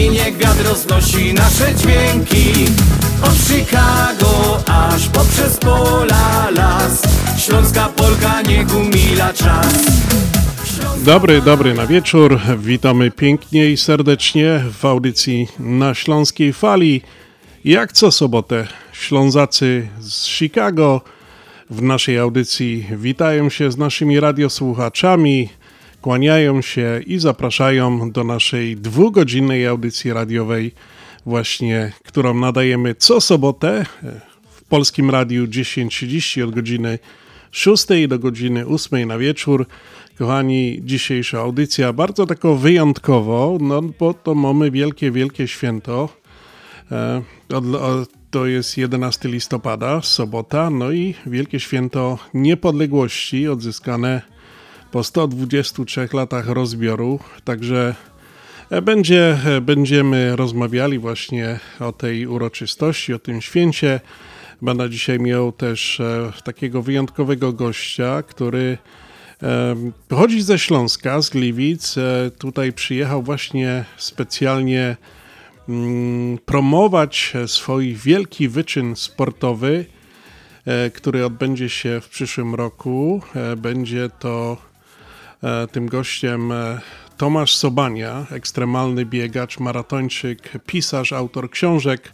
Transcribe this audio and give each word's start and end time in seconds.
I 0.00 0.10
niech 0.10 0.36
wiatr 0.36 0.64
roznosi 0.64 1.34
nasze 1.34 1.74
dźwięki. 1.74 2.64
Od 3.22 3.34
Chicago 3.34 4.62
aż 4.66 5.08
poprzez 5.08 5.56
pola 5.56 6.50
las. 6.50 7.02
Śląska 7.38 7.88
Polka 7.88 8.42
niech 8.42 8.76
umila 8.76 9.32
czas. 9.32 9.74
Dobry, 11.04 11.40
dobry 11.42 11.74
na 11.74 11.86
wieczór. 11.86 12.40
Witamy 12.58 13.10
pięknie 13.10 13.70
i 13.70 13.76
serdecznie 13.76 14.64
w 14.80 14.84
audycji 14.84 15.48
na 15.58 15.94
Śląskiej 15.94 16.52
Fali. 16.52 17.02
Jak 17.64 17.92
co 17.92 18.10
sobotę 18.10 18.66
Ślązacy 18.92 19.88
z 20.00 20.26
Chicago. 20.26 21.00
W 21.70 21.82
naszej 21.82 22.18
audycji 22.18 22.86
witają 22.96 23.50
się 23.50 23.72
z 23.72 23.76
naszymi 23.76 24.20
radiosłuchaczami, 24.20 25.48
kłaniają 26.04 26.62
się 26.62 27.00
i 27.06 27.18
zapraszają 27.18 28.10
do 28.10 28.24
naszej 28.24 28.76
dwugodzinnej 28.76 29.66
audycji 29.66 30.12
radiowej, 30.12 30.72
właśnie 31.26 31.92
którą 32.04 32.34
nadajemy 32.34 32.94
co 32.94 33.20
sobotę 33.20 33.86
w 34.50 34.64
Polskim 34.64 35.10
Radiu 35.10 35.44
10.30 35.46 36.44
od 36.44 36.50
godziny 36.50 36.98
6 37.50 37.86
do 38.08 38.18
godziny 38.18 38.66
8 38.66 39.08
na 39.08 39.18
wieczór. 39.18 39.66
Kochani, 40.18 40.80
dzisiejsza 40.82 41.38
audycja 41.38 41.92
bardzo 41.92 42.26
tako 42.26 42.56
wyjątkowo, 42.56 43.58
no 43.60 43.82
bo 43.82 44.14
to 44.14 44.34
mamy 44.34 44.70
wielkie, 44.70 45.10
wielkie 45.10 45.48
święto. 45.48 46.08
E, 46.92 47.22
to 48.30 48.46
jest 48.46 48.78
11 48.78 49.28
listopada, 49.28 50.02
sobota, 50.02 50.70
no 50.70 50.92
i 50.92 51.14
wielkie 51.26 51.60
święto 51.60 52.18
niepodległości 52.34 53.48
odzyskane 53.48 54.33
po 54.94 55.04
123 55.04 56.08
latach 56.12 56.48
rozbioru. 56.48 57.20
Także 57.44 57.94
e, 58.70 58.82
będzie, 58.82 59.38
e, 59.46 59.60
będziemy 59.60 60.36
rozmawiali 60.36 60.98
właśnie 60.98 61.60
o 61.80 61.92
tej 61.92 62.26
uroczystości, 62.26 63.14
o 63.14 63.18
tym 63.18 63.40
święcie. 63.42 64.00
Będę 64.62 64.90
dzisiaj 64.90 65.18
miał 65.18 65.52
też 65.52 66.02
takiego 66.44 66.82
wyjątkowego 66.82 67.52
gościa, 67.52 68.22
który 68.22 68.78
Pochodzi 70.08 70.42
ze 70.42 70.58
Śląska, 70.58 71.22
z 71.22 71.30
Gliwic. 71.30 71.98
E, 71.98 72.30
tutaj 72.38 72.72
przyjechał 72.72 73.22
właśnie 73.22 73.84
specjalnie 73.96 74.96
mm, 75.68 76.38
promować 76.38 77.32
swój 77.46 77.94
wielki 77.94 78.48
wyczyn 78.48 78.96
sportowy, 78.96 79.86
e, 80.64 80.90
który 80.90 81.26
odbędzie 81.26 81.68
się 81.68 82.00
w 82.00 82.08
przyszłym 82.08 82.54
roku. 82.54 83.22
E, 83.34 83.56
będzie 83.56 84.08
to 84.18 84.73
tym 85.72 85.88
gościem 85.88 86.52
Tomasz 87.16 87.56
Sobania, 87.56 88.26
ekstremalny 88.30 89.06
biegacz, 89.06 89.58
maratończyk, 89.58 90.52
pisarz, 90.66 91.12
autor 91.12 91.50
książek, 91.50 92.12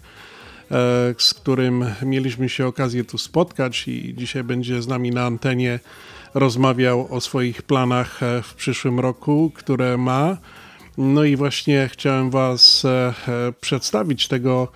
z 1.19 1.35
którym 1.35 1.85
mieliśmy 2.03 2.49
się 2.49 2.67
okazję 2.67 3.05
tu 3.05 3.19
spotkać 3.19 3.89
i 3.89 4.15
dzisiaj 4.15 4.45
będzie 4.45 4.83
z 4.83 4.89
nami 4.89 5.11
na 5.11 5.25
antenie 5.25 5.79
rozmawiał 6.35 7.15
o 7.15 7.21
swoich 7.21 7.63
planach 7.63 8.23
e, 8.23 8.43
w 8.43 8.55
przyszłym 8.55 9.01
roku, 9.01 9.53
które 9.55 9.99
ma. 9.99 10.37
No 10.99 11.25
i 11.25 11.37
właśnie 11.37 11.89
chciałem 11.93 12.31
Was 12.31 12.85
e, 12.85 13.15
e, 13.29 13.53
przedstawić 13.61 14.29
tego 14.29 14.69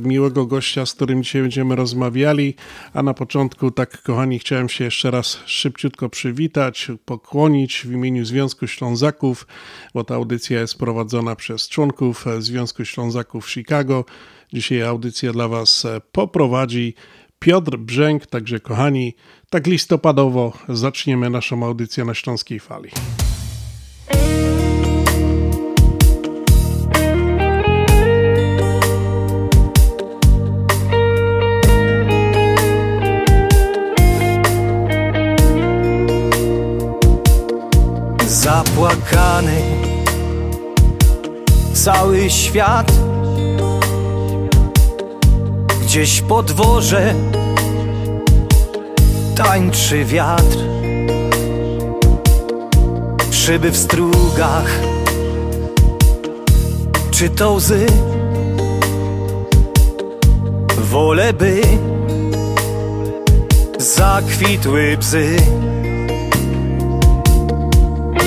miłego 0.00 0.46
gościa, 0.46 0.86
z 0.86 0.94
którym 0.94 1.22
dzisiaj 1.22 1.42
będziemy 1.42 1.76
rozmawiali. 1.76 2.54
A 2.94 3.02
na 3.02 3.14
początku, 3.14 3.70
tak 3.70 4.02
kochani, 4.02 4.38
chciałem 4.38 4.68
się 4.68 4.84
jeszcze 4.84 5.10
raz 5.10 5.38
szybciutko 5.46 6.08
przywitać, 6.08 6.90
pokłonić 7.04 7.82
w 7.86 7.92
imieniu 7.92 8.24
Związku 8.24 8.66
Ślązaków, 8.66 9.46
bo 9.94 10.04
ta 10.04 10.14
audycja 10.14 10.60
jest 10.60 10.78
prowadzona 10.78 11.36
przez 11.36 11.68
członków 11.68 12.24
Związku 12.38 12.84
Ślązaków 12.84 13.50
Chicago. 13.50 14.04
Dzisiaj 14.52 14.82
audycję 14.82 15.32
dla 15.32 15.48
Was 15.48 15.86
poprowadzi 16.12 16.94
Piotr 17.38 17.76
Brzęk, 17.76 18.26
także 18.26 18.60
kochani, 18.60 19.14
tak 19.50 19.66
listopadowo 19.66 20.52
zaczniemy 20.68 21.30
naszą 21.30 21.66
audycję 21.66 22.04
na 22.04 22.14
Śląskiej 22.14 22.60
Fali. 22.60 22.90
Zapłakany. 38.40 39.60
Cały 41.74 42.30
świat 42.30 42.92
Gdzieś 45.82 46.20
po 46.20 46.42
dworze 46.42 47.14
tańczy 49.36 50.04
wiatr. 50.04 50.58
Szyby 53.30 53.70
w 53.70 53.76
strugach. 53.76 54.80
Czy 57.10 57.28
to 57.30 57.52
łzy? 57.52 57.86
Wolę 60.78 61.32
by 61.32 61.60
Zakwitły 63.78 64.96
bzy 64.98 65.36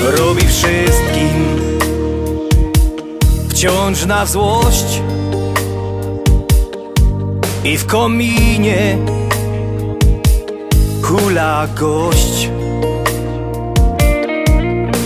Robi 0.04 0.46
wszystkim. 0.46 1.68
Wciąż 3.48 4.06
na 4.06 4.26
złość. 4.26 5.02
I 7.64 7.78
w 7.78 7.86
kominie 7.86 8.98
hula 11.02 11.68
gość. 11.80 12.48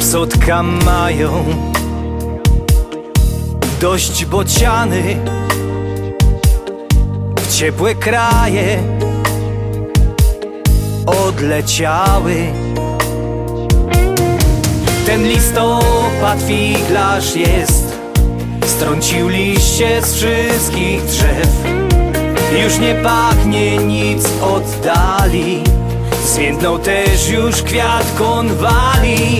Psotka 0.00 0.62
mają 0.62 1.44
dość 3.80 4.24
bociany. 4.24 5.16
W 7.36 7.56
ciepłe 7.56 7.94
kraje 7.94 8.82
odleciały 11.06 12.67
Ten 15.08 15.28
listopad 15.28 16.42
figlarz 16.46 17.36
jest. 17.36 17.98
Strącił 18.66 19.28
liście 19.28 20.02
z 20.02 20.14
wszystkich 20.14 21.04
drzew. 21.04 21.48
Już 22.62 22.78
nie 22.78 22.94
pachnie 22.94 23.76
nic 23.76 24.28
oddali. 24.42 25.62
Zwiędnął 26.26 26.78
też 26.78 27.28
już 27.28 27.62
kwiat 27.62 28.06
konwali. 28.18 29.38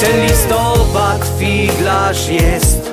Ten 0.00 0.22
listopad 0.22 1.30
figlarz 1.38 2.28
jest. 2.28 2.90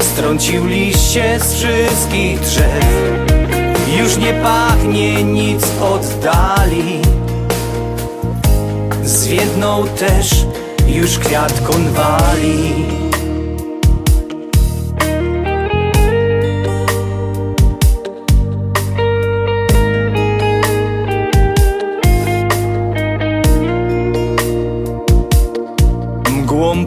Strącił 0.00 0.66
liście 0.66 1.40
z 1.40 1.54
wszystkich 1.54 2.40
drzew. 2.40 2.86
Już 3.98 4.16
nie 4.16 4.32
pachnie 4.32 5.24
nic 5.24 5.66
oddali. 5.80 7.00
Zwiędnął 9.04 9.84
też 9.84 10.46
już 10.86 11.18
kwiat 11.18 11.60
konwali. 11.60 12.86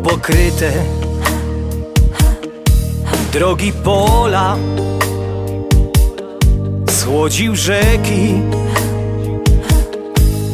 Pokryte 0.03 0.71
Drogi 3.33 3.73
pola 3.73 4.57
Schłodził 6.89 7.55
rzeki 7.55 8.41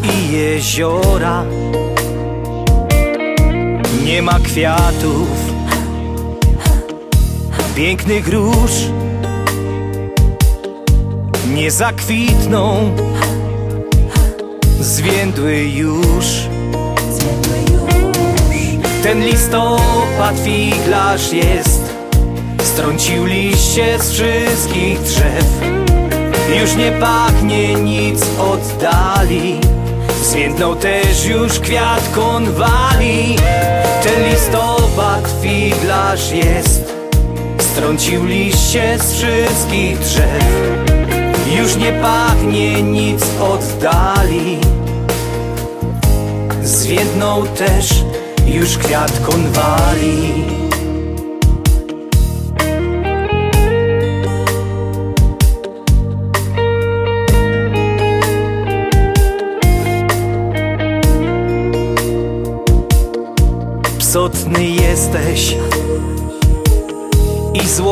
i 0.03 0.31
jeziora 0.31 1.44
Nie 4.06 4.22
ma 4.22 4.40
kwiatów 4.40 5.28
Pięknych 7.75 8.28
róż 8.28 8.72
nie 11.54 11.72
zakwitną, 11.72 12.96
zwiędły 14.80 15.57
już. 15.57 16.25
Ten 19.04 19.25
listopad 19.25 20.36
figlarz 20.44 21.34
jest, 21.34 21.94
strącił 22.63 23.25
liście 23.25 24.00
z 24.00 24.12
wszystkich 24.12 25.02
drzew. 25.02 25.46
Już 26.62 26.75
nie 26.75 26.92
pachnie 26.92 27.74
nic 27.74 28.25
oddali 28.40 29.60
Zwiędnął 30.24 30.75
też 30.75 31.25
już 31.25 31.60
kwiat 31.60 32.10
konwali 32.16 33.36
Ten 34.06 34.30
listopad 34.30 35.36
figlarz 35.42 36.31
jest. 36.31 36.94
Strącił 37.60 38.25
liście 38.25 39.00
z 39.00 39.13
wszystkich 39.13 40.00
drzew. 40.00 40.66
Już 41.57 41.75
nie 41.75 41.92
pachnie 41.92 42.84
nic 42.84 43.24
oddali 43.40 44.57
Zwiędnął 46.63 47.48
też 47.48 48.04
już 48.46 48.78
kwiat 48.78 49.12
konwali 49.19 50.64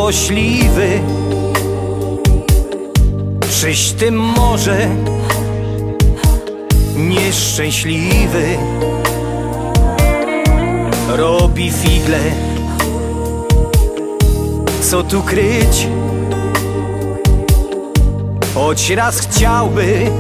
złośliwy. 0.04 1.00
Czyś 3.62 3.92
ty 3.92 4.12
może 4.12 4.90
nieszczęśliwy? 6.96 8.58
Robi 11.08 11.72
figle. 11.72 12.20
Co 14.82 15.04
tu 15.04 15.22
kryć? 15.22 15.88
Choć 18.56 18.90
raz 18.90 19.20
chciałby 19.20 20.12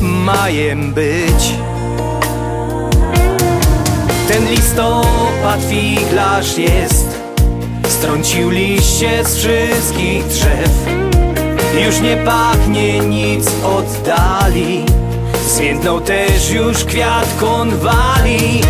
majem 0.00 0.92
być. 0.94 1.54
Ten 4.28 4.50
listopad 4.50 5.60
figlarz 5.70 6.58
jest 6.58 7.09
Strącił 8.00 8.50
liście 8.50 9.24
z 9.24 9.36
wszystkich 9.36 10.26
drzew. 10.26 10.86
Już 11.86 12.00
nie 12.00 12.16
pachnie 12.16 12.98
nic 12.98 13.50
oddali. 13.64 14.84
Zwiędnął 15.46 16.00
też 16.00 16.50
już 16.50 16.84
kwiat 16.84 17.36
konwali. 17.40 18.60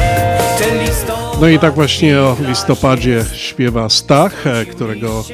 No 1.40 1.48
i 1.48 1.58
tak 1.58 1.74
właśnie 1.74 2.18
o 2.18 2.36
listopadzie 2.48 3.24
śpiewa 3.34 3.88
Stach, 3.88 4.46
e, 4.46 4.66
którego 4.66 5.24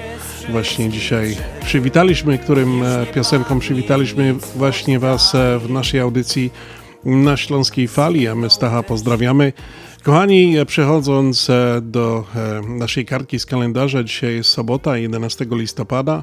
właśnie 0.48 0.88
dzisiaj 0.88 1.36
przywitaliśmy, 1.64 2.38
którym 2.38 2.82
e, 2.82 3.06
piosenką 3.06 3.58
przywitaliśmy 3.58 4.34
właśnie 4.56 4.98
Was 4.98 5.34
e, 5.34 5.58
w 5.58 5.70
naszej 5.70 6.00
audycji 6.00 6.52
na 7.04 7.36
Śląskiej 7.36 7.88
Fali, 7.88 8.28
a 8.28 8.34
my 8.34 8.50
Stacha 8.50 8.82
pozdrawiamy. 8.82 9.52
Kochani, 10.06 10.54
przechodząc 10.66 11.50
e, 11.50 11.80
do 11.82 12.24
e, 12.34 12.60
naszej 12.68 13.06
kartki 13.06 13.38
z 13.38 13.46
kalendarza, 13.46 14.04
dzisiaj 14.04 14.34
jest 14.34 14.50
sobota, 14.50 14.98
11 14.98 15.46
listopada 15.50 16.22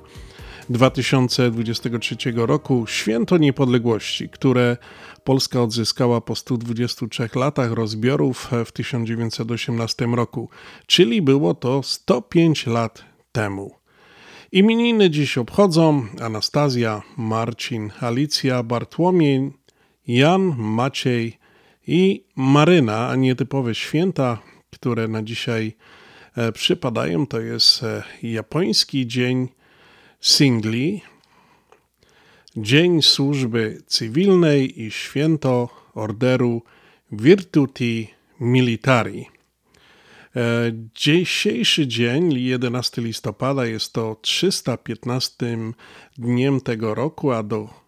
2023 0.70 2.16
roku, 2.36 2.88
święto 2.88 3.38
niepodległości, 3.38 4.30
które 4.30 4.78
Polska 5.24 5.62
odzyskała 5.62 6.22
po 6.22 6.36
123 6.36 7.30
latach 7.36 7.72
rozbiorów 7.72 8.50
w 8.66 8.72
1918 8.72 10.06
roku, 10.06 10.50
czyli 10.88 11.22
było 11.22 11.54
to 11.54 11.84
105 11.84 12.68
lat 12.68 13.06
temu. 13.32 13.72
Imieniny 14.52 15.10
dziś 15.10 15.38
obchodzą 15.38 16.06
Anastazja, 16.22 17.02
Marcin, 17.18 17.92
Alicja, 18.02 18.64
Bartłomiej, 18.64 19.52
Jan, 20.08 20.56
Maciej, 20.58 21.43
i 21.88 22.24
Maryna, 22.36 23.10
a 23.10 23.16
nietypowe 23.16 23.76
święta, 23.76 24.42
które 24.70 25.08
na 25.08 25.24
dzisiaj 25.24 25.74
e, 26.36 26.52
przypadają, 26.52 27.28
to 27.28 27.40
jest 27.40 27.84
e, 27.84 28.04
japoński 28.24 29.08
dzień 29.08 29.48
singli, 30.22 31.02
dzień 32.58 33.02
służby 33.02 33.82
cywilnej 33.88 34.82
i 34.82 34.92
święto 34.92 35.70
orderu 35.94 36.62
Virtuti 37.12 38.08
Militari. 38.40 39.26
E, 40.36 40.72
dzisiejszy 40.96 41.88
dzień, 41.88 42.34
11 42.34 43.02
listopada, 43.02 43.66
jest 43.66 43.94
to 43.94 44.16
315 44.22 45.36
dniem 46.18 46.62
tego 46.62 46.96
roku, 46.96 47.32
a 47.32 47.44
do 47.44 47.83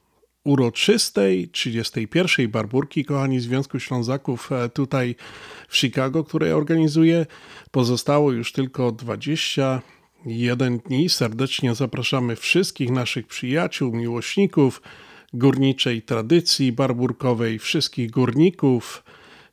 uroczystej 0.45 1.49
31. 1.49 2.51
barburki, 2.51 3.05
kochani 3.05 3.39
Związku 3.39 3.79
Ślązaków 3.79 4.51
e, 4.51 4.69
tutaj 4.69 5.15
w 5.67 5.77
Chicago, 5.77 6.23
której 6.23 6.51
organizuje. 6.51 7.25
Pozostało 7.71 8.31
już 8.31 8.51
tylko 8.51 8.91
21 8.91 10.77
dni. 10.77 11.09
Serdecznie 11.09 11.75
zapraszamy 11.75 12.35
wszystkich 12.35 12.89
naszych 12.89 13.27
przyjaciół, 13.27 13.95
miłośników 13.95 14.81
górniczej 15.33 16.01
tradycji 16.01 16.71
barburkowej, 16.71 17.59
wszystkich 17.59 18.11
górników, 18.11 19.03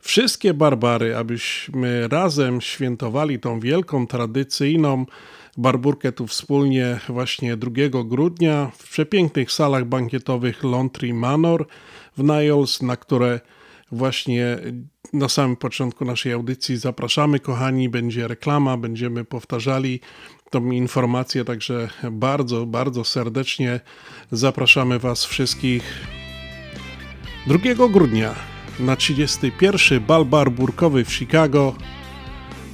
wszystkie 0.00 0.54
barbary, 0.54 1.16
abyśmy 1.16 2.08
razem 2.08 2.60
świętowali 2.60 3.38
tą 3.38 3.60
wielką, 3.60 4.06
tradycyjną 4.06 5.06
Barburkę 5.56 6.12
tu 6.12 6.26
wspólnie 6.26 7.00
właśnie 7.08 7.56
2 7.56 7.70
grudnia 8.04 8.70
w 8.78 8.90
przepięknych 8.90 9.52
salach 9.52 9.84
bankietowych 9.84 10.64
Lontry 10.64 11.14
Manor 11.14 11.66
w 12.16 12.22
Niles, 12.22 12.82
na 12.82 12.96
które 12.96 13.40
właśnie 13.92 14.58
na 15.12 15.28
samym 15.28 15.56
początku 15.56 16.04
naszej 16.04 16.32
audycji 16.32 16.76
zapraszamy, 16.76 17.40
kochani. 17.40 17.88
Będzie 17.88 18.28
reklama, 18.28 18.76
będziemy 18.76 19.24
powtarzali 19.24 20.00
tą 20.50 20.70
informację, 20.70 21.44
także 21.44 21.88
bardzo, 22.12 22.66
bardzo 22.66 23.04
serdecznie 23.04 23.80
zapraszamy 24.30 24.98
Was 24.98 25.24
wszystkich 25.24 25.82
2 27.46 27.88
grudnia 27.88 28.34
na 28.80 28.96
31. 28.96 30.00
bal 30.00 30.24
barburkowy 30.24 31.04
w 31.04 31.12
Chicago 31.12 31.74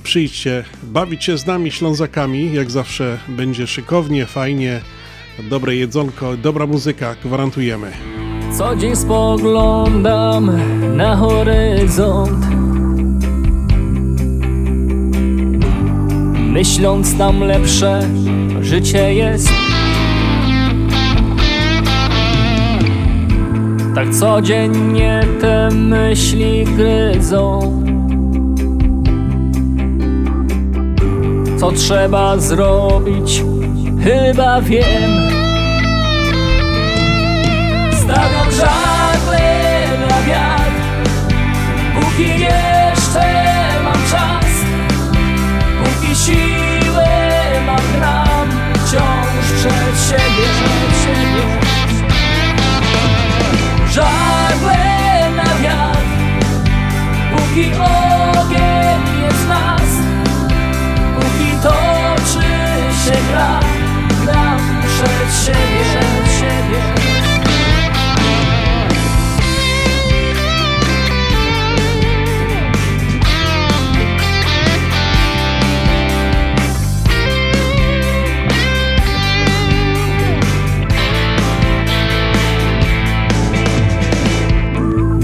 Przyjdźcie, 0.02 0.64
bawić 0.82 1.24
się 1.24 1.38
z 1.38 1.46
nami 1.46 1.70
Ślązakami, 1.70 2.52
jak 2.52 2.70
zawsze 2.70 3.18
będzie 3.28 3.66
szykownie, 3.66 4.26
fajnie, 4.26 4.80
dobre 5.50 5.76
jedzonko, 5.76 6.36
dobra 6.36 6.66
muzyka, 6.66 7.14
gwarantujemy. 7.24 7.92
Co 8.58 8.76
dzień 8.76 8.96
spoglądam 8.96 10.50
na 10.96 11.16
horyzont? 11.16 12.46
Myśląc 16.52 17.18
tam 17.18 17.40
lepsze 17.40 18.08
życie 18.60 19.14
jest. 19.14 19.48
Tak 23.94 24.14
codziennie 24.14 25.20
te 25.40 25.68
myśli 25.70 26.64
gryzą 26.64 27.60
co 31.60 31.72
trzeba 31.72 32.38
zrobić, 32.38 33.44
chyba 34.04 34.60
wiem. 34.60 35.10
Stawiam 37.92 38.50
żagle 38.50 39.48
na 40.08 40.22
wiatr, 40.22 41.10
póki 41.94 42.40
jeszcze 42.40 43.24
mam 43.84 43.94
czas, 44.10 44.46
póki 45.84 46.16
siły 46.16 47.08
mam 47.66 47.80
gram, 47.96 48.48
wciąż 48.74 49.52
przed 49.58 50.00
siebie, 50.08 50.46
przed 50.52 51.02
siebie. 51.02 51.42
Żagle 53.90 55.30
na 55.36 55.58
wiatr, 55.62 56.08
póki 57.36 57.70
ogień 57.74 59.07
przed 64.98 65.44
siebie, 65.44 65.84
przed 65.84 66.32
siebie. 66.38 66.80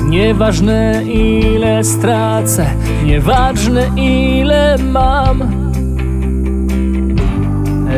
Nieważne 0.08 1.02
ile 1.04 1.84
stracę, 1.84 2.66
nieważne 3.04 3.90
ile 3.96 4.76
mam 4.78 5.63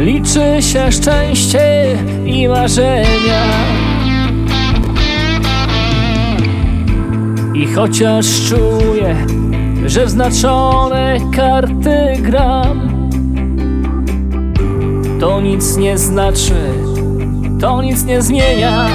Liczy 0.06 0.62
się 0.62 0.92
szczęście 0.92 1.96
i 2.24 2.48
marzenia. 2.48 3.44
I 7.54 7.66
chociaż 7.66 8.26
czuję, 8.48 9.26
że 9.86 10.08
znaczone 10.08 11.16
karty 11.36 12.16
gram 12.20 13.08
To 15.20 15.40
nic 15.40 15.76
nie 15.76 15.98
znaczy, 15.98 16.54
to 17.60 17.82
nic 17.82 18.04
nie 18.04 18.22
zmienia. 18.22 18.88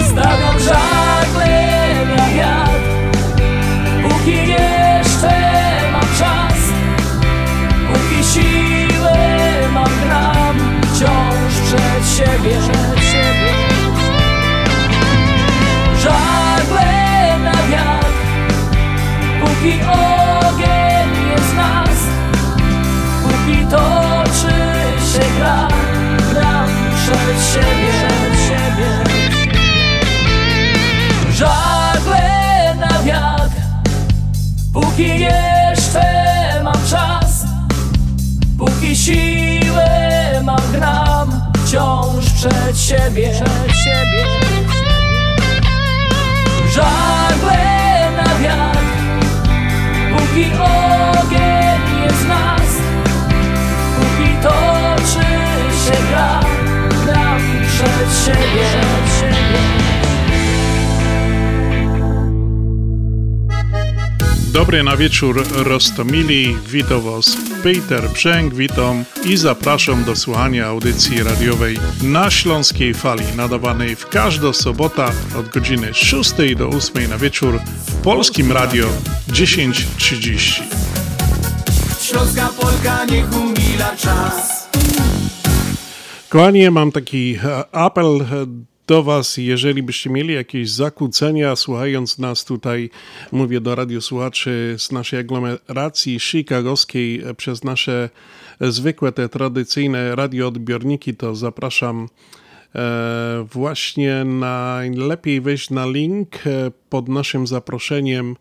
Stawiam 0.00 0.58
żagle 0.58 0.95
siebie 12.16 12.60
Żagle 16.02 17.38
na 17.44 17.52
wiatr 17.52 18.16
Póki 19.40 19.72
ogień 19.82 21.30
jest 21.30 21.54
nas 21.56 21.98
Póki 23.22 23.66
toczy 23.70 24.56
się 25.12 25.26
gra 25.38 25.68
Gram 26.32 26.68
przed 26.96 27.52
siebie, 27.52 27.92
żagle 31.30 32.74
na 32.80 33.02
wiatr 33.02 33.60
Póki 34.72 35.20
jeszcze 35.20 36.02
mam 36.64 36.86
czas 36.90 37.44
Póki 38.58 38.96
siłę 38.96 40.40
mam 40.44 40.72
gram 40.72 41.05
Wciąż 41.66 42.32
przed 42.32 42.78
siebie, 42.78 43.30
przed 43.30 43.76
siebie 43.76 44.24
Żagle 46.70 48.10
na 48.16 48.38
wiatr 48.38 48.78
Póki 50.16 50.44
ogień 50.44 52.02
jest 52.04 52.16
w 52.16 52.28
nas 52.28 52.70
Póki 53.96 54.32
toczy 54.42 55.26
się 55.86 56.02
gra 56.10 56.40
Gram 57.06 57.40
przed 57.66 58.24
siebie, 58.24 58.64
przed 59.06 59.20
siebie 59.20 59.85
Dobry 64.56 64.82
na 64.82 64.96
wieczór 64.96 65.44
Rostomili, 65.56 66.56
witam 66.66 67.00
Was. 67.00 67.36
Peter 67.62 68.10
Brzęk, 68.10 68.54
witam 68.54 69.04
i 69.24 69.36
zapraszam 69.36 70.04
do 70.04 70.16
słuchania 70.16 70.66
audycji 70.66 71.22
radiowej 71.22 71.78
na 72.02 72.30
Śląskiej 72.30 72.94
Fali, 72.94 73.24
nadawanej 73.36 73.96
w 73.96 74.08
każdą 74.08 74.52
sobotę 74.52 75.04
od 75.38 75.48
godziny 75.48 75.94
6 75.94 76.32
do 76.56 76.68
8 76.68 77.10
na 77.10 77.18
wieczór 77.18 77.60
w 77.86 78.02
Polskim 78.02 78.52
Radio 78.52 78.86
10.30. 79.28 80.62
Śląska 82.00 82.48
Polka 82.60 83.04
niech 83.04 83.32
umila 83.32 83.96
czas. 83.96 84.68
Kochani, 86.28 86.70
mam 86.70 86.92
taki 86.92 87.38
e, 87.44 87.74
apel 87.74 88.06
e, 88.06 88.46
do 88.86 89.02
Was, 89.02 89.36
jeżeli 89.36 89.82
byście 89.82 90.10
mieli 90.10 90.34
jakieś 90.34 90.70
zakłócenia, 90.70 91.56
słuchając 91.56 92.18
nas 92.18 92.44
tutaj, 92.44 92.90
mówię 93.32 93.60
do 93.60 93.74
radiosłuchaczy 93.74 94.74
z 94.78 94.92
naszej 94.92 95.18
aglomeracji 95.18 96.20
chicagowskiej 96.20 97.22
przez 97.36 97.64
nasze 97.64 98.10
zwykłe, 98.60 99.12
te 99.12 99.28
tradycyjne 99.28 100.16
radioodbiorniki, 100.16 101.14
to 101.14 101.34
zapraszam 101.34 102.08
e, 102.74 103.46
właśnie 103.52 104.24
najlepiej 104.24 105.40
wejść 105.40 105.70
na 105.70 105.86
link 105.86 106.46
e, 106.46 106.70
pod 106.88 107.08
naszym 107.08 107.46
zaproszeniem 107.46 108.36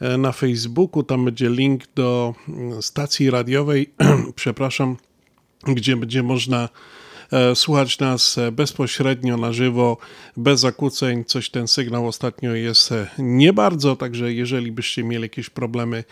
e, 0.00 0.18
na 0.18 0.32
Facebooku. 0.32 1.02
Tam 1.02 1.24
będzie 1.24 1.50
link 1.50 1.82
do 1.94 2.34
stacji 2.80 3.30
radiowej, 3.30 3.90
przepraszam, 4.34 4.96
gdzie 5.62 5.96
będzie 5.96 6.22
można 6.22 6.68
słuchać 7.54 7.98
nas 7.98 8.38
e, 8.38 8.52
bezpośrednio 8.52 9.36
na 9.36 9.52
żywo, 9.52 9.96
bez 10.36 10.60
zakłóceń. 10.60 11.24
Coś 11.24 11.50
ten 11.50 11.68
sygnał 11.68 12.06
ostatnio 12.06 12.54
jest 12.54 12.92
e, 12.92 13.06
nie 13.18 13.52
bardzo, 13.52 13.96
także 13.96 14.32
jeżeli 14.32 14.72
byście 14.72 15.04
mieli 15.04 15.22
jakieś 15.22 15.50
problemy, 15.50 15.96
e, 15.96 16.04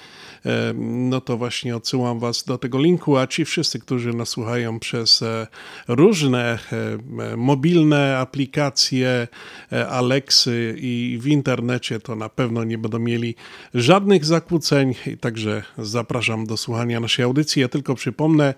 no 0.74 1.20
to 1.20 1.36
właśnie 1.36 1.76
odsyłam 1.76 2.18
Was 2.18 2.44
do 2.44 2.58
tego 2.58 2.78
linku, 2.78 3.16
a 3.16 3.26
ci 3.26 3.44
wszyscy, 3.44 3.78
którzy 3.78 4.12
nas 4.12 4.28
słuchają 4.28 4.78
przez 4.78 5.22
e, 5.22 5.46
różne 5.88 6.58
e, 6.72 6.98
e, 7.32 7.36
mobilne 7.36 8.18
aplikacje, 8.18 9.28
e, 9.72 9.88
Alexy 9.88 10.74
i 10.78 11.18
w 11.20 11.26
internecie, 11.26 12.00
to 12.00 12.16
na 12.16 12.28
pewno 12.28 12.64
nie 12.64 12.78
będą 12.78 12.98
mieli 12.98 13.34
żadnych 13.74 14.24
zakłóceń, 14.24 14.94
także 15.20 15.62
zapraszam 15.78 16.46
do 16.46 16.56
słuchania 16.56 17.00
naszej 17.00 17.24
audycji. 17.24 17.62
Ja 17.62 17.68
tylko 17.68 17.94
przypomnę, 17.94 18.54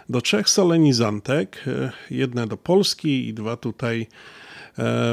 do 0.08 0.20
trzech 0.20 0.48
solenizantek. 0.48 1.64
Jedne 2.10 2.46
do 2.46 2.56
Polski 2.56 3.28
i 3.28 3.34
dwa 3.34 3.56
tutaj 3.56 4.06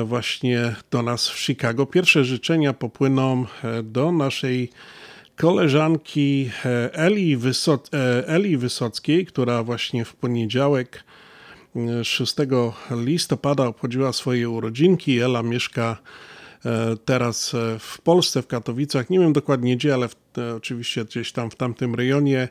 właśnie 0.05 0.75
do 0.91 1.01
nas 1.01 1.29
w 1.29 1.39
Chicago. 1.39 1.85
Pierwsze 1.85 2.25
życzenia 2.25 2.73
popłyną 2.73 3.45
do 3.83 4.11
naszej 4.11 4.69
koleżanki 5.37 6.49
e, 6.65 6.93
Eli, 6.93 7.37
Wyso- 7.37 7.89
e, 7.93 8.27
Eli 8.27 8.57
Wysockiej, 8.57 9.25
która 9.25 9.63
właśnie 9.63 10.05
w 10.05 10.15
poniedziałek 10.15 11.03
e, 11.75 12.05
6 12.05 12.35
listopada 12.91 13.65
obchodziła 13.65 14.13
swoje 14.13 14.49
urodzinki. 14.49 15.19
Ela 15.19 15.43
mieszka 15.43 15.97
e, 16.65 16.97
teraz 17.05 17.53
e, 17.53 17.79
w 17.79 18.01
Polsce, 18.01 18.41
w 18.41 18.47
Katowicach. 18.47 19.09
Nie 19.09 19.19
wiem 19.19 19.33
dokładnie 19.33 19.77
gdzie, 19.77 19.93
ale 19.93 20.07
w, 20.07 20.15
e, 20.37 20.55
oczywiście 20.55 21.05
gdzieś 21.05 21.31
tam 21.31 21.51
w 21.51 21.55
tamtym 21.55 21.95
rejonie. 21.95 22.47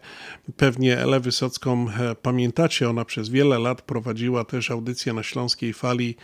Pewnie 0.56 0.98
Elę 0.98 1.20
Wysocką 1.20 1.86
e, 1.90 2.14
pamiętacie. 2.14 2.90
Ona 2.90 3.04
przez 3.04 3.28
wiele 3.28 3.58
lat 3.58 3.82
prowadziła 3.82 4.44
też 4.44 4.70
audycję 4.70 5.12
na 5.12 5.22
Śląskiej 5.22 5.72
Fali 5.72 6.16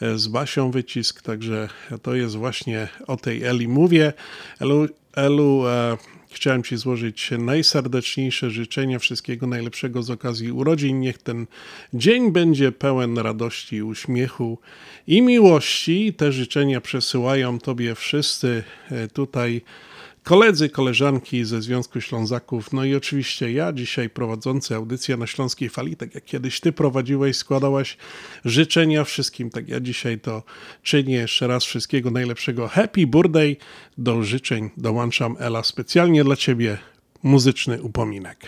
e, 0.00 0.18
z 0.18 0.28
Basią 0.28 0.70
Wycisk, 0.70 1.22
także 1.22 1.68
to 2.02 2.14
jest 2.14 2.36
właśnie 2.36 2.88
o 3.06 3.16
tej 3.16 3.44
Eli 3.44 3.68
mówię. 3.68 4.12
Elu, 4.60 4.88
Elu 5.16 5.66
e, 5.66 5.96
chciałem 6.30 6.62
Ci 6.62 6.76
złożyć 6.76 7.30
najserdeczniejsze 7.38 8.50
życzenia, 8.50 8.98
wszystkiego 8.98 9.46
najlepszego 9.46 10.02
z 10.02 10.10
okazji 10.10 10.52
urodzin. 10.52 11.00
Niech 11.00 11.18
ten 11.18 11.46
dzień 11.94 12.32
będzie 12.32 12.72
pełen 12.72 13.18
radości, 13.18 13.82
uśmiechu 13.82 14.58
i 15.06 15.22
miłości. 15.22 16.14
Te 16.16 16.32
życzenia 16.32 16.80
przesyłają 16.80 17.58
Tobie 17.58 17.94
wszyscy 17.94 18.64
e, 18.90 19.08
tutaj 19.08 19.62
koledzy, 20.24 20.68
koleżanki 20.68 21.44
ze 21.44 21.62
Związku 21.62 22.00
Ślązaków, 22.00 22.72
no 22.72 22.84
i 22.84 22.94
oczywiście 22.94 23.52
ja 23.52 23.72
dzisiaj 23.72 24.10
prowadzący 24.10 24.74
audycję 24.74 25.16
na 25.16 25.26
Śląskiej 25.26 25.68
Fali, 25.68 25.96
tak 25.96 26.14
jak 26.14 26.24
kiedyś 26.24 26.60
Ty 26.60 26.72
prowadziłeś, 26.72 27.36
składałaś 27.36 27.96
życzenia 28.44 29.04
wszystkim, 29.04 29.50
tak 29.50 29.68
ja 29.68 29.80
dzisiaj 29.80 30.20
to 30.20 30.42
czynię. 30.82 31.14
Jeszcze 31.14 31.46
raz 31.46 31.64
wszystkiego 31.64 32.10
najlepszego. 32.10 32.68
Happy 32.68 33.06
birthday! 33.06 33.56
Do 33.98 34.22
życzeń 34.22 34.70
dołączam 34.76 35.36
Ela 35.38 35.62
specjalnie 35.62 36.24
dla 36.24 36.36
Ciebie 36.36 36.78
muzyczny 37.22 37.82
upominek. 37.82 38.38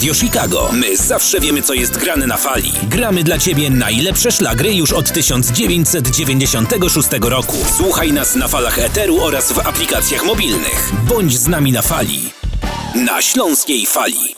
Radio 0.00 0.14
Chicago. 0.14 0.70
My 0.72 0.96
zawsze 0.96 1.40
wiemy, 1.40 1.62
co 1.62 1.74
jest 1.74 1.96
grane 1.96 2.26
na 2.26 2.36
fali. 2.36 2.72
Gramy 2.82 3.24
dla 3.24 3.38
Ciebie 3.38 3.70
najlepsze 3.70 4.32
szlagry 4.32 4.74
już 4.74 4.92
od 4.92 5.12
1996 5.12 7.08
roku. 7.22 7.56
Słuchaj 7.76 8.12
nas 8.12 8.34
na 8.34 8.48
falach 8.48 8.78
Eteru 8.78 9.22
oraz 9.22 9.52
w 9.52 9.58
aplikacjach 9.58 10.24
mobilnych. 10.24 10.92
Bądź 11.08 11.38
z 11.38 11.48
nami 11.48 11.72
na 11.72 11.82
fali. 11.82 12.32
Na 12.94 13.22
Śląskiej 13.22 13.86
Fali. 13.86 14.34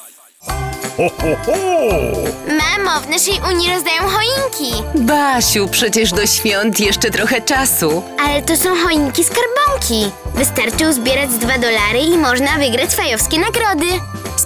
Mamo, 2.49 3.01
w 3.01 3.09
naszej 3.09 3.41
Unii 3.53 3.71
rozdają 3.71 4.03
choinki. 4.03 4.83
Basiu, 4.95 5.69
przecież 5.69 6.11
do 6.13 6.27
świąt 6.27 6.81
jeszcze 6.81 7.11
trochę 7.11 7.41
czasu. 7.41 8.03
Ale 8.21 8.43
to 8.43 8.57
są 8.57 8.77
choinki 8.77 9.25
skarbonki. 9.25 10.11
Wystarczy 10.35 10.89
uzbierać 10.89 11.31
2 11.31 11.59
dolary 11.59 11.99
i 11.99 12.19
można 12.19 12.59
wygrać 12.59 12.95
fajowskie 12.95 13.39
nagrody. 13.39 13.87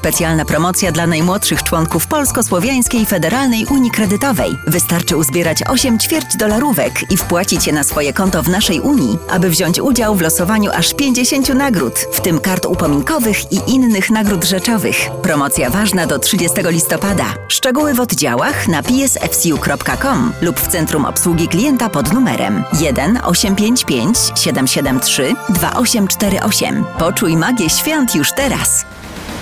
Specjalna 0.06 0.44
promocja 0.44 0.92
dla 0.92 1.06
najmłodszych 1.06 1.62
członków 1.62 2.06
Polsko-Słowiańskiej 2.06 3.06
Federalnej 3.06 3.66
Unii 3.66 3.90
Kredytowej. 3.90 4.56
Wystarczy 4.66 5.16
uzbierać 5.16 5.62
8 5.68 5.98
ćwierć 5.98 6.36
dolarówek 6.36 7.12
i 7.12 7.16
wpłacić 7.16 7.66
je 7.66 7.72
na 7.72 7.84
swoje 7.84 8.12
konto 8.12 8.42
w 8.42 8.48
naszej 8.48 8.80
Unii, 8.80 9.18
aby 9.28 9.50
wziąć 9.50 9.80
udział 9.80 10.14
w 10.14 10.20
losowaniu 10.20 10.70
aż 10.74 10.94
50 10.94 11.48
nagród, 11.48 11.98
w 12.12 12.20
tym 12.20 12.40
kart 12.40 12.66
upominkowych 12.66 13.52
i 13.52 13.70
innych 13.70 14.10
nagród 14.10 14.44
rzeczowych. 14.44 14.96
Promocja 15.22 15.70
ważna 15.70 16.06
do 16.06 16.18
30 16.18 16.56
listopada. 16.64 17.34
Szczegóły 17.48 17.94
w 17.94 18.00
oddziałach 18.00 18.68
na 18.68 18.82
psfcu.com 18.82 20.32
lub 20.42 20.60
w 20.60 20.68
Centrum 20.68 21.04
Obsługi 21.04 21.48
Klienta 21.48 21.88
pod 21.88 22.12
numerem 22.12 22.64
1 22.80 23.18
855 23.24 24.18
773 24.34 25.34
2848. 25.48 26.84
Poczuj 26.98 27.36
magię 27.36 27.70
świąt 27.70 28.14
już 28.14 28.32
teraz. 28.32 28.86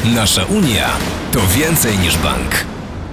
Nasza 0.05 0.45
Unia 0.45 0.88
to 1.33 1.40
więcej 1.57 1.99
niż 1.99 2.17
bank. 2.19 2.64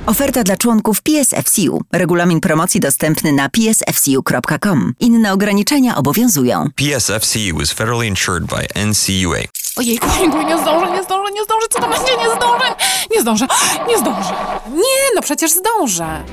Oferta 0.06 0.43
dla 0.43 0.58
członków 0.58 1.01
PSFCU. 1.01 1.82
Regulamin 1.91 2.39
promocji 2.41 2.80
dostępny 2.80 3.32
na 3.34 3.49
psfcu.com. 3.49 4.93
Inne 4.99 5.34
ograniczenia 5.34 5.95
obowiązują. 5.95 6.67
PSFCU 6.75 7.62
is 7.62 7.71
federally 7.71 8.08
insured 8.08 8.43
by 8.45 8.86
NCUA. 8.86 9.38
Ojejku, 9.77 10.08
ojejku, 10.17 10.41
nie 10.41 10.58
zdążę, 10.58 10.91
nie 10.91 11.04
zdążę, 11.04 11.32
nie 11.34 11.43
zdążę, 11.43 11.67
co 11.69 11.82
to 11.82 11.89
będzie, 11.89 12.17
nie 12.17 12.36
zdążę, 12.36 12.75
nie 13.15 13.21
zdążę, 13.21 13.47
nie 13.88 13.97
zdążę. 13.97 14.34
Nie, 14.69 15.15
no 15.15 15.21
przecież 15.21 15.51
zdążę. 15.51 16.23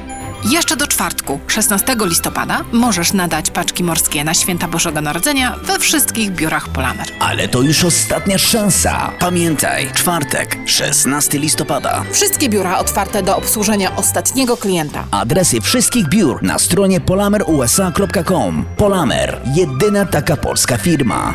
Jeszcze 0.44 0.77
do 0.77 0.87
czwartku, 0.87 1.40
16 1.46 1.96
listopada, 2.01 2.64
możesz 2.72 3.12
nadać 3.12 3.51
paczki 3.51 3.85
morskie 3.85 4.24
na 4.24 4.35
święta 4.35 4.68
Bożego 4.68 5.01
Narodzenia 5.01 5.57
we 5.64 5.79
wszystkich 5.79 6.31
biurach 6.31 6.68
Polamer. 6.68 7.07
Ale 7.20 7.48
to 7.48 7.62
już 7.62 7.85
ostatnia 7.85 8.38
szansa. 8.38 9.12
Pamiętaj, 9.18 9.90
czwartek, 9.94 10.59
16 10.66 11.38
listopada. 11.38 12.05
Wszystkie 12.12 12.48
biura 12.48 12.79
otwarte 12.79 13.22
do 13.22 13.37
obsłużenia 13.37 13.96
ostatniego 13.96 14.57
klienta. 14.57 15.05
Adresy 15.11 15.61
wszystkich 15.61 16.09
biur 16.09 16.42
na 16.42 16.59
stronie 16.59 17.01
polamerusa.com. 17.01 18.64
Polamer, 18.77 19.40
jedyna 19.55 20.07
taka 20.07 20.37
polska 20.37 20.77
firma. 20.77 21.35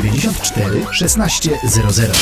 794 0.00 0.84
1600. 0.96 2.16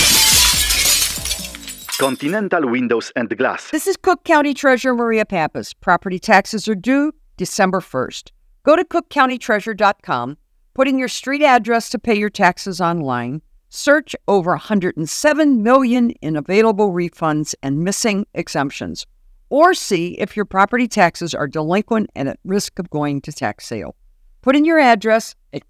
Continental 2.01 2.69
Windows 2.69 3.12
and 3.14 3.29
Glass. 3.38 3.71
This 3.71 3.87
is 3.87 3.97
Cook 3.97 4.25
County 4.25 4.53
Treasurer 4.53 4.95
Maria 4.95 5.25
Pappas. 5.25 5.75
Property 5.75 6.19
taxes 6.19 6.67
are 6.67 6.75
due 6.75 7.12
December 7.37 7.79
1st. 7.79 8.33
Go 8.64 8.75
to 8.75 8.85
cookcountytreasurer.com, 8.85 10.38
put 10.75 10.88
in 10.88 10.99
your 10.99 11.07
street 11.07 11.41
address 11.41 11.88
to 11.91 12.01
pay 12.01 12.19
your 12.19 12.31
taxes 12.31 12.81
online, 12.81 13.43
search 13.69 14.17
over 14.27 14.51
107 14.51 15.62
million 15.62 16.11
in 16.11 16.35
available 16.35 16.91
refunds 16.91 17.55
and 17.62 17.85
missing 17.85 18.27
exemptions, 18.35 19.07
or 19.51 19.73
see 19.73 20.19
if 20.19 20.35
your 20.35 20.47
property 20.47 20.88
taxes 20.88 21.33
are 21.33 21.47
delinquent 21.47 22.11
and 22.17 22.29
at 22.29 22.41
risk 22.45 22.81
of 22.81 22.91
going 22.91 23.21
to 23.21 23.33
tax 23.33 23.67
sale. 23.67 23.95
Put 24.43 24.57
in 24.57 24.64
your 24.64 24.81
address 24.81 25.37
at 25.53 25.62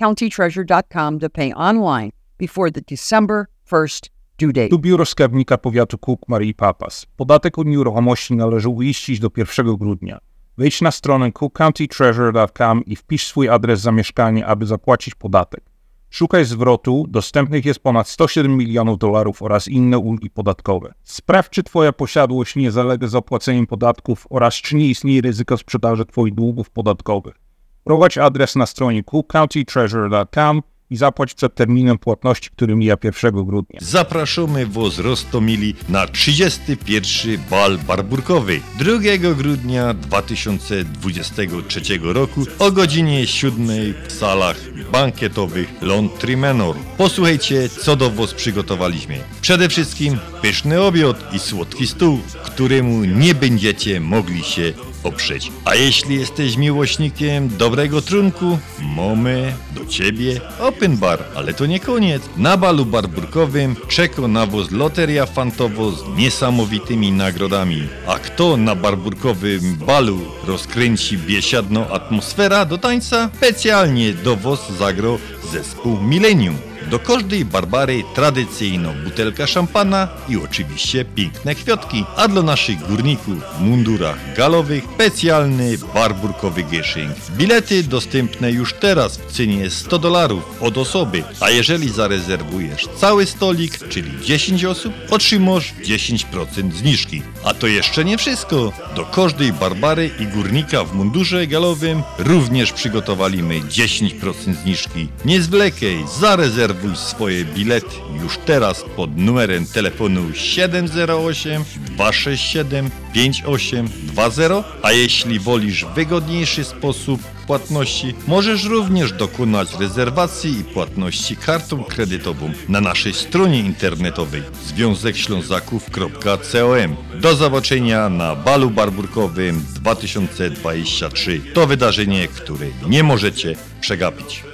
cookcountytreasurer.com 0.00 1.18
to 1.18 1.30
pay 1.30 1.52
online 1.52 2.10
before 2.38 2.70
the 2.70 2.80
December 2.80 3.46
1st 3.70 4.10
due 4.38 4.52
date. 4.52 4.68
Tu 4.68 4.78
biuro 4.78 5.04
skarbnika 5.04 5.58
powiatu 5.58 5.98
Cook 5.98 6.28
Marii 6.28 6.54
Papas. 6.54 7.06
Podatek 7.16 7.58
od 7.58 7.66
nieruchomości 7.66 8.34
należy 8.34 8.68
uiścić 8.68 9.20
do 9.20 9.30
1 9.36 9.76
grudnia. 9.76 10.18
Wejdź 10.58 10.80
na 10.80 10.90
stronę 10.90 11.32
cookcountytreasurer.com 11.32 12.84
i 12.84 12.96
wpisz 12.96 13.26
swój 13.26 13.48
adres 13.48 13.80
zamieszkania, 13.80 14.46
aby 14.46 14.66
zapłacić 14.66 15.14
podatek. 15.14 15.64
Szukaj 16.10 16.44
zwrotu, 16.44 17.06
dostępnych 17.08 17.64
jest 17.64 17.80
ponad 17.80 18.08
107 18.08 18.56
milionów 18.56 18.98
dolarów 18.98 19.42
oraz 19.42 19.68
inne 19.68 19.98
ulgi 19.98 20.30
podatkowe. 20.30 20.92
Sprawdź, 21.04 21.50
czy 21.50 21.62
Twoja 21.62 21.92
posiadłość 21.92 22.56
nie 22.56 22.70
zalega 22.70 23.06
zapłaceniem 23.06 23.66
podatków 23.66 24.26
oraz 24.30 24.54
czy 24.54 24.76
nie 24.76 24.86
istnieje 24.86 25.20
ryzyko 25.20 25.56
sprzedaży 25.56 26.06
Twoich 26.06 26.34
długów 26.34 26.70
podatkowych. 26.70 27.39
Prowadź 27.84 28.18
adres 28.18 28.56
na 28.56 28.66
stronie 28.66 29.04
cookcountytreasurer.com 29.04 30.62
i 30.90 30.96
zapłać 30.96 31.34
przed 31.34 31.54
terminem 31.54 31.98
płatności, 31.98 32.50
który 32.50 32.76
mija 32.76 32.96
1 33.04 33.44
grudnia. 33.44 33.80
Zapraszamy 33.82 34.66
Was 34.66 34.98
Rostomili 34.98 35.74
na 35.88 36.06
31. 36.06 37.40
bal 37.50 37.78
barburkowy 37.78 38.60
2 38.78 39.34
grudnia 39.34 39.94
2023 39.94 41.80
roku 42.02 42.44
o 42.58 42.72
godzinie 42.72 43.26
7 43.26 43.66
w 44.08 44.12
salach 44.12 44.56
bankietowych 44.92 45.68
Laundry 45.82 46.36
Manor. 46.36 46.76
Posłuchajcie, 46.96 47.68
co 47.68 47.96
do 47.96 48.10
Was 48.10 48.34
przygotowaliśmy. 48.34 49.18
Przede 49.40 49.68
wszystkim 49.68 50.18
pyszny 50.42 50.82
obiad 50.82 51.34
i 51.34 51.38
słodki 51.38 51.86
stół, 51.86 52.18
któremu 52.44 53.04
nie 53.04 53.34
będziecie 53.34 54.00
mogli 54.00 54.44
się 54.44 54.72
oprzeć. 55.02 55.52
A 55.64 55.74
jeśli 55.74 56.20
jesteś 56.20 56.56
miłośnikiem 56.56 57.48
dobrego 57.48 58.02
trunku, 58.02 58.58
mamy 58.96 59.54
do 59.74 59.86
Ciebie 59.86 60.40
open 60.60 60.96
bar. 60.96 61.24
Ale 61.34 61.54
to 61.54 61.66
nie 61.66 61.80
koniec. 61.80 62.22
Na 62.36 62.56
balu 62.56 62.86
barburkowym 62.86 63.76
czeka 63.88 64.28
na 64.28 64.46
Was 64.46 64.70
loteria 64.70 65.26
fantowo 65.26 65.90
z 65.90 66.04
niesamowitymi 66.16 67.12
nagrodami. 67.12 67.88
A 68.06 68.18
kto 68.18 68.56
na 68.56 68.74
barburkowym 68.74 69.76
balu 69.86 70.18
rozkręci 70.46 71.18
biesiadną 71.18 71.88
atmosfera 71.88 72.64
do 72.64 72.78
tańca? 72.78 73.30
Specjalnie 73.36 74.12
do 74.12 74.36
Was 74.36 74.72
zagrał 74.78 75.18
zespół 75.52 76.00
Millennium. 76.00 76.69
Do 76.90 76.98
każdej 76.98 77.44
Barbary 77.44 78.04
tradycyjną 78.14 78.94
butelka 79.04 79.46
szampana 79.46 80.08
i 80.28 80.36
oczywiście 80.36 81.04
piękne 81.04 81.54
kwiatki, 81.54 82.04
a 82.16 82.28
dla 82.28 82.42
naszych 82.42 82.86
górników 82.88 83.34
w 83.58 83.60
mundurach 83.60 84.34
galowych 84.36 84.84
specjalny 84.94 85.78
barburkowy 85.94 86.62
gieszynk. 86.62 87.12
Bilety 87.36 87.82
dostępne 87.82 88.52
już 88.52 88.74
teraz 88.74 89.18
w 89.18 89.32
cenie 89.32 89.70
100 89.70 89.98
dolarów 89.98 90.42
od 90.60 90.78
osoby, 90.78 91.24
a 91.40 91.50
jeżeli 91.50 91.88
zarezerwujesz 91.88 92.88
cały 92.96 93.26
stolik, 93.26 93.88
czyli 93.88 94.10
10 94.24 94.64
osób, 94.64 94.92
otrzymasz 95.10 95.74
10% 95.84 96.72
zniżki. 96.72 97.22
A 97.44 97.54
to 97.54 97.66
jeszcze 97.66 98.04
nie 98.04 98.18
wszystko. 98.18 98.72
Do 98.96 99.04
każdej 99.04 99.52
Barbary 99.52 100.10
i 100.20 100.26
górnika 100.26 100.84
w 100.84 100.94
mundurze 100.94 101.46
galowym 101.46 102.02
również 102.18 102.72
przygotowaliśmy 102.72 103.60
10% 103.60 104.54
zniżki. 104.62 105.08
Nie 105.24 105.42
zwlekaj, 105.42 106.04
zarezerwuj 106.20 106.79
swoje 106.94 107.44
bilety 107.44 107.96
już 108.22 108.38
teraz 108.38 108.84
pod 108.96 109.16
numerem 109.16 109.66
telefonu 109.66 110.34
708 110.34 111.64
267 111.96 112.90
5820, 113.12 114.64
a 114.82 114.92
jeśli 114.92 115.38
wolisz 115.38 115.86
wygodniejszy 115.94 116.64
sposób 116.64 117.20
płatności, 117.46 118.14
możesz 118.26 118.64
również 118.64 119.12
dokonać 119.12 119.68
rezerwacji 119.80 120.60
i 120.60 120.64
płatności 120.64 121.36
kartą 121.36 121.84
kredytową 121.84 122.52
na 122.68 122.80
naszej 122.80 123.14
stronie 123.14 123.58
internetowej 123.58 124.42
związekślązaków.com. 124.66 126.96
Do 127.20 127.34
zobaczenia 127.34 128.08
na 128.08 128.36
balu 128.36 128.70
barburkowym 128.70 129.64
2023. 129.74 131.40
To 131.54 131.66
wydarzenie, 131.66 132.28
które 132.28 132.66
nie 132.88 133.02
możecie 133.02 133.56
przegapić. 133.80 134.49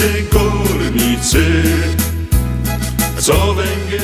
Górnicy, 0.00 0.24
górnicy. 0.32 1.44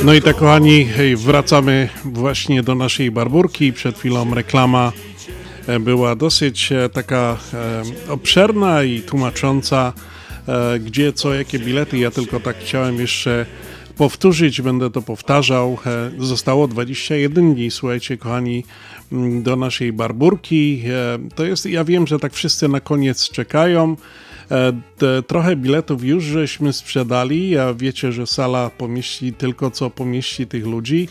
No 0.03 0.13
i 0.13 0.21
tak 0.21 0.35
kochani, 0.35 0.87
wracamy 1.15 1.89
właśnie 2.05 2.63
do 2.63 2.75
naszej 2.75 3.11
barburki. 3.11 3.73
Przed 3.73 3.99
chwilą 3.99 4.33
reklama 4.33 4.91
e, 5.67 5.79
była 5.79 6.15
dosyć 6.15 6.71
e, 6.71 6.89
taka 6.89 7.37
e, 7.53 8.11
obszerna 8.11 8.83
i 8.83 9.01
tłumacząca, 9.01 9.93
gdzie, 10.79 11.13
co, 11.13 11.33
jakie 11.33 11.59
bilety. 11.59 11.97
Ja 11.97 12.11
tylko 12.11 12.39
tak 12.39 12.57
chciałem 12.59 12.99
jeszcze 12.99 13.45
powtórzyć, 13.95 14.61
będę 14.61 14.91
to 14.91 15.01
powtarzał. 15.01 15.77
Zostało 16.19 16.67
21 16.67 17.53
dni, 17.53 17.71
słuchajcie, 17.71 18.17
kochani, 18.17 18.63
m, 19.11 19.43
do 19.43 19.55
naszej 19.55 19.93
barburki. 19.93 20.83
To 21.35 21.45
jest, 21.45 21.65
ja 21.65 21.83
wiem, 21.83 22.07
że 22.07 22.19
tak 22.19 22.33
wszyscy 22.33 22.67
na 22.67 22.79
koniec 22.79 23.29
czekają. 23.29 23.95
E, 24.51 24.73
trochę 25.27 25.55
biletów 25.55 26.03
już 26.03 26.23
żeśmy 26.23 26.73
sprzedali, 26.73 27.57
a 27.57 27.73
wiecie, 27.73 28.11
że 28.11 28.27
sala 28.27 28.69
pomieści 28.69 29.33
tylko 29.33 29.71
co 29.71 29.89
pomieści 29.89 30.47
tych 30.47 30.65
ludzi. 30.65 31.09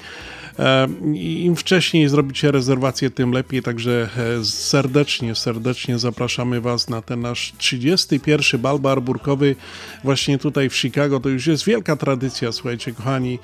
E, 0.58 0.88
Im 1.14 1.56
wcześniej 1.56 2.08
zrobicie 2.08 2.50
rezerwację, 2.50 3.10
tym 3.10 3.32
lepiej. 3.32 3.62
Także 3.62 4.08
e, 4.40 4.44
serdecznie, 4.44 5.34
serdecznie 5.34 5.98
zapraszamy 5.98 6.60
Was 6.60 6.88
na 6.88 7.02
ten 7.02 7.20
nasz 7.20 7.52
31 7.58 8.60
bal 8.60 8.78
barburkowy 8.78 9.56
właśnie 10.04 10.38
tutaj 10.38 10.70
w 10.70 10.76
Chicago. 10.76 11.20
To 11.20 11.28
już 11.28 11.46
jest 11.46 11.64
wielka 11.64 11.96
tradycja, 11.96 12.52
słuchajcie, 12.52 12.92
kochani. 12.92 13.38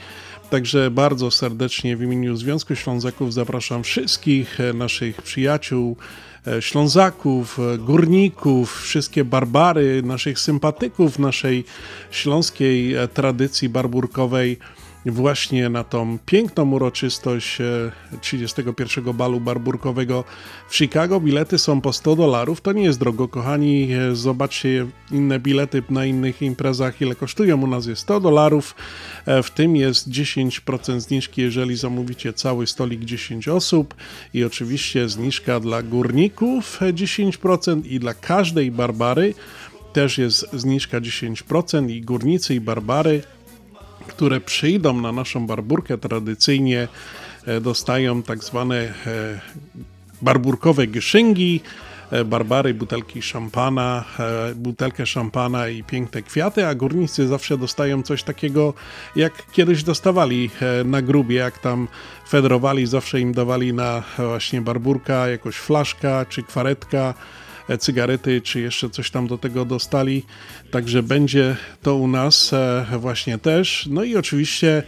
Także 0.50 0.90
bardzo 0.90 1.30
serdecznie 1.30 1.96
w 1.96 2.02
imieniu 2.02 2.36
Związku 2.36 2.74
Ślązaków 2.76 3.32
zapraszam 3.34 3.82
wszystkich 3.82 4.58
naszych 4.74 5.22
przyjaciół, 5.22 5.96
Ślązaków, 6.60 7.58
e, 7.58 7.78
górników, 7.78 8.80
wszystkie 8.82 9.24
barbary, 9.24 10.02
naszych 10.02 10.38
sympatyków 10.38 11.18
naszej 11.18 11.64
śląskiej 12.10 12.94
e, 12.94 13.08
tradycji 13.08 13.68
barburkowej 13.68 14.58
właśnie 15.10 15.68
na 15.68 15.84
tą 15.84 16.18
piękną 16.26 16.70
uroczystość 16.70 17.60
e, 17.60 17.92
31 18.20 19.04
balu 19.04 19.40
barburkowego 19.40 20.24
w 20.68 20.76
Chicago. 20.76 21.20
Bilety 21.20 21.58
są 21.58 21.80
po 21.80 21.92
100 21.92 22.16
dolarów, 22.16 22.60
to 22.60 22.72
nie 22.72 22.82
jest 22.82 22.98
drogo, 22.98 23.28
kochani. 23.28 23.88
E, 23.92 24.14
Zobaczcie 24.16 24.86
inne 25.10 25.40
bilety 25.40 25.82
na 25.90 26.06
innych 26.06 26.42
imprezach, 26.42 27.00
ile 27.00 27.14
kosztują. 27.14 27.62
U 27.62 27.66
nas 27.66 27.86
jest 27.86 28.02
100 28.02 28.20
dolarów, 28.20 28.74
e, 29.26 29.42
w 29.42 29.50
tym 29.50 29.76
jest 29.76 30.08
10% 30.08 31.00
zniżki, 31.00 31.42
jeżeli 31.42 31.76
zamówicie 31.76 32.32
cały 32.32 32.66
stolik 32.66 33.04
10 33.04 33.48
osób 33.48 33.94
i 34.34 34.44
oczywiście 34.44 35.08
zniżka 35.08 35.60
dla 35.60 35.82
górników 35.82 36.82
e, 36.82 36.92
10% 36.92 37.86
i 37.86 38.00
dla 38.00 38.14
każdej 38.14 38.70
barbary 38.70 39.34
też 39.92 40.18
jest 40.18 40.46
zniżka 40.52 41.00
10% 41.00 41.90
i 41.90 42.02
górnicy 42.02 42.54
i 42.54 42.60
barbary 42.60 43.22
które 44.22 44.40
przyjdą 44.40 45.00
na 45.00 45.12
naszą 45.12 45.46
barburkę 45.46 45.98
tradycyjnie 45.98 46.88
e, 47.46 47.60
dostają 47.60 48.22
tak 48.22 48.44
zwane 48.44 48.76
e, 48.76 48.92
barburkowe 50.22 50.86
gyszyngi, 50.86 51.60
e, 52.10 52.24
barbary, 52.24 52.74
butelki 52.74 53.22
szampana, 53.22 54.04
butelkę 54.54 55.06
szampana 55.06 55.68
i 55.68 55.82
piękne 55.82 56.22
kwiaty, 56.22 56.66
a 56.66 56.74
górnicy 56.74 57.26
zawsze 57.26 57.58
dostają 57.58 58.02
coś 58.02 58.22
takiego, 58.22 58.74
jak 59.16 59.32
kiedyś 59.52 59.82
dostawali 59.82 60.50
na 60.84 61.02
grubie, 61.02 61.36
jak 61.36 61.58
tam 61.58 61.88
federowali, 62.28 62.86
zawsze 62.86 63.20
im 63.20 63.32
dawali 63.32 63.72
na 63.72 64.02
właśnie 64.18 64.60
barburka 64.60 65.28
jakoś 65.28 65.56
flaszka 65.56 66.26
czy 66.28 66.42
kwaretka, 66.42 67.14
cygarety, 67.78 68.40
czy 68.40 68.60
jeszcze 68.60 68.90
coś 68.90 69.10
tam 69.10 69.26
do 69.26 69.38
tego 69.38 69.64
dostali. 69.64 70.24
Także 70.70 71.02
będzie 71.02 71.56
to 71.82 71.96
u 71.96 72.08
nas 72.08 72.52
e, 72.52 72.86
właśnie 72.98 73.38
też. 73.38 73.88
No 73.90 74.04
i 74.04 74.16
oczywiście, 74.16 74.82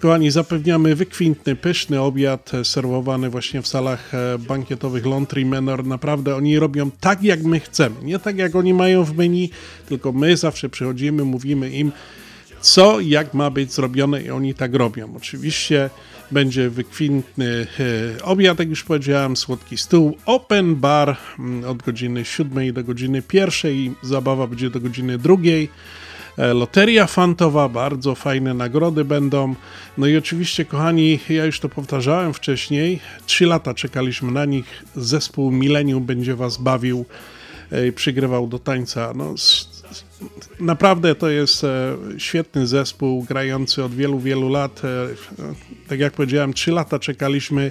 kochani, 0.00 0.30
zapewniamy 0.30 0.94
wykwintny, 0.94 1.56
pyszny 1.56 2.00
obiad 2.00 2.54
e, 2.54 2.64
serwowany 2.64 3.30
właśnie 3.30 3.62
w 3.62 3.68
salach 3.68 4.14
e, 4.14 4.38
bankietowych 4.38 5.06
Laundry 5.06 5.44
Manor. 5.44 5.84
Naprawdę 5.84 6.36
oni 6.36 6.58
robią 6.58 6.90
tak, 7.00 7.22
jak 7.22 7.42
my 7.42 7.60
chcemy. 7.60 7.96
Nie 8.02 8.18
tak, 8.18 8.38
jak 8.38 8.56
oni 8.56 8.74
mają 8.74 9.04
w 9.04 9.16
menu, 9.16 9.50
tylko 9.88 10.12
my 10.12 10.36
zawsze 10.36 10.68
przychodzimy, 10.68 11.24
mówimy 11.24 11.70
im, 11.70 11.92
co, 12.60 13.00
jak 13.00 13.34
ma 13.34 13.50
być 13.50 13.72
zrobione 13.72 14.22
i 14.22 14.30
oni 14.30 14.54
tak 14.54 14.74
robią. 14.74 15.12
Oczywiście 15.16 15.90
będzie 16.30 16.70
wykwintny 16.70 17.66
e, 18.18 18.22
obiad, 18.22 18.58
jak 18.58 18.68
już 18.68 18.84
powiedziałem, 18.84 19.36
słodki 19.36 19.78
stół, 19.78 20.16
open 20.26 20.76
bar 20.76 21.16
mm, 21.38 21.64
od 21.64 21.82
godziny 21.82 22.24
7 22.24 22.72
do 22.72 22.84
godziny 22.84 23.22
1, 23.32 23.94
zabawa 24.02 24.46
będzie 24.46 24.70
do 24.70 24.80
godziny 24.80 25.18
2. 25.18 25.34
E, 26.36 26.54
Loteria 26.54 27.06
fantowa, 27.06 27.68
bardzo 27.68 28.14
fajne 28.14 28.54
nagrody 28.54 29.04
będą. 29.04 29.54
No 29.98 30.06
i 30.06 30.16
oczywiście, 30.16 30.64
kochani, 30.64 31.20
ja 31.28 31.44
już 31.44 31.60
to 31.60 31.68
powtarzałem 31.68 32.34
wcześniej, 32.34 33.00
3 33.26 33.46
lata 33.46 33.74
czekaliśmy 33.74 34.32
na 34.32 34.44
nich. 34.44 34.84
Zespół 34.96 35.50
Millennium 35.50 36.04
będzie 36.04 36.36
Was 36.36 36.56
bawił 36.56 37.04
e, 37.70 37.92
przygrywał 37.92 38.46
do 38.46 38.58
tańca. 38.58 39.12
No, 39.14 39.34
naprawdę 40.60 41.14
to 41.14 41.28
jest 41.30 41.64
e, 41.64 41.96
świetny 42.18 42.66
zespół, 42.66 43.22
grający 43.22 43.84
od 43.84 43.94
wielu, 43.94 44.18
wielu 44.18 44.48
lat. 44.48 44.82
E, 44.84 45.08
Tak 45.88 46.00
jak 46.00 46.12
powiedziałem, 46.12 46.52
3 46.52 46.72
lata 46.72 46.98
czekaliśmy, 46.98 47.70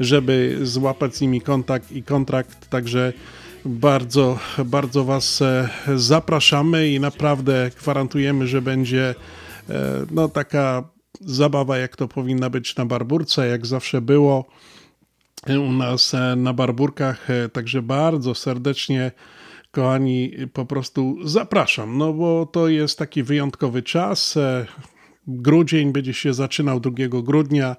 żeby 0.00 0.58
złapać 0.62 1.16
z 1.16 1.20
nimi 1.20 1.40
kontakt 1.40 1.92
i 1.92 2.02
kontrakt, 2.02 2.68
także 2.68 3.12
bardzo, 3.64 4.38
bardzo 4.64 5.04
Was 5.04 5.42
e, 5.42 5.68
zapraszamy 5.96 6.88
i 6.88 7.00
naprawdę 7.00 7.70
gwarantujemy, 7.80 8.46
że 8.46 8.62
będzie 8.62 9.14
e, 9.70 10.06
no, 10.10 10.28
taka 10.28 10.84
zabawa, 11.20 11.78
jak 11.78 11.96
to 11.96 12.08
powinna 12.08 12.50
być 12.50 12.76
na 12.76 12.86
Barburce, 12.86 13.48
jak 13.48 13.66
zawsze 13.66 14.00
było 14.00 14.44
u 15.48 15.72
nas 15.72 16.14
e, 16.14 16.36
na 16.36 16.52
Barburkach, 16.52 17.30
e, 17.30 17.48
także 17.48 17.82
bardzo 17.82 18.34
serdecznie 18.34 19.12
kochani, 19.72 20.32
po 20.52 20.66
prostu 20.66 21.16
zapraszam, 21.24 21.98
no 21.98 22.12
bo 22.12 22.46
to 22.46 22.68
jest 22.68 22.98
taki 22.98 23.22
wyjątkowy 23.22 23.82
czas. 23.82 24.36
e, 24.36 24.66
Grudzień 25.26 25.92
będzie 25.92 26.14
się 26.14 26.34
zaczynał 26.34 26.80
2 26.80 26.90
grudnia 27.22 27.76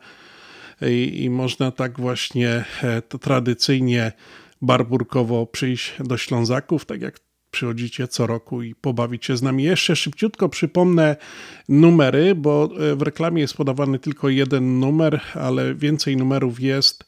i, 0.82 1.24
i 1.24 1.30
można 1.30 1.72
tak 1.72 2.00
właśnie 2.00 2.66
e, 2.84 3.02
tradycyjnie 3.02 4.12
barburkowo 4.62 5.46
przyjść 5.46 5.94
do 6.00 6.18
Ślązaków, 6.18 6.86
tak 6.86 7.02
jak 7.02 7.20
przychodzicie 7.52 8.08
co 8.08 8.28
roku 8.28 8.62
i 8.62 8.76
pobawić 8.76 9.26
się 9.26 9.38
z 9.38 9.42
nami. 9.42 9.64
Jeszcze 9.64 9.96
szybciutko 9.96 10.50
przypomnę 10.50 11.16
numery, 11.70 12.36
bo 12.36 12.70
e, 12.92 12.96
w 12.96 13.02
reklamie 13.02 13.42
jest 13.42 13.58
podawany 13.58 14.00
tylko 14.00 14.30
jeden 14.30 14.80
numer, 14.80 15.22
ale 15.34 15.76
więcej 15.76 16.18
numerów 16.18 16.60
jest, 16.60 17.06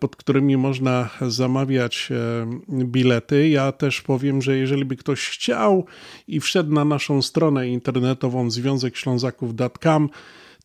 pod 0.00 0.16
którymi 0.16 0.56
można 0.56 1.10
zamawiać 1.20 2.08
e, 2.10 2.84
bilety. 2.84 3.48
Ja 3.48 3.72
też 3.72 4.00
powiem, 4.02 4.42
że 4.42 4.56
jeżeli 4.56 4.84
by 4.84 4.96
ktoś 4.96 5.28
chciał 5.28 5.86
i 6.28 6.40
wszedł 6.40 6.72
na 6.72 6.84
naszą 6.84 7.22
stronę 7.22 7.68
internetową 7.68 8.50
związekślązaków.com, 8.50 10.08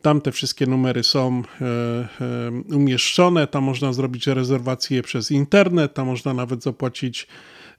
tam 0.05 0.21
te 0.21 0.31
wszystkie 0.31 0.65
numery 0.65 1.03
są 1.03 1.43
e, 1.61 1.65
e, 1.65 2.75
umieszczone. 2.75 3.47
Tam 3.47 3.63
można 3.63 3.93
zrobić 3.93 4.27
rezerwację 4.27 5.03
przez 5.03 5.31
internet, 5.31 5.93
tam 5.93 6.07
można 6.07 6.33
nawet 6.33 6.63
zapłacić 6.63 7.27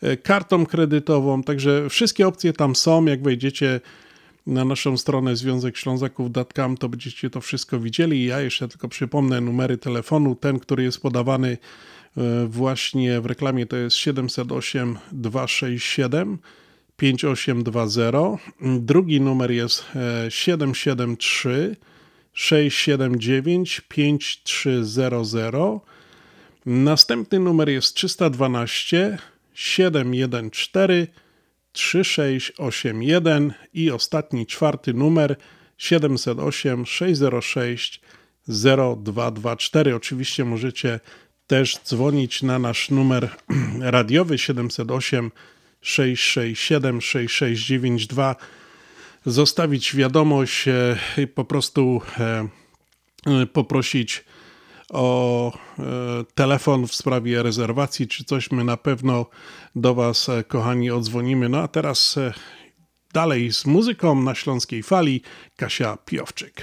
e, 0.03 0.17
kartą 0.17 0.67
kredytową. 0.67 1.43
Także 1.43 1.89
wszystkie 1.89 2.29
opcje 2.29 2.53
tam 2.53 2.77
są. 2.77 3.05
Jak 3.05 3.23
wejdziecie 3.23 3.81
na 4.47 4.65
naszą 4.65 4.97
stronę 4.97 5.37
związekślązaków.com, 5.37 6.77
to 6.77 6.89
będziecie 6.89 7.31
to 7.31 7.41
wszystko 7.41 7.81
widzieli. 7.81 8.25
Ja 8.25 8.41
jeszcze 8.41 8.69
tylko 8.69 8.89
przypomnę 8.89 9.41
numery 9.41 9.79
telefonu. 9.79 10.35
Ten, 10.35 10.59
który 10.59 10.83
jest 10.83 11.03
podawany 11.03 11.59
e, 12.17 12.47
właśnie 12.47 13.21
w 13.21 13.27
reklamie, 13.27 13.67
to 13.67 13.77
jest 13.77 13.97
708 13.97 14.99
267 15.13 16.39
5820. 16.97 18.13
Drugi 18.61 19.21
numer 19.21 19.51
jest 19.51 19.85
e, 19.97 20.31
773 20.31 21.77
679 22.33 23.81
5300. 23.89 25.51
Następny 26.67 27.39
numer 27.39 27.69
jest 27.69 27.95
312 27.95 29.19
714 29.55 31.26
3681 31.77 33.53
i 33.75 33.91
ostatni, 33.91 34.47
czwarty 34.47 34.95
numer 34.95 35.37
708 35.79 36.87
606 36.87 38.01
0224. 38.49 39.97
Oczywiście 39.97 40.45
możecie 40.45 41.01
też 41.47 41.79
dzwonić 41.85 42.43
na 42.43 42.59
nasz 42.59 42.91
numer 42.91 43.29
radiowy 43.81 44.39
708 44.39 45.31
667 45.81 47.01
6692 47.01 48.37
zostawić 49.27 49.97
wiadomość 49.97 50.69
e, 50.69 50.97
po 51.35 51.45
prostu 51.45 52.03
e, 52.19 52.49
e, 53.27 53.47
poprosić 53.47 54.25
o 54.93 55.53
e, 55.79 55.83
telefon 56.35 56.87
w 56.87 56.95
sprawie 56.95 57.43
rezerwacji 57.43 58.09
czy 58.09 58.25
coś. 58.25 58.51
My 58.51 58.65
na 58.65 58.77
pewno 58.77 59.27
do 59.77 59.95
Was, 59.95 60.29
e, 60.29 60.45
kochani, 60.45 60.91
odzwonimy. 60.91 61.49
No 61.49 61.59
a 61.59 61.69
teraz 61.69 62.17
e, 62.17 62.33
dalej 63.13 63.53
z 63.53 63.67
muzyką 63.67 64.23
na 64.23 64.35
Śląskiej 64.35 64.83
Fali 64.83 65.23
Kasia 65.57 65.99
Piowczyk. 66.05 66.63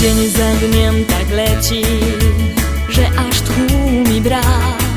Dzień 0.00 0.28
za 0.28 0.54
dniem 0.54 1.04
tak 1.04 1.30
leci, 1.30 1.82
że 2.88 3.08
aż 3.08 3.40
tchu 3.40 3.90
mi 4.10 4.20
brak 4.20 4.87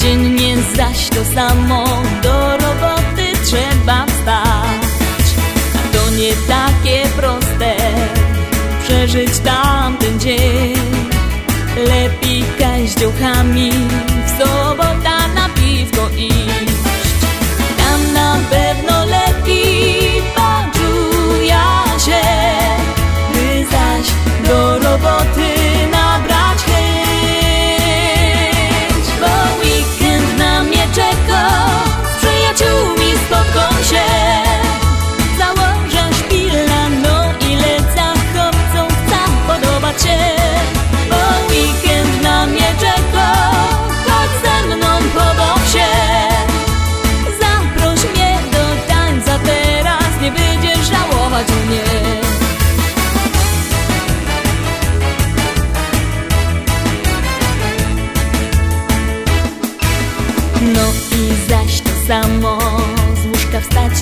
Dziennie 0.00 0.56
zaś 0.76 1.08
to 1.08 1.24
samo, 1.34 1.84
do 2.22 2.50
roboty 2.52 3.26
trzeba 3.44 4.06
wstać. 4.06 5.26
A 5.74 5.96
to 5.96 6.10
nie 6.10 6.32
takie 6.48 7.08
proste, 7.16 7.76
przeżyć 8.84 9.38
tamten 9.38 10.20
dzień. 10.20 10.74
Lepiej 11.76 12.44
kaść 12.58 12.94
dziołchami, 12.94 13.70
w 14.26 14.42
sobota 14.42 15.28
na 15.34 15.48
piwko 15.48 16.08
iść. 16.16 16.72
Tam 17.78 18.12
na 18.12 18.36
pewno 18.50 18.87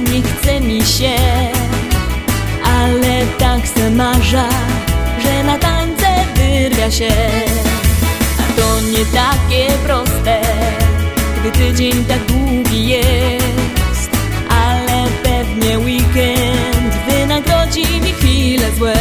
nie 0.01 0.23
chce 0.23 0.61
mi 0.61 0.83
się 0.83 1.17
Ale 2.65 3.27
tak 3.39 3.69
se 3.69 3.91
marza, 3.91 4.49
że 5.23 5.45
na 5.45 5.59
tańce 5.59 6.07
wyrwia 6.35 6.91
się. 6.91 7.13
A 8.39 8.61
to 8.61 8.81
nie 8.81 9.05
takie 9.05 9.73
proste, 9.87 10.41
gdy 11.41 11.51
tydzień 11.51 12.05
tak 12.05 12.25
długi 12.25 12.89
jest 12.89 14.11
Ale 14.49 15.07
pewnie 15.23 15.79
weekend 15.79 16.95
wynagrodzi 17.09 18.01
mi 18.01 18.13
chwile 18.13 18.73
złe. 18.79 18.95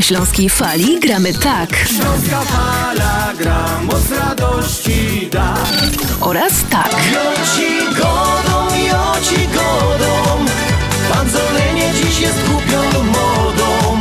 Na 0.00 0.04
Śląskiej 0.04 0.48
Fali 0.48 1.00
gramy 1.00 1.34
tak 1.34 1.76
Śląska 1.76 2.40
fala 2.40 3.32
gra, 3.38 3.80
moc 3.82 4.10
radości 4.10 5.28
da. 5.32 5.54
oraz 6.20 6.52
tak. 6.70 6.90
Joci 7.12 7.96
godą, 7.96 8.76
joci 8.76 9.46
godą, 9.46 10.44
pan 11.12 11.30
Zolenie 11.30 11.92
dziś 11.94 12.20
jest 12.20 12.48
głupią 12.48 13.02
modą. 13.04 14.00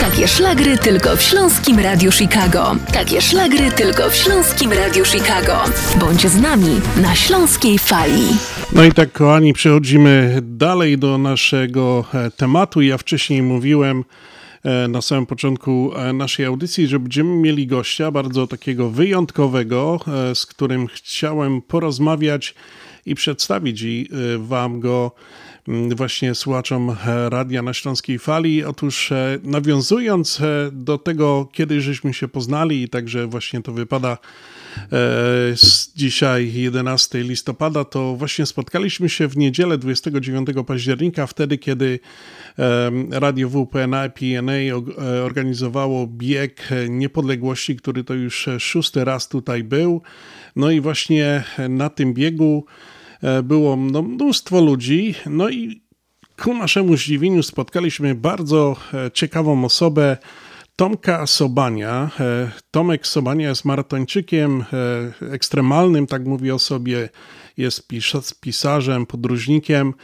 Takie 0.00 0.28
szlagry 0.28 0.78
tylko 0.78 1.16
w 1.16 1.22
Śląskim 1.22 1.78
Radiu 1.78 2.12
Chicago. 2.12 2.76
Takie 2.92 3.22
szlagry 3.22 3.70
tylko 3.70 4.10
w 4.10 4.14
Śląskim 4.14 4.72
Radiu 4.72 5.04
Chicago. 5.04 5.64
Bądź 6.00 6.26
z 6.26 6.40
nami 6.40 6.80
na 7.02 7.14
Śląskiej 7.14 7.78
Fali. 7.78 8.26
No 8.72 8.84
i 8.84 8.92
tak, 8.92 9.12
kochani, 9.12 9.52
przechodzimy 9.52 10.38
dalej 10.42 10.98
do 10.98 11.18
naszego 11.18 12.04
e, 12.14 12.30
tematu. 12.30 12.80
Ja 12.80 12.98
wcześniej 12.98 13.42
mówiłem 13.42 14.04
na 14.88 15.02
samym 15.02 15.26
początku 15.26 15.92
e, 15.96 16.12
naszej 16.12 16.46
audycji, 16.46 16.86
że 16.86 16.98
będziemy 16.98 17.36
mieli 17.36 17.66
gościa 17.66 18.10
bardzo 18.10 18.46
takiego 18.46 18.90
wyjątkowego, 18.90 20.00
e, 20.30 20.34
z 20.34 20.46
którym 20.46 20.86
chciałem 20.86 21.62
porozmawiać 21.62 22.54
i 23.06 23.14
przedstawić 23.14 23.82
i, 23.82 24.08
e, 24.34 24.38
wam 24.38 24.80
go 24.80 25.12
właśnie 25.96 26.34
słuchaczom 26.34 26.90
e, 26.90 27.30
Radia 27.30 27.62
na 27.62 27.74
Śląskiej 27.74 28.18
Fali. 28.18 28.64
Otóż 28.64 29.12
e, 29.12 29.38
nawiązując 29.42 30.40
e, 30.40 30.70
do 30.72 30.98
tego, 30.98 31.48
kiedy 31.52 31.80
żeśmy 31.80 32.14
się 32.14 32.28
poznali 32.28 32.82
i 32.82 32.88
także 32.88 33.26
właśnie 33.26 33.62
to 33.62 33.72
wypada 33.72 34.12
e, 34.12 34.53
z 35.56 35.92
dzisiaj 35.96 36.52
11 36.54 37.22
listopada, 37.22 37.84
to 37.84 38.16
właśnie 38.16 38.46
spotkaliśmy 38.46 39.08
się 39.08 39.28
w 39.28 39.36
niedzielę 39.36 39.78
29 39.78 40.48
października, 40.66 41.26
wtedy 41.26 41.58
kiedy 41.58 42.00
Radio 43.10 43.48
WPNA 43.48 44.08
PNA 44.08 44.52
e, 44.52 44.74
organizowało 45.24 46.06
bieg 46.06 46.72
e, 46.72 46.88
niepodległości, 46.88 47.76
który 47.76 48.04
to 48.04 48.14
już 48.14 48.48
e, 48.48 48.60
szósty 48.60 49.04
raz 49.04 49.28
tutaj 49.28 49.64
był. 49.64 50.02
No 50.56 50.70
i 50.70 50.80
właśnie 50.80 51.44
na 51.68 51.90
tym 51.90 52.14
biegu 52.14 52.64
e, 53.22 53.42
było 53.42 53.76
no, 53.76 54.02
mnóstwo 54.02 54.60
ludzi, 54.60 55.14
no 55.26 55.48
i 55.48 55.82
ku 56.42 56.54
naszemu 56.54 56.96
zdziwieniu 56.96 57.42
spotkaliśmy 57.42 58.14
bardzo 58.14 58.76
e, 58.94 59.10
ciekawą 59.10 59.64
osobę, 59.64 60.16
Tomka 60.76 61.26
Sobania. 61.26 62.10
E, 62.20 62.50
Tomek 62.70 63.06
Sobania 63.06 63.48
jest 63.48 63.64
maratończykiem 63.64 64.64
e, 65.22 65.32
ekstremalnym, 65.32 66.06
tak 66.06 66.24
mówi 66.24 66.50
o 66.50 66.58
sobie, 66.58 67.08
jest 67.56 67.88
pis- 67.88 68.40
pisarzem, 68.40 69.06
podróżnikiem. 69.06 69.94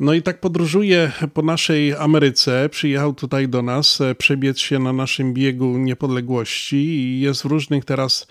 No 0.00 0.12
i 0.12 0.22
tak 0.22 0.40
podróżuje 0.40 1.12
po 1.34 1.42
naszej 1.42 1.94
Ameryce. 1.94 2.68
Przyjechał 2.68 3.14
tutaj 3.14 3.48
do 3.48 3.62
nas, 3.62 4.00
e, 4.00 4.14
przebiec 4.14 4.58
się 4.58 4.78
na 4.78 4.92
naszym 4.92 5.34
biegu 5.34 5.78
niepodległości 5.78 6.76
i 6.76 7.20
jest 7.20 7.42
w 7.42 7.44
różnych 7.44 7.84
teraz 7.84 8.26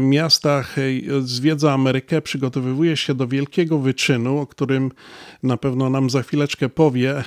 miastach, 0.00 0.76
zwiedza 1.20 1.72
Amerykę, 1.72 2.22
przygotowywuje 2.22 2.96
się 2.96 3.14
do 3.14 3.28
wielkiego 3.28 3.78
wyczynu, 3.78 4.38
o 4.38 4.46
którym 4.46 4.92
na 5.42 5.56
pewno 5.56 5.90
nam 5.90 6.10
za 6.10 6.22
chwileczkę 6.22 6.68
powie, 6.68 7.24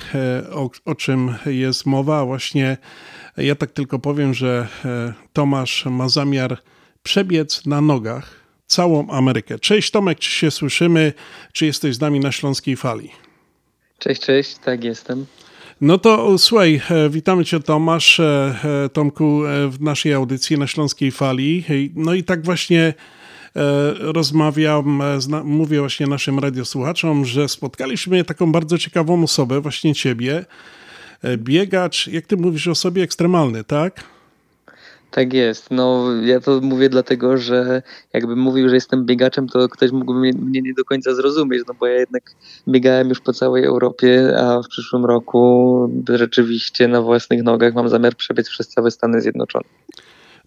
o, 0.52 0.70
o 0.84 0.94
czym 0.94 1.34
jest 1.46 1.86
mowa. 1.86 2.24
Właśnie 2.24 2.76
ja 3.36 3.54
tak 3.54 3.70
tylko 3.70 3.98
powiem, 3.98 4.34
że 4.34 4.68
e, 4.84 5.12
Tomasz 5.32 5.84
ma 5.84 6.08
zamiar 6.08 6.62
przebiec 7.02 7.66
na 7.66 7.80
nogach 7.80 8.40
całą 8.66 9.10
Amerykę. 9.10 9.58
Cześć 9.58 9.90
Tomek, 9.90 10.18
czy 10.18 10.30
się 10.30 10.50
słyszymy? 10.50 11.12
Czy 11.52 11.66
jesteś 11.66 11.94
z 11.94 12.00
nami 12.00 12.20
na 12.20 12.32
Śląskiej 12.32 12.76
Fali? 12.76 13.10
Cześć, 13.98 14.22
cześć, 14.22 14.58
tak 14.58 14.84
jestem. 14.84 15.26
No 15.80 15.98
to 15.98 16.38
słuchaj, 16.38 16.80
e, 16.90 17.10
witamy 17.10 17.44
Cię 17.44 17.60
Tomasz, 17.60 18.20
e, 18.20 18.54
e, 18.84 18.88
Tomku 18.88 19.46
e, 19.46 19.68
w 19.68 19.80
naszej 19.80 20.14
audycji 20.14 20.58
na 20.58 20.66
Śląskiej 20.66 21.10
Fali. 21.10 21.64
No 21.94 22.14
i 22.14 22.24
tak 22.24 22.44
właśnie 22.44 22.80
e, 22.82 22.94
rozmawiam, 23.98 25.02
e, 25.02 25.18
mówię 25.44 25.80
właśnie 25.80 26.06
naszym 26.06 26.38
radiosłuchaczom, 26.38 27.24
że 27.24 27.48
spotkaliśmy 27.48 28.24
taką 28.24 28.52
bardzo 28.52 28.78
ciekawą 28.78 29.22
osobę, 29.22 29.60
właśnie 29.60 29.94
Ciebie, 29.94 30.34
E, 30.34 30.44
biegacz, 31.36 32.06
jak 32.06 32.26
Ty 32.26 32.36
mówisz 32.36 32.68
o 32.68 32.74
sobie, 32.74 33.02
ekstremalny, 33.02 33.64
tak? 33.64 34.04
Tak 35.10 35.32
jest. 35.32 35.70
No, 35.70 36.06
ja 36.22 36.40
to 36.40 36.60
mówię 36.60 36.88
dlatego, 36.88 37.36
że 37.36 37.82
jakbym 38.12 38.38
mówił, 38.38 38.68
że 38.68 38.74
jestem 38.74 39.06
biegaczem, 39.06 39.48
to 39.48 39.68
ktoś 39.68 39.90
mógłby 39.90 40.20
mnie, 40.20 40.62
nie 40.62 40.74
do 40.74 40.84
końca 40.84 41.14
zrozumieć, 41.14 41.62
no 41.68 41.74
bo 41.80 41.86
ja 41.86 41.94
jednak 41.94 42.22
biegałem 42.68 43.08
już 43.08 43.20
po 43.20 43.32
całej 43.32 43.64
Europie, 43.64 44.38
a 44.38 44.62
w 44.62 44.68
przyszłym 44.68 45.04
roku 45.04 45.90
rzeczywiście 46.08 46.88
na 46.88 47.02
własnych 47.02 47.42
nogach 47.42 47.74
mam 47.74 47.88
zamiar 47.88 48.16
przebiec 48.16 48.48
przez 48.48 48.68
całe 48.68 48.90
Stany 48.90 49.20
Zjednoczone. 49.20 49.64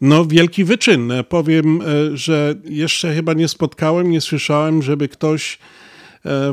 No, 0.01 0.25
wielki 0.25 0.63
wyczyn. 0.63 1.11
Powiem, 1.29 1.81
e, 1.81 2.17
że 2.17 2.55
jeszcze 2.63 3.13
chyba 3.13 3.33
nie 3.33 3.47
spotkałem, 3.47 4.11
nie 4.11 4.21
słyszałem, 4.21 4.81
żeby 4.81 5.07
ktoś 5.07 5.55
e, 5.55 5.82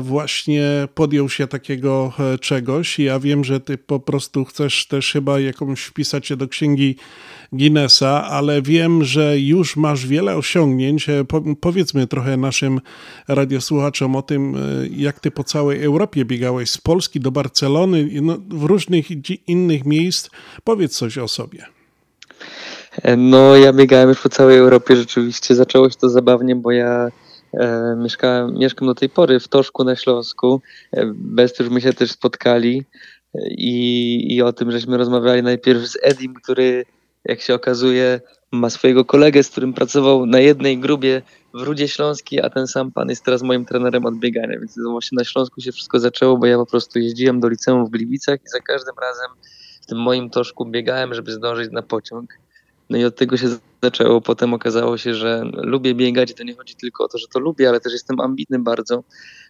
właśnie 0.01 0.87
podjął 0.95 1.29
się 1.29 1.47
takiego 1.47 2.13
e, 2.19 2.37
czegoś. 2.37 2.99
Ja 2.99 3.19
wiem, 3.19 3.43
że 3.43 3.59
ty 3.59 3.77
po 3.77 3.99
prostu 3.99 4.45
chcesz 4.45 4.87
też 4.87 5.11
chyba 5.11 5.39
jakąś 5.39 5.81
wpisać 5.81 6.27
się 6.27 6.37
do 6.37 6.47
księgi 6.47 6.95
Guinnessa, 7.51 8.23
ale 8.23 8.61
wiem, 8.61 9.03
że 9.03 9.39
już 9.39 9.75
masz 9.75 10.07
wiele 10.07 10.35
osiągnięć. 10.37 11.09
E, 11.09 11.25
Po, 11.25 11.41
powiedzmy 11.61 12.07
trochę 12.07 12.37
naszym 12.37 12.81
radiosłuchaczom 13.27 14.15
o 14.15 14.21
tym, 14.21 14.55
e, 14.55 14.59
jak 14.87 15.19
ty 15.19 15.31
po 15.31 15.43
całej 15.43 15.83
Europie 15.83 16.25
biegałeś 16.25 16.69
z 16.69 16.77
Polski 16.77 17.19
do 17.19 17.31
Barcelony, 17.31 18.09
no, 18.21 18.37
w 18.49 18.63
różnych 18.63 19.05
innych 19.47 19.85
miejsc. 19.85 20.29
Powiedz 20.63 20.97
coś 20.97 21.17
o 21.17 21.27
sobie. 21.27 21.65
No, 23.17 23.55
ja 23.55 23.73
biegałem 23.73 24.09
już 24.09 24.21
po 24.21 24.29
całej 24.29 24.57
Europie 24.57 24.95
rzeczywiście. 24.95 25.55
Zaczęło 25.55 25.89
się 25.89 25.95
to 25.95 26.09
zabawnie, 26.09 26.55
bo 26.55 26.71
ja 26.71 27.07
e, 27.07 27.30
mieszkałem, 27.97 28.53
mieszkam 28.53 28.87
do 28.87 28.95
tej 28.95 29.09
pory 29.09 29.39
w 29.39 29.47
Toszku 29.47 29.83
na 29.83 29.95
Śląsku. 29.95 30.61
E, 30.91 31.11
bez 31.15 31.59
już 31.59 31.69
my 31.69 31.81
się 31.81 31.93
też 31.93 32.11
spotkali 32.11 32.85
e, 33.35 33.39
i, 33.49 34.35
i 34.35 34.41
o 34.41 34.53
tym 34.53 34.71
żeśmy 34.71 34.97
rozmawiali 34.97 35.43
najpierw 35.43 35.87
z 35.87 35.97
Edim, 36.01 36.33
który 36.33 36.85
jak 37.25 37.41
się 37.41 37.53
okazuje 37.53 38.21
ma 38.51 38.69
swojego 38.69 39.05
kolegę, 39.05 39.43
z 39.43 39.49
którym 39.49 39.73
pracował 39.73 40.25
na 40.25 40.39
jednej 40.39 40.79
grubie 40.79 41.21
w 41.53 41.61
Rudzie 41.61 41.87
Śląskiej, 41.87 42.41
a 42.41 42.49
ten 42.49 42.67
sam 42.67 42.91
pan 42.91 43.09
jest 43.09 43.25
teraz 43.25 43.41
moim 43.41 43.65
trenerem 43.65 44.05
od 44.05 44.19
biegania, 44.19 44.59
więc 44.59 44.75
właśnie 44.91 45.15
na 45.15 45.23
Śląsku 45.23 45.61
się 45.61 45.71
wszystko 45.71 45.99
zaczęło, 45.99 46.37
bo 46.37 46.45
ja 46.45 46.57
po 46.57 46.65
prostu 46.65 46.99
jeździłem 46.99 47.39
do 47.39 47.47
liceum 47.47 47.85
w 47.85 47.89
Gliwicach 47.89 48.39
i 48.45 48.49
za 48.49 48.59
każdym 48.59 48.95
razem 49.01 49.31
w 49.81 49.85
tym 49.85 49.97
moim 49.97 50.29
toszku 50.29 50.65
biegałem, 50.65 51.13
żeby 51.13 51.31
zdążyć 51.31 51.71
na 51.71 51.81
pociąg. 51.81 52.40
No 52.91 52.97
i 52.97 53.05
od 53.05 53.15
tego 53.15 53.37
się 53.37 53.47
zaczęło. 53.83 54.21
Potem 54.21 54.53
okazało 54.53 54.97
się, 54.97 55.13
że 55.13 55.43
lubię 55.53 55.95
biegać 55.95 56.31
i 56.31 56.33
to 56.33 56.43
nie 56.43 56.55
chodzi 56.55 56.75
tylko 56.75 57.03
o 57.03 57.07
to, 57.07 57.17
że 57.17 57.27
to 57.27 57.39
lubię, 57.39 57.69
ale 57.69 57.79
też 57.79 57.93
jestem 57.93 58.19
ambitny 58.19 58.59
bardzo 58.59 59.03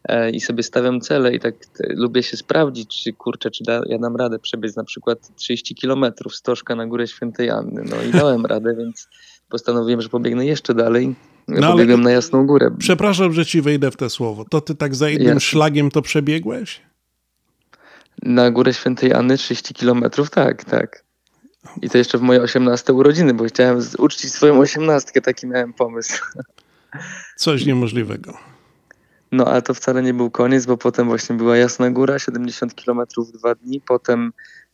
e, 0.04 0.32
i 0.32 0.42
sobie 0.42 0.64
stawiam 0.64 1.02
cele 1.02 1.34
i 1.34 1.40
tak 1.40 1.56
te, 1.66 1.94
lubię 1.94 2.24
się 2.24 2.38
sprawdzić, 2.38 3.04
czy 3.04 3.14
kurczę, 3.14 3.52
czy 3.52 3.64
da, 3.64 3.82
ja 3.86 3.98
dam 3.98 4.16
radę 4.16 4.40
przebiec 4.40 4.76
na 4.76 4.84
przykład 4.84 5.36
30 5.36 5.76
kilometrów 5.76 6.36
z 6.36 6.42
Toszka 6.42 6.76
na 6.76 6.88
Górę 6.88 7.08
Świętej 7.08 7.50
Anny. 7.50 7.84
No 7.90 7.96
i 8.04 8.12
dałem 8.22 8.46
radę, 8.46 8.76
więc 8.78 9.08
postanowiłem, 9.50 10.02
że 10.02 10.10
pobiegnę 10.10 10.46
jeszcze 10.46 10.74
dalej. 10.74 11.16
No, 11.48 11.72
Pobiegłem 11.72 12.02
na 12.02 12.12
Jasną 12.12 12.48
Górę. 12.48 12.72
Przepraszam, 12.78 13.34
że 13.34 13.46
ci 13.46 13.62
wejdę 13.62 13.92
w 13.92 13.98
te 13.98 14.10
słowo. 14.10 14.46
To 14.50 14.62
ty 14.62 14.76
tak 14.76 14.96
za 14.96 15.10
jednym 15.10 15.28
Jasne. 15.28 15.40
szlagiem 15.40 15.92
to 15.92 16.02
przebiegłeś? 16.02 16.82
Na 18.24 18.52
Górę 18.52 18.74
Świętej 18.74 19.14
Anny 19.14 19.38
30 19.38 19.74
kilometrów, 19.74 20.30
tak, 20.30 20.66
tak. 20.66 21.11
I 21.82 21.90
to 21.90 21.98
jeszcze 21.98 22.18
w 22.18 22.22
moje 22.22 22.42
18 22.42 22.94
urodziny, 22.94 23.34
bo 23.34 23.46
chciałem 23.46 23.80
uczcić 23.98 24.34
swoją 24.34 24.60
osiemnastkę, 24.60 25.22
taki 25.22 25.48
miałem 25.48 25.74
pomysł. 25.74 26.24
Coś 27.36 27.66
niemożliwego. 27.66 28.38
No, 29.32 29.46
ale 29.46 29.62
to 29.62 29.74
wcale 29.74 30.04
nie 30.04 30.14
był 30.14 30.32
koniec, 30.32 30.66
bo 30.66 30.78
potem 30.78 31.08
właśnie 31.08 31.36
była 31.36 31.58
Jasna 31.58 31.92
Góra, 31.92 32.20
70 32.20 32.74
km 32.74 33.00
w 33.18 33.32
dwa 33.32 33.56
dni, 33.56 33.82
potem 33.82 34.34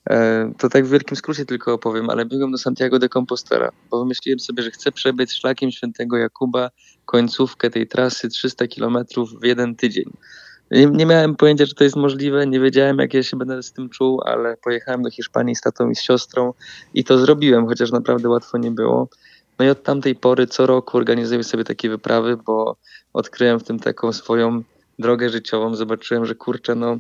e, 0.09 0.51
to 0.57 0.69
tak 0.69 0.85
w 0.85 0.89
wielkim 0.89 1.17
skrócie 1.17 1.45
tylko 1.45 1.73
opowiem, 1.73 2.09
ale 2.09 2.25
biegłem 2.25 2.51
do 2.51 2.57
Santiago 2.57 2.99
de 2.99 3.09
Compostela, 3.09 3.71
bo 3.89 3.99
wymyśliłem 3.99 4.39
sobie, 4.39 4.63
że 4.63 4.71
chcę 4.71 4.91
przebiec 4.91 5.33
szlakiem 5.33 5.71
świętego 5.71 6.17
Jakuba 6.17 6.69
końcówkę 7.05 7.69
tej 7.69 7.88
trasy 7.88 8.29
300 8.29 8.65
km 8.67 8.97
w 9.41 9.45
jeden 9.45 9.75
tydzień. 9.75 10.11
Nie, 10.72 10.86
nie, 10.86 11.05
miałem 11.05 11.36
pojęcia, 11.36 11.65
że 11.65 11.74
to 11.74 11.84
jest 11.84 11.95
możliwe, 11.95 12.47
nie 12.47 12.59
wiedziałem, 12.59 12.97
jak 12.97 13.13
ja 13.13 13.24
się 13.24 13.38
będę 13.38 13.63
z 13.63 13.72
tym 13.74 13.89
czuł, 13.89 14.22
ale 14.26 14.57
pojechałem 14.57 15.01
do 15.01 15.09
Hiszpanii 15.09 15.55
z 15.55 15.61
tatą 15.61 15.89
i 15.89 15.95
z 15.95 16.01
siostrą 16.01 16.53
i 16.93 17.03
to 17.03 17.18
zrobiłem, 17.18 17.68
chociaż 17.68 17.91
naprawdę 17.91 18.30
łatwo 18.30 18.57
nie 18.57 18.72
było. 18.72 19.09
No 19.59 19.65
i 19.65 19.70
od 19.70 19.84
tamtej 19.84 20.15
pory 20.15 20.47
co 20.47 20.65
roku 20.65 20.97
organizuję 20.97 21.43
sobie 21.43 21.63
takie 21.63 21.89
wyprawy, 21.89 22.38
bo 22.45 22.76
odkryłem 23.13 23.59
w 23.59 23.63
tym 23.63 23.80
taką 23.80 24.13
swoją 24.13 24.63
drogę 24.99 25.30
życiową. 25.30 25.76
Zobaczyłem, 25.76 26.26
że 26.26 26.36
kurczę, 26.36 26.76
no 26.76 26.97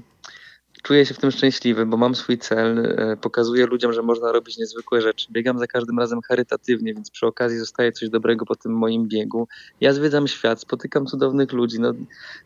czuję 0.87 1.05
się 1.05 1.13
w 1.13 1.17
tym 1.17 1.31
szczęśliwy, 1.31 1.85
bo 1.85 1.97
mam 1.97 2.15
swój 2.15 2.37
cel, 2.37 2.79
e, 2.79 3.17
pokazuję 3.17 3.65
ludziom, 3.65 3.93
że 3.93 4.01
można 4.01 4.31
robić 4.31 4.57
niezwykłe 4.57 5.01
rzeczy. 5.01 5.27
Biegam 5.31 5.59
za 5.59 5.67
każdym 5.67 5.99
razem 5.99 6.21
charytatywnie, 6.21 6.93
więc 6.93 7.11
przy 7.11 7.25
okazji 7.25 7.57
zostaje 7.59 7.91
coś 7.91 8.09
dobrego 8.09 8.45
po 8.45 8.55
tym 8.55 8.71
moim 8.71 9.07
biegu. 9.07 9.47
Ja 9.81 9.93
zwiedzam 9.93 10.27
świat, 10.27 10.61
spotykam 10.61 11.05
cudownych 11.05 11.51
ludzi. 11.51 11.79
No, 11.79 11.93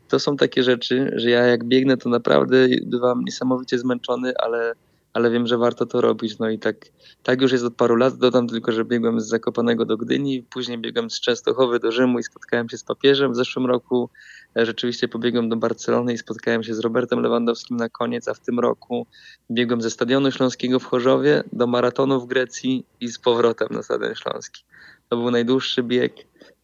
to 0.08 0.18
są 0.18 0.36
takie 0.36 0.62
rzeczy, 0.62 1.10
że 1.16 1.30
ja 1.30 1.46
jak 1.46 1.64
biegnę, 1.64 1.96
to 1.96 2.08
naprawdę 2.08 2.56
bywam 2.86 3.24
niesamowicie 3.24 3.78
zmęczony, 3.78 4.32
ale 4.38 4.74
ale 5.12 5.30
wiem, 5.30 5.46
że 5.46 5.58
warto 5.58 5.86
to 5.86 6.00
robić. 6.00 6.38
No 6.38 6.50
i 6.50 6.58
tak, 6.58 6.76
tak 7.22 7.40
już 7.40 7.52
jest 7.52 7.64
od 7.64 7.74
paru 7.74 7.96
lat. 7.96 8.16
Dodam 8.16 8.48
tylko, 8.48 8.72
że 8.72 8.84
biegłem 8.84 9.20
z 9.20 9.28
Zakopanego 9.28 9.84
do 9.84 9.96
Gdyni, 9.96 10.42
później 10.42 10.78
biegłem 10.78 11.10
z 11.10 11.20
Częstochowy 11.20 11.78
do 11.78 11.92
Rzymu 11.92 12.18
i 12.18 12.22
spotkałem 12.22 12.68
się 12.68 12.78
z 12.78 12.84
papieżem. 12.84 13.32
W 13.32 13.36
zeszłym 13.36 13.66
roku 13.66 14.10
e, 14.56 14.66
rzeczywiście 14.66 15.08
pobiegłem 15.08 15.48
do 15.48 15.56
Barcelony 15.56 16.12
i 16.12 16.18
spotkałem 16.18 16.62
się 16.62 16.74
z 16.74 16.78
Robertem 16.78 17.20
Lewandowskim 17.20 17.76
na 17.76 17.88
koniec, 17.88 18.28
a 18.28 18.34
w 18.34 18.40
tym 18.40 18.60
roku 18.60 19.06
biegłem 19.50 19.82
ze 19.82 19.90
Stadionu 19.90 20.30
Śląskiego 20.30 20.80
w 20.80 20.84
Chorzowie 20.84 21.44
do 21.52 21.66
maratonu 21.66 22.20
w 22.20 22.26
Grecji 22.26 22.86
i 23.00 23.08
z 23.08 23.18
powrotem 23.18 23.68
na 23.70 23.82
Stadion 23.82 24.14
Śląski. 24.14 24.64
To 25.08 25.16
był 25.16 25.30
najdłuższy 25.30 25.82
bieg, 25.82 26.14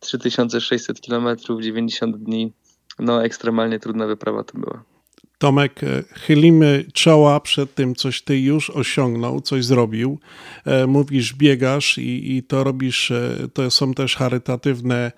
3600 0.01 1.01
km, 1.01 1.37
90 1.61 2.17
dni. 2.17 2.53
No 2.99 3.25
ekstremalnie 3.25 3.79
trudna 3.79 4.07
wyprawa 4.07 4.45
to 4.45 4.59
była. 4.59 4.98
Tomek, 5.39 5.85
e, 5.85 6.03
chylimy 6.13 6.85
czoła 6.93 7.41
przed 7.41 7.75
tym, 7.75 7.95
coś 7.95 8.23
ty 8.23 8.41
już 8.41 8.71
osiągnął, 8.71 9.41
coś 9.41 9.65
zrobił. 9.65 10.19
E, 10.65 10.87
mówisz, 10.87 11.35
biegasz 11.35 11.99
i, 11.99 12.37
i 12.37 12.43
to 12.43 12.65
robisz, 12.65 13.11
e, 13.11 13.49
to 13.53 13.71
są 13.71 13.95
też 13.95 14.17
charytatywne 14.17 15.13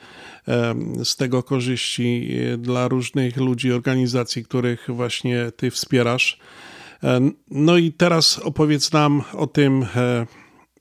z 1.05 1.17
tego 1.17 1.43
korzyści 1.43 2.31
dla 2.59 2.89
różnych 2.89 3.37
ludzi, 3.37 3.73
organizacji, 3.73 4.45
których 4.45 4.87
właśnie 4.89 5.53
ty 5.57 5.71
wspierasz. 5.71 6.39
No 7.51 7.77
i 7.77 7.93
teraz 7.93 8.39
opowiedz 8.39 8.93
nam 8.93 9.23
o 9.33 9.47
tym, 9.47 9.87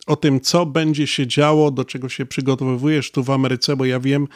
o 0.06 0.16
tym, 0.16 0.40
co 0.40 0.66
będzie 0.66 1.06
się 1.06 1.26
działo, 1.26 1.70
do 1.70 1.84
czego 1.84 2.08
się 2.08 2.26
przygotowujesz 2.26 3.10
tu 3.10 3.24
w 3.24 3.30
Ameryce, 3.30 3.76
bo 3.76 3.84
ja 3.84 4.00
wiem 4.00 4.28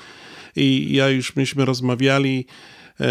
i 0.57 0.95
ja 0.95 1.09
już 1.09 1.37
myśmy 1.37 1.65
rozmawiali, 1.65 2.47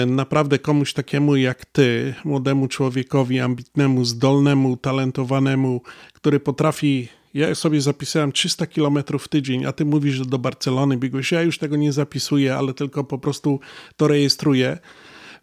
naprawdę 0.08 0.60
komuś 0.60 0.94
takiemu 0.94 1.36
jak 1.36 1.66
ty, 1.66 2.14
młodemu 2.26 2.68
człowiekowi, 2.68 3.40
ambitnemu, 3.40 4.06
zdolnemu, 4.06 4.78
talentowanemu, 4.78 5.82
który 6.14 6.40
potrafi 6.40 7.08
ja 7.34 7.56
sobie 7.56 7.82
zapisałem 7.82 8.32
300 8.32 8.68
km 8.68 8.98
w 9.20 9.28
tydzień, 9.28 9.66
a 9.66 9.72
ty 9.72 9.86
mówisz, 9.86 10.16
że 10.16 10.26
do 10.26 10.40
Barcelony 10.40 10.98
biegłeś. 10.98 11.32
Ja 11.32 11.42
już 11.42 11.58
tego 11.58 11.76
nie 11.76 11.94
zapisuję, 11.94 12.56
ale 12.56 12.74
tylko 12.74 13.04
po 13.04 13.18
prostu 13.18 13.60
to 13.98 14.08
rejestruję. 14.08 14.78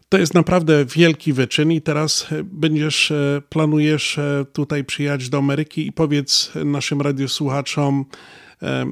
To 0.09 0.17
jest 0.17 0.33
naprawdę 0.33 0.85
wielki 0.85 1.33
wyczyn 1.33 1.71
i 1.71 1.81
teraz 1.81 2.27
e, 2.31 2.43
będziesz, 2.43 3.11
e, 3.11 3.41
planujesz 3.49 4.19
tutaj 4.53 4.83
przyjechać 4.83 5.29
do 5.29 5.37
Ameryki 5.37 5.87
i 5.87 5.91
powiedz 5.91 6.51
naszym 6.65 7.01
radiosłuchaczom 7.01 8.05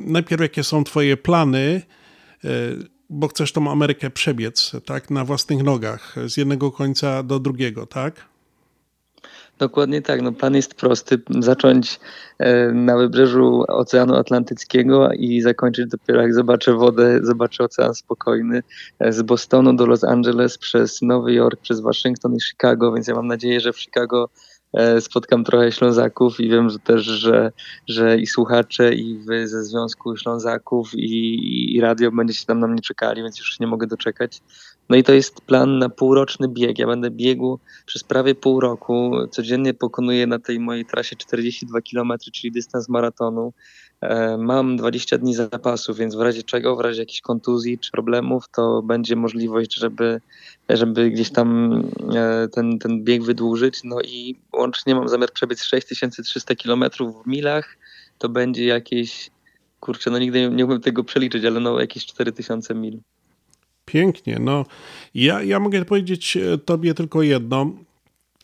najpierw 0.05 0.41
jakie 0.41 0.63
są 0.63 0.83
twoje 0.83 1.17
plany, 1.17 1.81
bo 3.09 3.27
chcesz 3.27 3.51
tą 3.51 3.71
Amerykę 3.71 4.09
przebiec, 4.09 4.71
tak, 4.85 5.09
na 5.09 5.25
własnych 5.25 5.63
nogach, 5.63 6.15
z 6.27 6.37
jednego 6.37 6.71
końca 6.71 7.23
do 7.23 7.39
drugiego, 7.39 7.85
tak? 7.85 8.29
Dokładnie 9.59 10.01
tak. 10.01 10.21
No, 10.21 10.31
plan 10.31 10.55
jest 10.55 10.73
prosty. 10.73 11.21
Zacząć 11.39 11.99
e, 12.37 12.71
na 12.71 12.97
wybrzeżu 12.97 13.63
Oceanu 13.67 14.15
Atlantyckiego 14.15 15.11
i 15.11 15.41
zakończyć 15.41 15.87
dopiero 15.87 16.21
jak 16.21 16.33
zobaczę 16.33 16.73
wodę, 16.73 17.19
zobaczę 17.23 17.63
ocean 17.63 17.95
spokojny. 17.95 18.63
E, 18.99 19.13
z 19.13 19.21
Bostonu 19.21 19.73
do 19.73 19.85
Los 19.85 20.03
Angeles 20.03 20.57
przez 20.57 21.01
Nowy 21.01 21.33
Jork, 21.33 21.61
przez 21.61 21.79
Waszyngton 21.79 22.35
i 22.35 22.41
Chicago, 22.41 22.93
więc 22.93 23.07
ja 23.07 23.15
mam 23.15 23.27
nadzieję, 23.27 23.59
że 23.59 23.73
w 23.73 23.79
Chicago 23.79 24.29
spotkam 24.99 25.43
trochę 25.43 25.71
Ślązaków 25.71 26.39
i 26.39 26.49
wiem 26.49 26.69
że 26.69 26.79
też, 26.79 27.05
że, 27.05 27.51
że 27.87 28.17
i 28.17 28.27
słuchacze, 28.27 28.93
i 28.93 29.17
wy 29.17 29.47
ze 29.47 29.63
Związku 29.63 30.17
Ślązaków, 30.17 30.93
i, 30.93 31.75
i 31.75 31.81
radio 31.81 32.11
będziecie 32.11 32.45
tam 32.45 32.59
na 32.59 32.67
mnie 32.67 32.81
czekali, 32.81 33.23
więc 33.23 33.39
już 33.39 33.59
nie 33.59 33.67
mogę 33.67 33.87
doczekać. 33.87 34.41
No 34.89 34.95
i 34.95 35.03
to 35.03 35.13
jest 35.13 35.41
plan 35.41 35.79
na 35.79 35.89
półroczny 35.89 36.47
bieg. 36.47 36.79
Ja 36.79 36.87
będę 36.87 37.11
biegł 37.11 37.59
przez 37.85 38.03
prawie 38.03 38.35
pół 38.35 38.59
roku. 38.59 39.11
Codziennie 39.31 39.73
pokonuję 39.73 40.27
na 40.27 40.39
tej 40.39 40.59
mojej 40.59 40.85
trasie 40.85 41.15
42 41.15 41.79
km, 41.91 42.13
czyli 42.33 42.51
dystans 42.51 42.89
maratonu. 42.89 43.53
E, 44.01 44.37
mam 44.37 44.77
20 44.77 45.17
dni 45.17 45.35
zapasu, 45.35 45.93
więc 45.93 46.15
w 46.15 46.21
razie 46.21 46.43
czego, 46.43 46.75
w 46.75 46.79
razie 46.79 47.01
jakichś 47.01 47.21
kontuzji 47.21 47.79
czy 47.79 47.91
problemów, 47.91 48.49
to 48.51 48.81
będzie 48.81 49.15
możliwość, 49.15 49.75
żeby, 49.75 50.21
żeby 50.69 51.11
gdzieś 51.11 51.29
tam 51.31 51.79
e, 52.15 52.47
ten, 52.47 52.79
ten 52.79 53.03
bieg 53.03 53.23
wydłużyć. 53.23 53.83
No 53.83 54.01
i 54.01 54.35
łącznie 54.53 54.95
mam 54.95 55.09
zamiar 55.09 55.31
przebiec 55.31 55.63
6300 55.63 56.55
km 56.55 56.83
w 57.23 57.27
milach. 57.27 57.77
To 58.17 58.29
będzie 58.29 58.65
jakieś, 58.65 59.29
kurczę, 59.79 60.11
no 60.11 60.19
nigdy 60.19 60.41
nie, 60.41 60.49
nie 60.49 60.65
umiem 60.65 60.81
tego 60.81 61.03
przeliczyć, 61.03 61.45
ale 61.45 61.59
no 61.59 61.79
jakieś 61.79 62.05
4000 62.05 62.75
mil. 62.75 62.99
Pięknie. 63.85 64.37
No, 64.39 64.65
ja, 65.13 65.43
ja 65.43 65.59
mogę 65.59 65.85
powiedzieć 65.85 66.37
e, 66.37 66.57
tobie 66.57 66.93
tylko 66.93 67.21
jedno, 67.21 67.71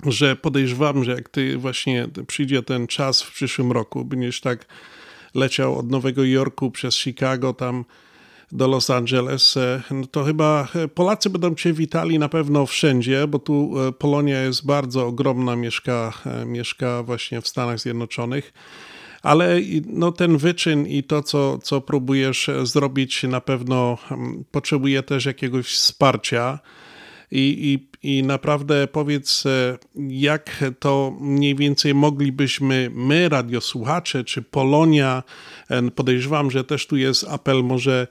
że 0.06 0.36
podejrzewam, 0.36 1.04
że 1.04 1.12
jak 1.12 1.30
ty 1.30 1.58
właśnie 1.58 2.08
przyjdzie 2.28 2.64
ten 2.64 2.88
czas 2.88 3.22
w 3.22 3.34
przyszłym 3.34 3.72
roku, 3.72 4.06
będziesz 4.06 4.42
tak 4.42 4.66
leciał 5.36 5.80
od 5.80 5.92
Nowego 5.92 6.24
Jorku 6.24 6.72
przez 6.72 6.96
Chicago 6.96 7.54
tam 7.54 7.86
do 8.52 8.68
Los 8.68 8.90
Angeles, 8.90 9.58
e, 9.58 9.82
no 9.92 10.08
to 10.08 10.24
chyba 10.24 10.68
e, 10.76 10.88
Polacy 10.88 11.30
będą 11.30 11.56
Cię 11.56 11.74
witali 11.74 12.20
na 12.20 12.30
pewno 12.30 12.66
wszędzie, 12.66 13.28
bo 13.28 13.40
tu 13.40 13.74
Polonia 14.00 14.42
jest 14.42 14.66
bardzo 14.66 15.08
ogromna, 15.08 15.56
mieszka, 15.56 16.14
mieszka 16.46 17.04
właśnie 17.04 17.42
w 17.42 17.48
Stanach 17.48 17.80
Zjednoczonych 17.80 18.54
ale 19.26 19.60
no, 19.86 20.12
ten 20.12 20.38
wyczyn 20.38 20.88
i 20.88 21.04
to, 21.04 21.24
co, 21.24 21.58
co 21.58 21.82
próbujesz 21.82 22.50
zrobić, 22.64 23.24
na 23.24 23.42
pewno 23.42 23.98
mm, 24.12 24.44
potrzebuje 24.52 25.04
też 25.04 25.26
jakiegoś 25.26 25.66
wsparcia. 25.66 26.60
I, 27.36 27.80
i, 28.04 28.18
I 28.18 28.24
naprawdę 28.24 28.88
powiedz, 28.88 29.46
e, 29.46 29.78
jak 30.10 30.64
to 30.80 31.18
mniej 31.20 31.56
więcej 31.56 31.94
moglibyśmy 31.94 32.92
my, 32.94 33.30
radiosłuchacze, 33.30 34.24
czy 34.24 34.42
Polonia, 34.42 35.24
e, 35.70 35.92
podejrzewam, 35.92 36.52
że 36.52 36.64
też 36.64 36.88
tu 36.88 36.98
jest 36.98 37.24
apel 37.24 37.64
może 37.64 38.08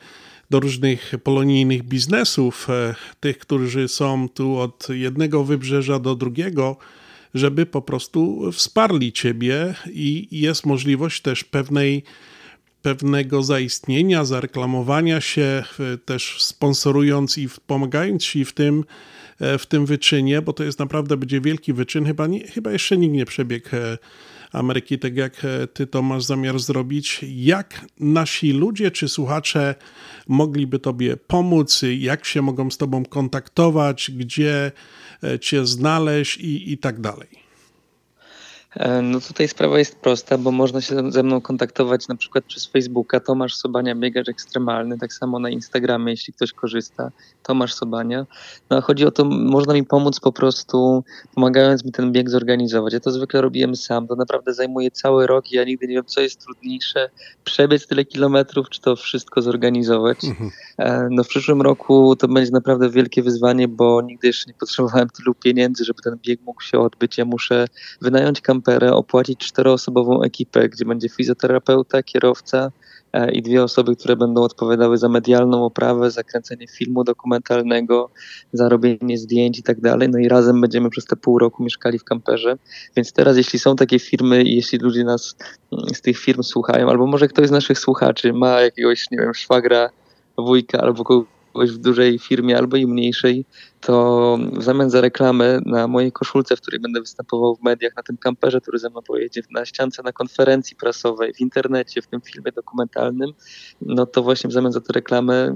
do 0.51 0.61
różnych 0.61 1.14
polonijnych 1.22 1.83
biznesów, 1.83 2.66
e, 2.70 2.95
tych, 3.20 3.39
którzy 3.39 3.89
są 3.89 4.29
tu 4.29 4.59
od 4.59 4.89
jednego 4.89 5.45
wybrzeża 5.45 5.99
do 5.99 6.14
drugiego, 6.14 6.77
żeby 7.35 7.66
po 7.66 7.83
prostu 7.83 8.53
wsparli 8.53 9.12
ciebie 9.12 9.75
i 9.93 10.29
jest 10.31 10.66
możliwość 10.66 11.22
też 11.22 11.45
pewnej 11.45 12.03
pewnego 12.83 13.43
zaistnienia, 13.43 14.25
zareklamowania 14.25 15.20
się, 15.20 15.64
też 16.05 16.43
sponsorując 16.43 17.39
i 17.39 17.49
pomagając 17.66 18.22
Ci 18.22 18.45
w 18.45 18.53
tym, 18.53 18.85
w 19.41 19.66
tym 19.68 19.87
wyczynie, 19.87 20.43
bo 20.43 20.53
to 20.53 20.64
jest 20.64 20.78
naprawdę 20.78 21.16
będzie 21.16 21.41
wielki 21.41 21.72
wyczyn. 21.72 22.07
Chyba, 22.07 22.26
nie, 22.26 22.47
chyba 22.47 22.72
jeszcze 22.72 22.97
nikt 22.97 23.14
nie 23.14 23.24
przebiegł 23.24 23.68
Ameryki, 24.53 24.99
tak 24.99 25.16
jak 25.16 25.47
Ty 25.72 25.87
to 25.87 26.03
masz 26.03 26.24
zamiar 26.24 26.59
zrobić. 26.59 27.20
Jak 27.37 27.85
nasi 28.01 28.53
ludzie 28.53 28.91
czy 28.91 29.09
słuchacze 29.09 29.74
mogliby 30.28 30.78
Tobie 30.78 31.16
pomóc? 31.16 31.82
Jak 31.99 32.24
się 32.24 32.43
mogą 32.43 32.70
z 32.70 32.78
Tobą 32.78 33.05
kontaktować? 33.05 34.11
Gdzie 34.16 34.72
Cię 35.41 35.66
znaleźć 35.66 36.37
i, 36.37 36.72
i 36.72 36.78
tak 36.78 37.01
dalej? 37.01 37.43
E, 38.77 39.03
no 39.03 39.20
tutaj 39.20 39.49
sprawa 39.49 39.79
jest 39.79 39.97
prosta, 39.97 40.39
bo 40.39 40.51
można 40.51 40.81
się 40.81 41.12
ze 41.12 41.22
mną 41.22 41.41
kontaktować 41.41 42.09
na 42.09 42.16
przykład 42.16 42.45
przez 42.45 42.66
Facebooka 42.66 43.20
Tomasz 43.20 43.55
Sobania 43.55 43.95
Biegacz 43.95 44.29
Ekstremalny, 44.29 44.99
tak 44.99 45.12
samo 45.12 45.39
na 45.39 45.51
Instagramie, 45.51 46.11
jeśli 46.11 46.33
ktoś 46.33 46.53
korzysta, 46.53 47.11
Tomasz 47.43 47.75
Sobania. 47.75 48.27
No 48.70 48.77
a 48.77 48.81
chodzi 48.81 49.07
o 49.07 49.11
to, 49.11 49.25
można 49.25 49.75
mi 49.75 49.85
pomóc 49.85 50.20
po 50.20 50.33
prostu 50.33 51.05
pomagając 51.35 51.85
mi 51.85 51.93
ten 51.93 52.12
bieg 52.12 52.31
zorganizować. 52.31 52.93
Ja 52.93 53.01
to 53.01 53.11
zwykle 53.11 53.41
robiłem 53.41 53.77
sam, 53.77 54.07
to 54.07 54.16
naprawdę 54.16 54.55
zajmuje 54.55 54.91
cały 54.91 55.27
rok 55.27 55.53
i 55.53 55.57
ja 55.57 55.64
nigdy 55.64 55.87
nie 55.87 55.95
wiem, 55.95 56.05
co 56.07 56.20
jest 56.20 56.41
trudniejsze, 56.45 57.11
przebiec 57.45 57.87
tyle 57.87 58.05
kilometrów, 58.05 58.68
czy 58.70 58.81
to 58.81 58.97
wszystko 58.97 59.43
zorganizować. 59.43 60.25
Mhm. 60.25 60.51
E, 60.79 61.09
no 61.11 61.25
w 61.25 61.29
przyszłym 61.29 61.62
roku 61.62 62.16
to 62.16 62.29
będzie 62.29 62.53
naprawdę 62.53 62.91
wielkie 62.91 63.22
wyzwanie, 63.22 63.68
bo 63.68 64.03
nigdy 64.03 64.27
jeszcze 64.27 64.51
nie 64.51 64.55
potrzebowałem 64.55 65.09
tylu 65.11 65.35
pieniędzy, 65.35 65.85
żeby 65.85 66.03
ten 66.03 66.16
bieg 66.16 66.41
mógł 66.47 66.62
się 66.62 66.81
odbyć. 66.81 67.18
Ja 67.18 67.25
muszę 67.25 67.66
wynająć 68.01 68.41
kampanię 68.41 68.64
kamperę, 68.65 68.93
opłacić 68.93 69.39
czteroosobową 69.39 70.23
ekipę, 70.23 70.69
gdzie 70.69 70.85
będzie 70.85 71.09
fizjoterapeuta, 71.09 72.03
kierowca 72.03 72.73
e, 73.12 73.33
i 73.33 73.43
dwie 73.43 73.65
osoby, 73.65 73.97
które 73.97 74.17
będą 74.17 74.43
odpowiadały 74.43 74.99
za 74.99 75.09
medialną 75.09 75.65
oprawę, 75.65 76.11
za 76.11 76.23
kręcenie 76.23 76.67
filmu 76.69 77.05
dokumentalnego, 77.05 78.11
za 78.53 78.69
robienie 78.69 79.19
zdjęć 79.19 79.59
i 79.59 79.62
tak 79.62 79.81
dalej. 79.81 80.09
No 80.09 80.19
i 80.19 80.29
razem 80.29 80.61
będziemy 80.61 80.91
przez 80.91 81.05
te 81.05 81.17
pół 81.17 81.39
roku 81.39 81.62
mieszkali 81.62 81.99
w 81.99 82.05
kamperze. 82.05 82.57
Więc 82.97 83.12
teraz, 83.12 83.37
jeśli 83.37 83.59
są 83.59 83.77
takie 83.77 83.99
firmy 83.99 84.43
i 84.43 84.57
jeśli 84.57 84.79
ludzie 84.79 85.05
nas 85.05 85.37
mm, 85.73 85.95
z 85.95 86.01
tych 86.01 86.19
firm 86.19 86.43
słuchają, 86.43 86.91
albo 86.91 87.07
może 87.07 87.29
ktoś 87.29 87.49
z 87.49 87.51
naszych 87.51 87.79
słuchaczy 87.79 88.33
ma 88.33 88.61
jakiegoś, 88.61 89.11
nie 89.11 89.19
wiem, 89.19 89.35
szwagra, 89.35 89.91
wujka 90.39 90.79
albo 90.79 91.05
kogoś 91.05 91.71
w 91.71 91.79
dużej 91.79 92.19
firmie 92.19 92.59
albo 92.59 92.77
i 92.77 92.87
mniejszej, 92.87 93.45
to 93.87 94.39
w 94.53 94.62
zamian 94.62 94.91
za 94.91 95.01
reklamę 95.01 95.61
na 95.66 95.89
mojej 95.89 96.12
koszulce, 96.12 96.57
w 96.57 96.61
której 96.61 96.80
będę 96.80 97.01
występował 97.01 97.57
w 97.57 97.62
mediach, 97.62 97.97
na 97.97 98.03
tym 98.03 98.16
kamperze, 98.16 98.61
który 98.61 98.78
ze 98.78 98.91
mną 98.91 99.03
pojedzie, 99.03 99.43
na 99.51 99.64
ściance, 99.64 100.03
na 100.03 100.12
konferencji 100.12 100.76
prasowej, 100.76 101.35
w 101.35 101.41
internecie, 101.41 102.03
w 102.03 102.07
tym 102.07 102.20
filmie 102.20 102.53
dokumentalnym, 102.53 103.30
no 103.80 104.07
to 104.07 104.22
właśnie 104.22 104.51
w 104.51 104.53
zamian 104.53 104.72
za 104.72 104.80
tę 104.80 104.93
reklamę 104.93 105.35
e, 105.35 105.55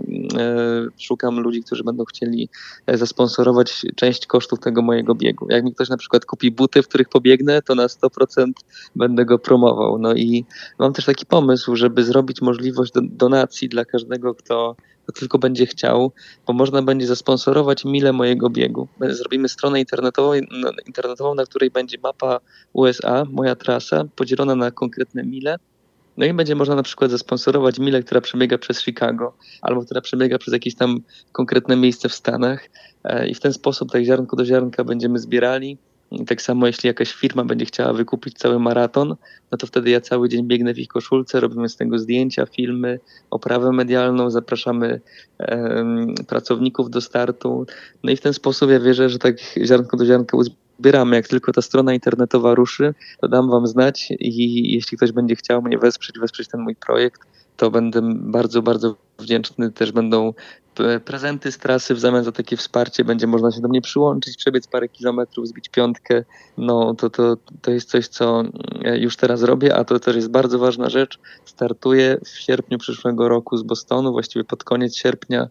szukam 0.99 1.41
ludzi, 1.41 1.63
którzy 1.63 1.85
będą 1.85 2.05
chcieli 2.05 2.49
e, 2.87 2.99
zasponsorować 2.99 3.87
część 3.97 4.27
kosztów 4.27 4.61
tego 4.61 4.83
mojego 4.83 5.15
biegu. 5.15 5.47
Jak 5.51 5.65
mi 5.65 5.75
ktoś 5.75 5.89
na 5.89 5.97
przykład 5.97 6.25
kupi 6.25 6.51
buty, 6.51 6.83
w 6.83 6.89
których 6.89 7.09
pobiegnę, 7.09 7.63
to 7.63 7.75
na 7.75 7.87
100% 7.87 8.47
będę 8.97 9.25
go 9.25 9.39
promował. 9.39 9.99
No 9.99 10.15
i 10.15 10.45
mam 10.79 10.93
też 10.93 11.05
taki 11.05 11.27
pomysł, 11.27 11.77
żeby 11.77 12.05
zrobić 12.05 12.43
możliwość 12.43 12.93
do, 12.93 13.01
donacji 13.03 13.69
dla 13.69 13.85
każdego, 13.85 14.35
kto, 14.35 14.77
kto 15.03 15.13
tylko 15.21 15.39
będzie 15.39 15.67
chciał, 15.67 16.13
bo 16.47 16.53
można 16.53 16.83
będzie 16.83 17.07
zasponsorować 17.07 17.85
mile 17.85 18.13
mojego 18.19 18.51
biegu. 18.51 18.89
Zrobimy 19.01 19.49
stronę 19.49 19.81
internetową, 19.81 20.35
internetową, 20.87 21.35
na 21.35 21.45
której 21.45 21.71
będzie 21.71 21.99
mapa 22.03 22.41
USA, 22.73 23.25
moja 23.31 23.55
trasa, 23.55 24.05
podzielona 24.17 24.55
na 24.55 24.71
konkretne 24.71 25.23
mile. 25.25 25.57
No 26.17 26.27
i 26.27 26.35
będzie 26.35 26.55
można 26.55 26.75
na 26.75 26.83
przykład 26.83 27.11
zasponsorować 27.11 27.79
milę, 27.79 28.03
która 28.03 28.21
przebiega 28.21 28.59
przez 28.59 28.85
Chicago, 28.85 29.33
albo 29.63 29.83
która 29.83 30.01
przebiega 30.01 30.39
przez 30.39 30.55
jakieś 30.55 30.75
tam 30.75 31.01
konkretne 31.33 31.77
miejsce 31.77 32.09
w 32.09 32.15
Stanach. 32.15 32.69
E, 33.05 33.29
I 33.29 33.35
w 33.35 33.41
ten 33.41 33.53
sposób 33.53 33.93
tak 33.93 34.05
ziarnko 34.05 34.37
do 34.37 34.45
ziarnka 34.45 34.85
będziemy 34.85 35.19
zbierali 35.19 35.79
tak 36.27 36.43
samo 36.43 36.67
jeśli 36.67 36.87
jakaś 36.87 37.13
firma 37.13 37.45
będzie 37.45 37.65
chciała 37.65 37.93
wykupić 37.93 38.39
cały 38.39 38.59
maraton, 38.59 39.15
no 39.51 39.59
to 39.59 39.67
wtedy 39.67 39.91
ja 39.91 40.01
cały 40.01 40.29
dzień 40.29 40.47
biegnę 40.47 40.75
w 40.75 40.79
ich 40.79 40.89
koszulce, 40.89 41.41
robimy 41.41 41.69
z 41.69 41.77
tego 41.77 41.99
zdjęcia, 41.99 42.47
filmy, 42.47 43.01
oprawę 43.31 43.73
medialną, 43.73 44.31
zapraszamy 44.31 45.01
um, 45.39 46.15
pracowników 46.29 46.91
do 46.91 47.01
startu. 47.01 47.67
No 48.03 48.13
i 48.13 48.17
w 48.17 48.21
ten 48.21 48.33
sposób 48.33 48.71
ja 48.71 48.81
wierzę, 48.81 49.09
że 49.09 49.19
tak 49.19 49.37
ziarnko 49.65 49.97
do 49.97 50.07
ziarnka 50.07 50.37
uzbieramy. 50.37 51.17
Jak 51.17 51.29
tylko 51.29 51.53
ta 51.53 51.63
strona 51.63 51.95
internetowa 51.95 52.55
ruszy, 52.55 52.95
to 53.21 53.29
dam 53.29 53.51
wam 53.51 53.67
znać 53.67 54.09
i 54.11 54.73
jeśli 54.75 54.97
ktoś 54.97 55.13
będzie 55.13 55.37
chciał 55.37 55.63
mnie 55.63 55.79
wesprzeć, 55.79 56.19
wesprzeć 56.19 56.49
ten 56.49 56.61
mój 56.61 56.77
projekt, 56.77 57.21
to 57.57 57.71
będę 57.71 58.01
bardzo, 58.15 58.63
bardzo 58.63 58.97
wdzięczny. 59.19 59.73
Też 59.73 59.93
będą 59.93 60.33
prezenty 61.05 61.53
z 61.53 61.59
trasy 61.59 61.95
w 61.95 62.01
zamian 62.01 62.25
za 62.25 62.33
takie 62.33 62.57
wsparcie. 62.57 63.05
Będzie 63.05 63.27
można 63.27 63.53
się 63.53 63.61
do 63.61 63.69
mnie 63.69 63.81
przyłączyć, 63.81 64.37
przebiec 64.37 64.67
parę 64.67 64.89
kilometrów, 64.89 65.49
zbić 65.49 65.69
piątkę. 65.69 66.25
No 66.59 66.95
to, 66.95 67.11
to, 67.11 67.37
to 67.63 67.71
jest 67.71 67.91
coś, 67.91 68.09
co 68.09 68.43
już 68.95 69.17
teraz 69.17 69.43
robię, 69.43 69.77
a 69.77 69.85
to 69.85 70.01
też 70.01 70.17
jest 70.17 70.31
bardzo 70.31 70.59
ważna 70.59 70.89
rzecz. 70.89 71.19
Startuję 71.45 72.19
w 72.25 72.29
sierpniu 72.29 72.79
przyszłego 72.79 73.29
roku 73.29 73.57
z 73.57 73.63
Bostonu, 73.63 74.13
właściwie 74.13 74.45
pod 74.45 74.65
koniec 74.65 74.97
sierpnia 74.97 75.49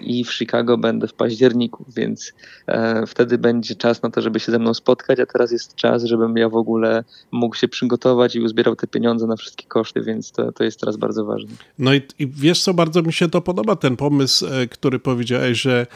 i 0.00 0.24
w 0.24 0.32
Chicago 0.32 0.78
będę 0.78 1.06
w 1.06 1.14
październiku, 1.14 1.84
więc 1.96 2.32
e, 2.66 3.06
wtedy 3.06 3.38
będzie 3.38 3.74
czas 3.74 4.02
na 4.02 4.10
to, 4.10 4.20
żeby 4.20 4.40
się 4.40 4.52
ze 4.52 4.58
mną 4.58 4.74
spotkać, 4.74 5.20
a 5.20 5.26
teraz 5.26 5.52
jest 5.52 5.74
czas, 5.74 6.04
żebym 6.04 6.36
ja 6.36 6.48
w 6.48 6.54
ogóle 6.54 7.04
mógł 7.30 7.56
się 7.56 7.68
przygotować 7.68 8.36
i 8.36 8.40
uzbierał 8.40 8.76
te 8.76 8.86
pieniądze 8.86 9.26
na 9.26 9.36
wszystkie 9.36 9.66
koszty, 9.66 10.00
więc 10.00 10.32
to, 10.32 10.52
to 10.52 10.64
jest 10.64 10.80
teraz 10.80 10.96
bardzo 10.96 11.24
ważne. 11.24 11.50
No 11.78 11.94
i, 11.94 12.02
i 12.18 12.26
wiesz 12.26 12.62
co, 12.62 12.74
bardzo 12.74 13.02
mi 13.02 13.12
się 13.12 13.28
to 13.28 13.40
podoba, 13.40 13.76
ten 13.76 13.96
pomysł, 13.96 14.46
e, 14.46 14.66
który 14.66 14.98
powiedziałeś, 14.98 15.60
że 15.60 15.86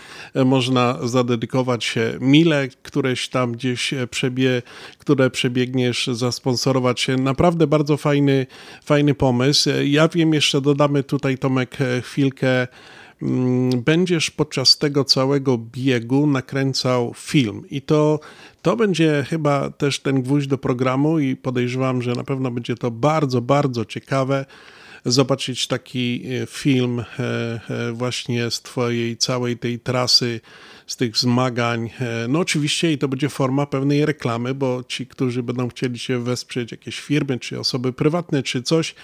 można 0.44 0.98
zadedykować 1.02 1.84
się 1.84 2.18
mile, 2.20 2.68
któreś 2.82 3.28
tam 3.28 3.52
gdzieś 3.52 3.94
przebie, 4.10 4.62
które 4.98 5.30
przebiegniesz, 5.30 6.06
zasponsorować 6.06 7.00
się. 7.00 7.16
Naprawdę 7.16 7.66
bardzo 7.66 7.96
fajny, 7.96 8.46
fajny 8.84 9.14
pomysł. 9.14 9.70
Ja 9.84 10.08
wiem, 10.08 10.34
jeszcze 10.34 10.60
dodamy 10.60 11.02
tutaj 11.02 11.38
Tomek 11.38 11.78
chwilkę 12.02 12.66
będziesz 13.76 14.30
podczas 14.30 14.78
tego 14.78 15.04
całego 15.04 15.58
biegu 15.58 16.26
nakręcał 16.26 17.12
film. 17.16 17.62
I 17.70 17.82
to, 17.82 18.20
to 18.62 18.76
będzie 18.76 19.26
chyba 19.28 19.70
też 19.70 20.00
ten 20.00 20.22
gwóźdź 20.22 20.46
do 20.46 20.58
programu, 20.58 21.18
i 21.18 21.36
podejrzewam, 21.36 22.02
że 22.02 22.12
na 22.12 22.24
pewno 22.24 22.50
będzie 22.50 22.74
to 22.74 22.90
bardzo, 22.90 23.40
bardzo 23.40 23.84
ciekawe 23.84 24.44
zobaczyć 25.04 25.66
taki 25.66 26.22
e, 26.42 26.46
film 26.46 27.00
e, 27.00 27.04
e, 27.70 27.92
właśnie 27.92 28.50
z 28.50 28.62
Twojej 28.62 29.16
całej 29.16 29.58
tej 29.58 29.78
trasy, 29.78 30.40
z 30.86 30.96
tych 30.96 31.16
zmagań. 31.16 31.90
No 32.28 32.38
oczywiście 32.38 32.92
i 32.92 32.98
to 32.98 33.08
będzie 33.08 33.28
forma 33.28 33.66
pewnej 33.66 34.06
reklamy, 34.06 34.54
bo 34.54 34.84
ci, 34.88 35.06
którzy 35.06 35.42
będą 35.42 35.68
chcieli 35.68 35.98
się 35.98 36.24
wesprzeć, 36.24 36.72
jakieś 36.72 37.00
firmy, 37.00 37.38
czy 37.38 37.60
osoby 37.60 37.92
prywatne, 37.92 38.42
czy 38.42 38.62
coś, 38.62 38.94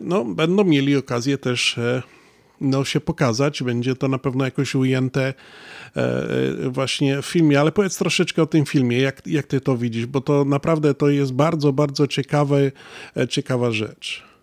no 0.00 0.24
będą 0.24 0.64
mieli 0.64 0.96
okazję 0.96 1.38
też 1.38 1.78
no, 2.60 2.84
się 2.84 3.00
pokazać. 3.00 3.62
Będzie 3.62 3.96
to 3.96 4.08
na 4.08 4.18
pewno 4.18 4.44
jakoś 4.44 4.74
ujęte 4.74 5.34
e, 5.96 6.02
e, 6.66 6.70
właśnie 6.70 7.22
w 7.22 7.26
filmie, 7.26 7.60
ale 7.60 7.72
powiedz 7.72 7.98
troszeczkę 7.98 8.42
o 8.42 8.46
tym 8.46 8.64
filmie, 8.64 8.98
jak, 8.98 9.26
jak 9.26 9.46
ty 9.46 9.60
to 9.60 9.76
widzisz, 9.76 10.06
bo 10.06 10.20
to 10.20 10.44
naprawdę 10.44 10.94
to 10.94 11.08
jest 11.08 11.32
bardzo, 11.32 11.72
bardzo 11.72 12.06
ciekawe, 12.06 12.72
ciekawa 13.28 13.70
rzecz. 13.70 14.33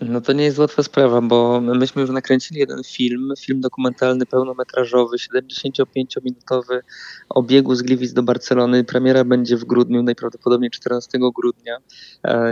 No 0.00 0.20
to 0.20 0.32
nie 0.32 0.44
jest 0.44 0.58
łatwa 0.58 0.82
sprawa, 0.82 1.20
bo 1.20 1.60
myśmy 1.60 2.02
już 2.02 2.10
nakręcili 2.10 2.60
jeden 2.60 2.82
film, 2.84 3.32
film 3.38 3.60
dokumentalny 3.60 4.26
pełnometrażowy, 4.26 5.16
75-minutowy 5.16 6.80
o 7.28 7.42
biegu 7.42 7.74
z 7.74 7.82
Gliwic 7.82 8.12
do 8.12 8.22
Barcelony. 8.22 8.84
Premiera 8.84 9.24
będzie 9.24 9.56
w 9.56 9.64
grudniu, 9.64 10.02
najprawdopodobniej 10.02 10.70
14 10.70 11.18
grudnia. 11.34 11.76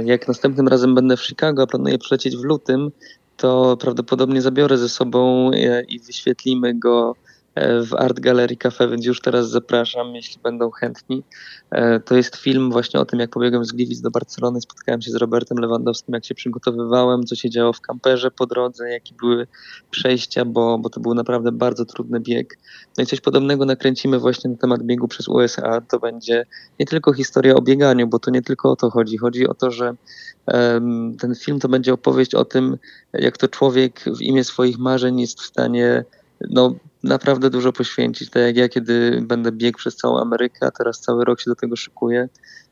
Jak 0.04 0.28
następnym 0.28 0.68
razem 0.68 0.94
będę 0.94 1.16
w 1.16 1.22
Chicago, 1.22 1.62
a 1.62 1.66
planuję 1.66 1.98
przylecieć 1.98 2.36
w 2.36 2.44
lutym, 2.44 2.90
to 3.36 3.76
prawdopodobnie 3.76 4.42
zabiorę 4.42 4.78
ze 4.78 4.88
sobą 4.88 5.50
e, 5.50 5.82
i 5.82 6.00
wyświetlimy 6.00 6.78
go 6.78 7.16
e, 7.16 7.37
w 7.60 7.94
Art 7.94 8.20
Gallery 8.20 8.56
Cafe, 8.56 8.88
więc 8.88 9.06
już 9.06 9.20
teraz 9.20 9.50
zapraszam, 9.50 10.14
jeśli 10.14 10.42
będą 10.42 10.70
chętni. 10.70 11.22
E, 11.70 12.00
to 12.00 12.16
jest 12.16 12.36
film 12.36 12.70
właśnie 12.70 13.00
o 13.00 13.04
tym, 13.04 13.20
jak 13.20 13.30
pobiegłem 13.30 13.64
z 13.64 13.72
Gliwic 13.72 14.00
do 14.00 14.10
Barcelony, 14.10 14.60
spotkałem 14.60 15.02
się 15.02 15.10
z 15.10 15.14
Robertem 15.14 15.58
Lewandowskim, 15.58 16.14
jak 16.14 16.24
się 16.24 16.34
przygotowywałem, 16.34 17.24
co 17.24 17.36
się 17.36 17.50
działo 17.50 17.72
w 17.72 17.80
kamperze 17.80 18.30
po 18.30 18.46
drodze, 18.46 18.90
jakie 18.90 19.14
były 19.14 19.46
przejścia, 19.90 20.44
bo, 20.44 20.78
bo 20.78 20.90
to 20.90 21.00
był 21.00 21.14
naprawdę 21.14 21.52
bardzo 21.52 21.84
trudny 21.84 22.20
bieg. 22.20 22.58
No 22.98 23.04
i 23.04 23.06
coś 23.06 23.20
podobnego 23.20 23.64
nakręcimy 23.64 24.18
właśnie 24.18 24.50
na 24.50 24.56
temat 24.56 24.82
biegu 24.82 25.08
przez 25.08 25.28
USA. 25.28 25.80
To 25.80 25.98
będzie 25.98 26.46
nie 26.80 26.86
tylko 26.86 27.12
historia 27.12 27.54
o 27.54 27.62
bieganiu, 27.62 28.06
bo 28.06 28.18
to 28.18 28.30
nie 28.30 28.42
tylko 28.42 28.70
o 28.70 28.76
to 28.76 28.90
chodzi. 28.90 29.18
Chodzi 29.18 29.48
o 29.48 29.54
to, 29.54 29.70
że 29.70 29.94
ten 31.20 31.34
film 31.34 31.60
to 31.60 31.68
będzie 31.68 31.92
opowieść 31.92 32.34
o 32.34 32.44
tym, 32.44 32.76
jak 33.12 33.36
to 33.36 33.48
człowiek 33.48 34.00
w 34.16 34.22
imię 34.22 34.44
swoich 34.44 34.78
marzeń 34.78 35.20
jest 35.20 35.40
w 35.40 35.44
stanie 35.44 36.04
no, 36.50 36.74
naprawdę 37.02 37.50
dużo 37.50 37.72
poświęcić. 37.72 38.30
Tak 38.30 38.42
jak 38.42 38.56
ja, 38.56 38.68
kiedy 38.68 39.22
będę 39.26 39.52
biegł 39.52 39.78
przez 39.78 39.96
całą 39.96 40.20
Amerykę, 40.20 40.66
a 40.66 40.70
teraz 40.70 41.00
cały 41.00 41.24
rok 41.24 41.40
się 41.40 41.50
do 41.50 41.56
tego 41.56 41.76
szykuję, 41.76 42.28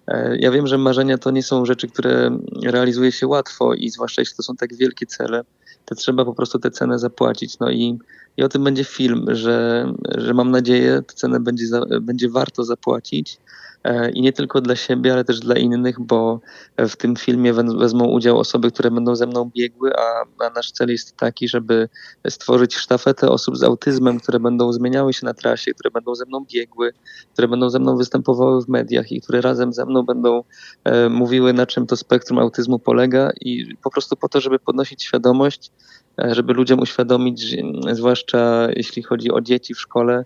E, 0.06 0.36
Ja 0.38 0.50
wiem, 0.50 0.66
że 0.66 0.78
marzenia 0.78 1.18
to 1.18 1.30
nie 1.30 1.42
są 1.42 1.64
rzeczy, 1.64 1.88
które 1.88 2.38
realizuje 2.64 3.12
się 3.12 3.26
łatwo 3.26 3.74
i 3.74 3.90
zwłaszcza 3.90 4.22
jeśli 4.22 4.36
to 4.36 4.42
są 4.42 4.56
tak 4.56 4.74
wielkie 4.74 5.06
cele, 5.06 5.44
to 5.84 5.94
trzeba 5.94 6.24
po 6.24 6.34
prostu 6.34 6.58
tę 6.58 6.70
cenę 6.70 6.98
zapłacić. 6.98 7.58
No 7.58 7.70
i, 7.70 7.98
i 8.36 8.42
o 8.42 8.48
tym 8.48 8.64
będzie 8.64 8.84
film, 8.84 9.26
że, 9.28 9.86
że 10.18 10.34
mam 10.34 10.50
nadzieję, 10.50 11.02
tę 11.06 11.14
cenę 11.14 11.40
będzie, 11.40 11.64
będzie 12.00 12.28
warto 12.28 12.64
zapłacić. 12.64 13.38
E, 13.86 14.10
I 14.10 14.22
nie 14.22 14.32
tylko 14.32 14.60
dla 14.60 14.76
siebie, 14.76 15.12
ale 15.12 15.24
też 15.24 15.40
dla 15.40 15.56
innych, 15.56 16.00
bo 16.00 16.40
w 16.78 16.96
tym 16.96 17.16
filmie 17.16 17.54
wez- 17.54 17.78
wezmą 17.78 18.04
udział 18.04 18.38
osoby, 18.38 18.70
które 18.70 18.90
będą 18.90 19.16
ze 19.16 19.26
mną 19.26 19.50
biegły, 19.56 19.90
a, 19.96 20.24
a 20.46 20.50
nasz 20.50 20.72
cel 20.72 20.88
jest 20.88 21.16
taki, 21.16 21.48
żeby 21.48 21.88
stworzyć 22.28 22.74
sztafetę 22.74 23.30
osób 23.30 23.56
z 23.56 23.62
autyzmem, 23.62 24.20
które 24.20 24.40
będą 24.40 24.72
zmieniały 24.72 25.12
się 25.12 25.26
na 25.26 25.34
trasie, 25.34 25.74
które 25.74 25.90
będą 25.90 26.14
ze 26.14 26.24
mną 26.24 26.46
biegły, 26.52 26.92
które 27.32 27.48
będą 27.48 27.70
ze 27.70 27.78
mną 27.78 27.96
występowały 27.96 28.64
w 28.64 28.68
mediach 28.68 29.12
i 29.12 29.20
które 29.20 29.40
razem 29.40 29.72
ze 29.72 29.86
mną 29.86 30.02
będą 30.02 30.44
e, 30.84 31.08
mówiły, 31.08 31.52
na 31.52 31.66
czym 31.66 31.86
to 31.86 31.96
spektrum 31.96 32.38
autyzmu 32.38 32.78
polega 32.78 33.30
i 33.40 33.76
po 33.82 33.90
prostu 33.90 34.16
po 34.16 34.28
to, 34.28 34.40
żeby 34.40 34.58
podnosić 34.58 35.02
świadomość, 35.02 35.70
e, 36.18 36.34
żeby 36.34 36.52
ludziom 36.52 36.80
uświadomić, 36.80 37.56
zwłaszcza 37.92 38.68
jeśli 38.76 39.02
chodzi 39.02 39.32
o 39.32 39.40
dzieci 39.40 39.74
w 39.74 39.80
szkole, 39.80 40.24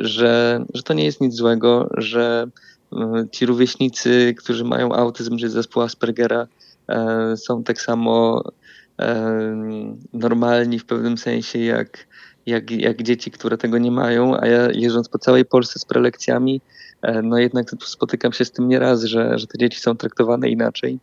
że, 0.00 0.64
że 0.74 0.82
to 0.82 0.94
nie 0.94 1.04
jest 1.04 1.20
nic 1.20 1.34
złego, 1.34 1.90
że 1.96 2.46
e, 2.92 3.26
ci 3.32 3.46
rówieśnicy, 3.46 4.34
którzy 4.38 4.64
mają 4.64 4.92
autyzm 4.92 5.38
czy 5.38 5.50
zespół 5.50 5.82
Aspergera, 5.82 6.46
e, 6.88 7.36
są 7.36 7.64
tak 7.64 7.80
samo 7.80 8.44
e, 9.00 9.34
normalni 10.12 10.78
w 10.78 10.84
pewnym 10.84 11.18
sensie 11.18 11.58
jak, 11.58 12.06
jak, 12.46 12.70
jak 12.70 13.02
dzieci, 13.02 13.30
które 13.30 13.58
tego 13.58 13.78
nie 13.78 13.90
mają, 13.90 14.40
a 14.40 14.46
ja 14.46 14.70
jeżdżąc 14.70 15.08
po 15.08 15.18
całej 15.18 15.44
Polsce 15.44 15.78
z 15.78 15.84
prelekcjami, 15.84 16.60
e, 17.02 17.22
no 17.22 17.38
jednak 17.38 17.70
spotykam 17.84 18.32
się 18.32 18.44
z 18.44 18.52
tym 18.52 18.68
nieraz, 18.68 19.04
że, 19.04 19.38
że 19.38 19.46
te 19.46 19.58
dzieci 19.58 19.80
są 19.80 19.96
traktowane 19.96 20.48
inaczej. 20.48 20.98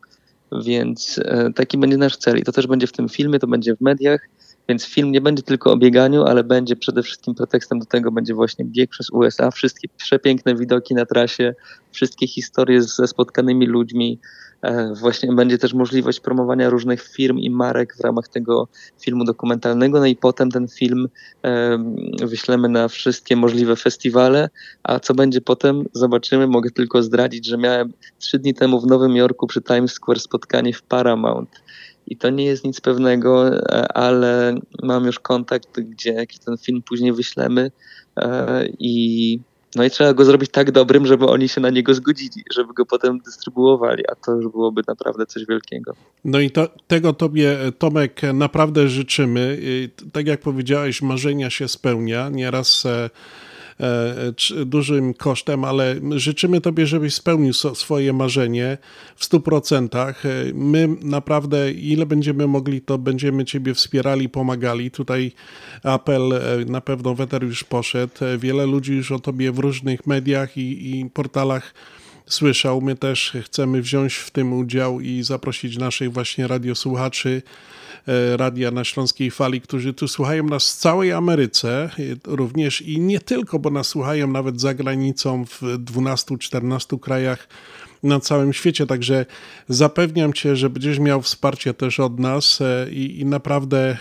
Więc 0.66 1.20
e, 1.26 1.54
taki 1.54 1.78
będzie 1.78 1.98
nasz 1.98 2.18
cel 2.18 2.38
i 2.38 2.44
to 2.44 2.52
też 2.52 2.68
będzie 2.68 2.88
w 2.88 2.92
tym 2.92 3.10
filmie, 3.10 3.40
to 3.40 3.48
będzie 3.48 3.76
w 3.76 3.82
mediach, 3.82 4.30
więc 4.70 4.86
film 4.86 5.12
nie 5.12 5.22
będzie 5.22 5.44
tylko 5.44 5.72
o 5.72 5.78
bieganiu, 5.78 6.24
ale 6.24 6.44
będzie 6.44 6.76
przede 6.76 7.04
wszystkim 7.04 7.36
pretekstem 7.36 7.80
do 7.80 7.86
tego 7.86 8.12
będzie 8.12 8.34
właśnie 8.34 8.66
bieg 8.66 8.90
przez 8.90 9.10
USA, 9.10 9.52
wszystkie 9.52 9.88
przepiękne 9.98 10.56
widoki 10.56 10.96
na 10.96 11.06
trasie, 11.06 11.56
wszystkie 11.92 12.28
historie 12.28 12.82
ze 12.82 13.08
spotkanymi 13.08 13.66
ludźmi. 13.66 14.20
E, 14.62 14.94
Właśnie 14.94 15.34
będzie 15.34 15.58
też 15.58 15.74
możliwość 15.74 16.20
promowania 16.20 16.70
różnych 16.70 17.02
firm 17.02 17.38
i 17.38 17.50
marek 17.50 17.96
w 17.98 18.00
ramach 18.00 18.28
tego 18.28 18.68
filmu 19.00 19.24
dokumentalnego, 19.24 20.00
no 20.00 20.06
i 20.06 20.16
potem 20.16 20.52
ten 20.52 20.68
film 20.68 21.10
e, 21.44 21.78
wyślemy 22.22 22.70
na 22.70 22.88
wszystkie 22.88 23.36
możliwe 23.36 23.76
festiwale, 23.76 24.50
a 24.84 25.00
co 25.00 25.14
będzie 25.14 25.42
potem 25.42 25.86
zobaczymy. 25.94 26.48
Mogę 26.48 26.72
tylko 26.72 27.04
zdradzić, 27.04 27.46
że 27.46 27.58
miałem 27.58 27.94
trzy 28.20 28.40
dni 28.40 28.54
temu 28.54 28.80
w 28.80 28.88
Nowym 28.88 29.16
Jorku 29.16 29.48
przy 29.48 29.62
Times 29.62 29.92
Square 29.92 30.20
spotkanie 30.20 30.74
w 30.74 30.82
Paramount. 30.82 31.50
I 32.08 32.18
to 32.18 32.30
nie 32.30 32.46
jest 32.46 32.64
nic 32.64 32.82
pewnego, 32.82 33.48
e, 33.48 33.92
ale 33.92 34.56
mam 34.84 35.06
już 35.06 35.20
kontakt, 35.20 35.80
gdzie 35.80 36.14
jaki 36.14 36.40
ten 36.40 36.58
film 36.58 36.82
później 36.82 37.14
wyślemy 37.14 37.72
e, 38.18 38.68
i 38.80 39.40
no 39.76 39.84
i 39.84 39.90
trzeba 39.90 40.14
go 40.14 40.26
zrobić 40.26 40.52
tak 40.52 40.72
dobrym, 40.72 41.06
żeby 41.06 41.26
oni 41.26 41.50
się 41.50 41.62
na 41.62 41.70
niego 41.70 41.94
zgodzili, 41.94 42.44
żeby 42.54 42.74
go 42.74 42.86
potem 42.86 43.20
dystrybuowali, 43.20 44.04
a 44.12 44.16
to 44.16 44.32
już 44.32 44.52
byłoby 44.52 44.82
naprawdę 44.88 45.26
coś 45.26 45.46
wielkiego. 45.46 45.94
No 46.26 46.40
i 46.40 46.52
to, 46.52 46.70
tego 46.88 47.14
Tobie, 47.14 47.58
Tomek, 47.78 48.22
naprawdę 48.34 48.88
życzymy. 48.88 49.60
Tak 50.14 50.28
jak 50.28 50.40
powiedziałeś, 50.40 51.02
marzenia 51.02 51.50
się 51.50 51.68
spełnia. 51.68 52.30
Nieraz 52.30 52.86
e, 52.86 53.10
dużym 54.66 55.14
kosztem, 55.14 55.64
ale 55.64 55.96
życzymy 56.16 56.62
Tobie, 56.62 56.88
żebyś 56.88 57.14
spełnił 57.14 57.54
swoje 57.54 58.14
marzenie 58.14 58.78
w 59.16 59.26
100%. 59.26 59.98
E, 59.98 60.14
My 60.54 60.88
naprawdę, 61.02 61.72
ile 61.72 62.06
będziemy 62.06 62.48
mogli, 62.48 62.82
to 62.82 62.98
będziemy 62.98 63.46
Ciebie 63.46 63.74
wspierali, 63.74 64.30
pomagali. 64.30 64.92
Tutaj 64.92 65.32
apel 65.84 66.34
e, 66.34 66.66
na 66.66 66.82
pewno 66.82 67.16
weter 67.16 67.44
już 67.44 67.64
poszedł. 67.64 68.14
E, 68.26 68.38
Wiele 68.38 68.66
ludzi 68.66 68.94
już 68.94 69.12
o 69.12 69.20
Tobie 69.20 69.52
w 69.52 69.60
różnych 69.60 70.08
mediach 70.08 70.58
i, 70.58 71.00
i 71.00 71.10
portalach 71.10 71.74
słyszał. 72.26 72.82
My 72.82 72.96
też 72.96 73.38
chcemy 73.44 73.82
wziąć 73.82 74.16
w 74.16 74.32
tym 74.32 74.54
udział 74.54 75.00
i 75.02 75.24
zaprosić 75.24 75.78
naszych 75.78 76.12
właśnie 76.12 76.48
radiosłuchaczy 76.48 77.42
e, 77.46 77.77
radia 78.38 78.72
na 78.72 78.84
Śląskiej 78.84 79.32
Fali, 79.32 79.62
którzy 79.62 79.94
tu 79.94 80.08
słuchają 80.08 80.44
nas 80.44 80.74
w 80.74 80.76
całej 80.76 81.12
Ameryce 81.12 81.84
e, 81.84 81.90
również 82.26 82.82
i 82.82 83.00
nie 83.00 83.20
tylko, 83.20 83.60
bo 83.60 83.70
nas 83.70 83.88
słuchają 83.88 84.28
nawet 84.28 84.62
za 84.62 84.74
granicą 84.74 85.46
w 85.46 85.62
12-14 85.62 87.00
krajach 87.00 87.48
na 88.04 88.20
całym 88.20 88.54
świecie, 88.54 88.86
także 88.86 89.26
zapewniam 89.70 90.34
Cię, 90.34 90.56
że 90.56 90.70
będziesz 90.70 91.00
miał 91.00 91.22
wsparcie 91.22 91.74
też 91.74 92.00
od 92.00 92.20
nas 92.20 92.62
e, 92.62 92.88
i, 92.92 93.20
i 93.20 93.26
naprawdę 93.26 93.78
e, 93.80 93.98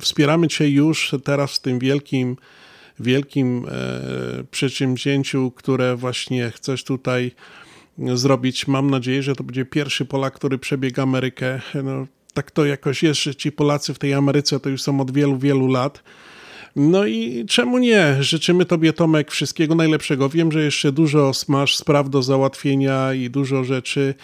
wspieramy 0.00 0.48
Cię 0.48 0.70
już 0.70 1.14
teraz 1.24 1.56
w 1.56 1.58
tym 1.58 1.78
wielkim 1.78 2.36
wielkim 3.00 3.66
e, 3.68 4.44
przedsięwzięciu, 4.50 5.50
które 5.50 5.96
właśnie 5.96 6.50
chcesz 6.50 6.84
tutaj 6.84 7.32
zrobić. 8.14 8.66
Mam 8.66 8.90
nadzieję, 8.90 9.22
że 9.22 9.36
to 9.36 9.44
będzie 9.44 9.64
pierwszy 9.64 10.04
Polak, 10.04 10.34
który 10.34 10.58
przebiega 10.58 11.02
Amerykę. 11.02 11.60
No, 11.84 12.06
tak 12.32 12.50
to 12.50 12.66
jakoś 12.66 13.02
jest, 13.02 13.22
że 13.22 13.34
ci 13.34 13.52
Polacy 13.52 13.94
w 13.94 13.98
tej 13.98 14.14
Ameryce 14.14 14.60
to 14.60 14.68
już 14.68 14.82
są 14.82 15.00
od 15.00 15.10
wielu, 15.10 15.38
wielu 15.38 15.66
lat. 15.66 16.02
No 16.76 17.06
i 17.06 17.44
czemu 17.48 17.78
nie? 17.78 18.16
Życzymy 18.20 18.64
Tobie, 18.64 18.92
Tomek, 18.92 19.30
wszystkiego 19.30 19.74
najlepszego. 19.74 20.28
Wiem, 20.28 20.52
że 20.52 20.62
jeszcze 20.62 20.92
dużo 20.92 21.32
masz 21.48 21.76
spraw 21.76 22.10
do 22.10 22.22
załatwienia 22.22 23.14
i 23.14 23.30
dużo 23.30 23.64
rzeczy. 23.64 24.14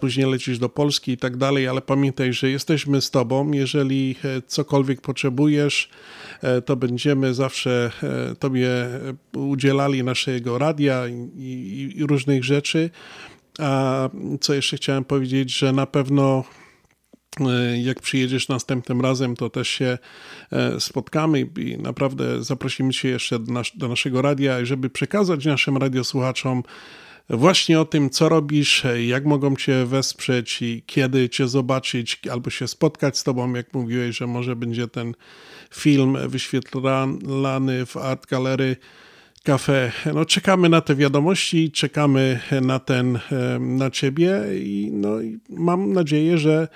Później 0.00 0.30
lecisz 0.30 0.58
do 0.58 0.68
Polski 0.68 1.12
i 1.12 1.16
tak 1.16 1.36
dalej, 1.36 1.68
ale 1.68 1.80
pamiętaj, 1.80 2.32
że 2.32 2.50
jesteśmy 2.50 3.00
z 3.00 3.10
Tobą. 3.10 3.52
Jeżeli 3.52 4.16
e, 4.24 4.42
cokolwiek 4.46 5.00
potrzebujesz, 5.00 5.88
e, 6.42 6.62
to 6.62 6.76
będziemy 6.76 7.34
zawsze 7.34 7.90
e, 8.02 8.34
Tobie 8.34 8.70
udzielali 9.36 10.04
naszego 10.04 10.58
radia 10.58 11.08
i, 11.08 11.92
i, 11.96 12.06
różnych 12.06 12.44
rzeczy. 12.44 12.90
A 13.58 14.08
co 14.40 14.54
jeszcze 14.54 14.76
chciałem 14.76 15.04
powiedzieć, 15.04 15.58
że 15.58 15.72
na 15.72 15.86
pewno 15.86 16.44
jak 17.82 18.00
przyjedziesz 18.00 18.48
następnym 18.48 19.00
razem, 19.00 19.36
to 19.36 19.50
też 19.50 19.68
się 19.68 19.98
e, 20.52 20.80
spotkamy 20.80 21.40
i 21.40 21.78
naprawdę 21.78 22.44
zaprosimy 22.44 22.92
Cię 22.92 23.08
jeszcze 23.08 23.38
do, 23.38 23.52
nas, 23.52 23.66
do 23.74 23.88
naszego 23.88 24.22
radia, 24.22 24.64
żeby 24.64 24.90
przekazać 24.90 25.44
naszym 25.44 25.76
radiosłuchaczom 25.76 26.62
właśnie 27.30 27.80
o 27.80 27.84
tym, 27.84 28.10
co 28.10 28.28
robisz, 28.28 28.84
jak 29.06 29.24
mogą 29.24 29.56
Cię 29.56 29.86
wesprzeć 29.86 30.62
i 30.62 30.82
kiedy 30.86 31.28
Cię 31.28 31.48
zobaczyć 31.48 32.20
albo 32.30 32.50
się 32.50 32.68
spotkać 32.68 33.18
z 33.18 33.24
Tobą, 33.24 33.52
jak 33.54 33.74
mówiłeś, 33.74 34.16
że 34.16 34.26
może 34.26 34.56
będzie 34.56 34.88
ten 34.88 35.14
film 35.74 36.16
wyświetlany 36.28 37.86
w 37.86 37.96
Art 37.96 38.26
Gallery 38.26 38.76
Cafe. 39.42 39.92
No, 40.14 40.24
czekamy 40.24 40.68
na 40.68 40.80
te 40.80 40.94
wiadomości, 40.94 41.70
czekamy 41.70 42.40
na 42.62 42.78
ten, 42.78 43.16
e, 43.16 43.58
na 43.58 43.90
Ciebie 43.90 44.40
i 44.54 44.90
no, 44.92 45.20
i 45.20 45.38
mam 45.48 45.92
nadzieję, 45.92 46.38
że 46.38 46.68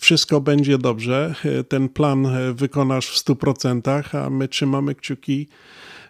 wszystko 0.00 0.40
będzie 0.40 0.78
dobrze. 0.78 1.34
Ten 1.68 1.88
plan 1.88 2.28
wykonasz 2.54 3.08
w 3.08 3.24
100%, 3.24 4.16
a 4.16 4.30
my 4.30 4.48
trzymamy 4.48 4.94
kciuki 4.94 5.48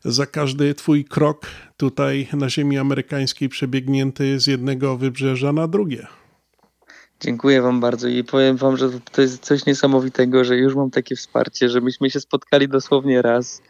za 0.04 0.26
każdy 0.26 0.74
Twój 0.74 1.04
krok 1.04 1.46
tutaj 1.76 2.28
na 2.32 2.50
ziemi 2.50 2.78
amerykańskiej 2.78 3.48
przebiegnięty 3.48 4.40
z 4.40 4.46
jednego 4.46 4.96
wybrzeża 4.96 5.52
na 5.52 5.68
drugie. 5.68 6.06
Dziękuję 7.24 7.62
Wam 7.62 7.80
bardzo 7.80 8.08
i 8.08 8.24
powiem 8.24 8.56
Wam, 8.56 8.76
że 8.76 8.90
to 9.12 9.22
jest 9.22 9.44
coś 9.44 9.66
niesamowitego, 9.66 10.44
że 10.44 10.56
już 10.56 10.74
mam 10.74 10.90
takie 10.90 11.16
wsparcie, 11.16 11.68
że 11.68 11.80
myśmy 11.80 12.10
się 12.10 12.20
spotkali 12.20 12.68
dosłownie 12.68 13.22
raz 13.22 13.62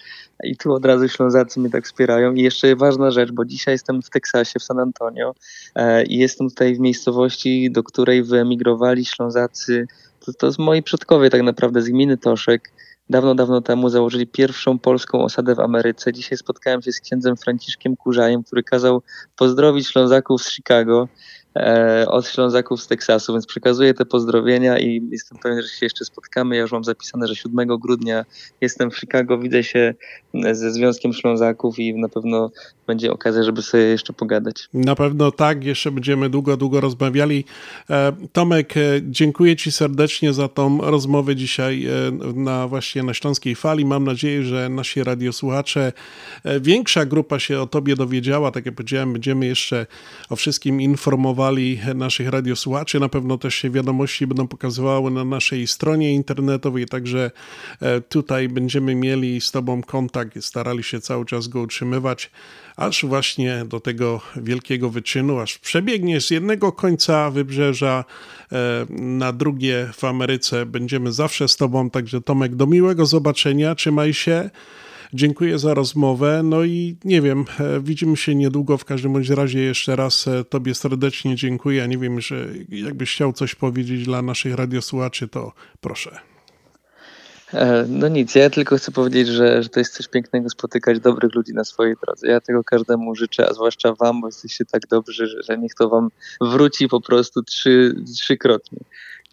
i 0.44 0.56
tu 0.56 0.72
od 0.72 0.84
razu 0.84 1.08
Ślązacy 1.08 1.60
mnie 1.60 1.70
tak 1.70 1.84
wspierają. 1.84 2.34
I 2.34 2.42
jeszcze 2.42 2.76
ważna 2.76 3.10
rzecz, 3.10 3.32
bo 3.32 3.44
dzisiaj 3.44 3.74
jestem 3.74 4.02
w 4.02 4.10
Teksasie, 4.10 4.58
w 4.58 4.62
San 4.62 4.78
Antonio 4.78 5.34
e, 5.74 6.04
i 6.04 6.18
jestem 6.18 6.48
tutaj 6.48 6.74
w 6.74 6.80
miejscowości, 6.80 7.70
do 7.70 7.82
której 7.82 8.22
wyemigrowali 8.22 9.04
Ślązacy, 9.04 9.86
to, 10.26 10.32
to 10.32 10.52
z 10.52 10.58
moi 10.58 10.82
przodkowie 10.82 11.30
tak 11.30 11.42
naprawdę 11.42 11.82
z 11.82 11.88
gminy 11.88 12.16
Toszek. 12.16 12.72
Dawno, 13.10 13.34
dawno 13.34 13.60
temu 13.60 13.88
założyli 13.88 14.26
pierwszą 14.26 14.78
polską 14.78 15.24
osadę 15.24 15.54
w 15.54 15.60
Ameryce. 15.60 16.12
Dzisiaj 16.12 16.38
spotkałem 16.38 16.82
się 16.82 16.92
z 16.92 17.00
księdzem 17.00 17.36
Franciszkiem 17.36 17.96
Kurzajem, 17.96 18.44
który 18.44 18.62
kazał 18.62 19.02
pozdrowić 19.36 19.88
Ślązaków 19.88 20.42
z 20.42 20.52
Chicago. 20.52 21.08
E, 21.56 22.06
od 22.08 22.28
Ślązaków 22.28 22.82
z 22.82 22.86
Teksasu, 22.86 23.32
więc 23.32 23.46
przekazuję 23.46 23.94
te 23.94 24.06
pozdrowienia 24.06 24.78
i 24.78 25.08
jestem 25.12 25.38
pewien, 25.38 25.62
że 25.62 25.68
się 25.68 25.86
jeszcze 25.86 26.04
spotkamy. 26.04 26.56
Ja 26.56 26.62
już 26.62 26.72
mam 26.72 26.84
zapisane, 26.84 27.28
że 27.28 27.36
7 27.36 27.68
grudnia 27.78 28.24
jestem 28.60 28.90
w 28.90 28.98
Chicago, 28.98 29.38
widzę 29.38 29.64
się 29.64 29.94
ze 30.52 30.72
Związkiem 30.72 31.12
Ślązaków 31.12 31.78
i 31.78 31.94
na 31.94 32.08
pewno 32.08 32.50
będzie 32.86 33.12
okazja, 33.12 33.42
żeby 33.42 33.62
sobie 33.62 33.82
jeszcze 33.82 34.12
pogadać. 34.12 34.68
Na 34.74 34.94
pewno 34.94 35.32
tak, 35.32 35.64
jeszcze 35.64 35.90
będziemy 35.90 36.30
długo, 36.30 36.56
długo 36.56 36.80
rozmawiali. 36.80 37.44
E, 37.90 38.12
Tomek, 38.32 38.76
e, 38.76 38.80
dziękuję 39.02 39.56
Ci 39.56 39.72
serdecznie 39.72 40.32
za 40.32 40.48
tą 40.48 40.78
rozmowę 40.78 41.36
dzisiaj 41.36 41.86
na 42.34 42.68
właśnie 42.68 43.02
na 43.02 43.14
Śląskiej 43.14 43.54
Fali. 43.54 43.84
Mam 43.84 44.04
nadzieję, 44.04 44.42
że 44.42 44.68
nasi 44.68 45.04
radiosłuchacze, 45.04 45.92
większa 46.60 47.06
grupa 47.06 47.38
się 47.38 47.60
o 47.60 47.66
Tobie 47.66 47.96
dowiedziała. 47.96 48.50
Tak 48.50 48.66
jak 48.66 48.74
powiedziałem, 48.74 49.12
będziemy 49.12 49.46
jeszcze 49.46 49.86
o 50.30 50.36
wszystkim 50.36 50.80
informowali 50.80 51.43
naszych 51.94 52.28
radiosłuchaczy. 52.28 53.00
Na 53.00 53.08
pewno 53.08 53.38
też 53.38 53.54
się 53.54 53.70
wiadomości 53.70 54.26
będą 54.26 54.48
pokazywały 54.48 55.10
na 55.10 55.24
naszej 55.24 55.66
stronie 55.66 56.14
internetowej, 56.14 56.86
także 56.86 57.30
tutaj 58.08 58.48
będziemy 58.48 58.94
mieli 58.94 59.40
z 59.40 59.50
Tobą 59.50 59.82
kontakt, 59.82 60.44
starali 60.44 60.82
się 60.82 61.00
cały 61.00 61.24
czas 61.24 61.48
go 61.48 61.60
utrzymywać 61.60 62.30
aż 62.76 63.04
właśnie 63.04 63.64
do 63.66 63.80
tego 63.80 64.20
wielkiego 64.36 64.90
wyczynu, 64.90 65.38
aż 65.38 65.58
przebiegnie 65.58 66.20
z 66.20 66.30
jednego 66.30 66.72
końca 66.72 67.30
wybrzeża 67.30 68.04
e, 68.52 68.86
na 69.00 69.32
drugie 69.32 69.88
w 69.92 70.04
Ameryce. 70.04 70.66
Będziemy 70.66 71.12
zawsze 71.12 71.48
z 71.48 71.56
Tobą, 71.56 71.90
także 71.90 72.20
Tomek, 72.20 72.54
do 72.54 72.66
miłego 72.66 73.06
zobaczenia, 73.06 73.74
trzymaj 73.74 74.14
się. 74.14 74.50
Dziękuję 75.14 75.58
za 75.58 75.74
rozmowę. 75.74 76.42
No 76.44 76.64
i 76.64 76.96
nie 77.04 77.22
wiem, 77.22 77.44
e, 77.60 77.80
widzimy 77.80 78.16
się 78.16 78.34
niedługo. 78.34 78.78
W 78.78 78.84
każdym 78.84 79.12
bądź 79.12 79.28
razie 79.28 79.60
jeszcze 79.60 79.96
raz 79.96 80.28
e, 80.28 80.44
Tobie 80.44 80.74
serdecznie 80.74 81.36
dziękuję. 81.36 81.78
Ja 81.78 81.86
nie 81.86 81.98
wiem, 81.98 82.20
że 82.20 82.46
jakbyś 82.68 83.14
chciał 83.14 83.32
coś 83.32 83.54
powiedzieć 83.54 84.04
dla 84.04 84.22
naszych 84.22 84.54
radiosłuchaczy, 84.54 85.28
to 85.28 85.52
proszę. 85.80 86.18
E, 87.52 87.86
no 87.88 88.08
nic, 88.08 88.34
ja 88.34 88.50
tylko 88.50 88.76
chcę 88.76 88.92
powiedzieć, 88.92 89.28
że, 89.28 89.62
że 89.62 89.68
to 89.68 89.80
jest 89.80 89.94
coś 89.94 90.08
pięknego 90.08 90.50
spotykać 90.50 91.00
dobrych 91.00 91.34
ludzi 91.34 91.52
na 91.52 91.64
swojej 91.64 91.94
drodze. 92.04 92.28
Ja 92.28 92.40
tego 92.40 92.64
każdemu 92.64 93.14
życzę, 93.14 93.48
a 93.48 93.54
zwłaszcza 93.54 93.94
wam, 93.94 94.20
bo 94.20 94.28
jesteście 94.28 94.64
tak 94.64 94.86
dobrzy, 94.86 95.26
że, 95.26 95.42
że 95.42 95.58
niech 95.58 95.74
to 95.74 95.88
wam 95.88 96.08
wróci 96.40 96.88
po 96.88 97.00
prostu 97.00 97.42
trzy, 97.42 97.94
trzykrotnie. 98.14 98.78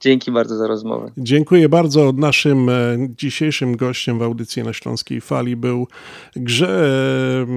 Dzięki 0.02 0.32
bardzo 0.32 0.58
za 0.58 0.68
rozmowę. 0.68 1.12
Dziękuję 1.18 1.70
bardzo. 1.70 2.12
Naszym 2.12 2.70
e, 2.70 2.74
dzisiejszym 3.18 3.78
gościem 3.78 4.20
w 4.20 4.22
audycji 4.22 4.64
na 4.64 4.74
Śląskiej 4.74 5.22
Fali 5.22 5.56
był 5.56 5.88
grze 6.36 7.48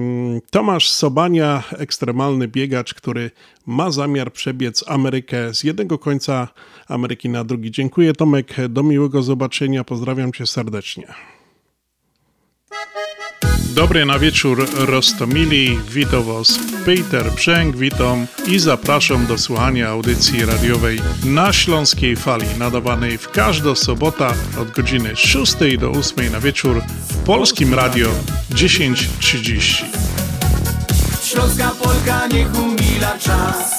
Tomasz 0.51 0.89
Sobania, 0.89 1.63
ekstremalny 1.77 2.47
biegacz, 2.47 2.93
który 2.93 3.31
ma 3.65 3.91
zamiar 3.91 4.33
przebiec 4.33 4.83
Amerykę 4.87 5.53
z 5.53 5.63
jednego 5.63 5.97
końca 5.97 6.47
Ameryki 6.87 7.29
na 7.29 7.43
drugi. 7.43 7.71
Dziękuję 7.71 8.13
Tomek, 8.13 8.55
do 8.69 8.83
miłego 8.83 9.23
zobaczenia. 9.23 9.83
Pozdrawiam 9.83 10.33
cię 10.33 10.45
serdecznie. 10.45 11.34
Dobry 13.75 14.05
na 14.05 14.19
wieczór 14.19 14.67
Rostomili, 14.77 15.79
witam 15.89 16.23
Was 16.23 16.59
Peter 16.85 17.31
Brzęk, 17.31 17.75
witam 17.75 18.27
i 18.47 18.59
zapraszam 18.59 19.25
do 19.25 19.37
słuchania 19.37 19.89
audycji 19.89 20.45
radiowej 20.45 20.99
na 21.23 21.53
Śląskiej 21.53 22.15
Fali, 22.15 22.45
nadawanej 22.57 23.17
w 23.17 23.29
każdą 23.29 23.75
sobotę 23.75 24.27
od 24.61 24.71
godziny 24.71 25.15
6 25.15 25.55
do 25.79 25.91
8 25.91 26.31
na 26.31 26.39
wieczór 26.39 26.81
w 27.09 27.17
Polskim 27.17 27.73
Radio 27.73 28.09
10.30. 28.51 29.85
Śląska 31.23 31.71
Polka 31.83 32.27
niech 32.27 32.59
umila 32.59 33.17
czas 33.19 33.74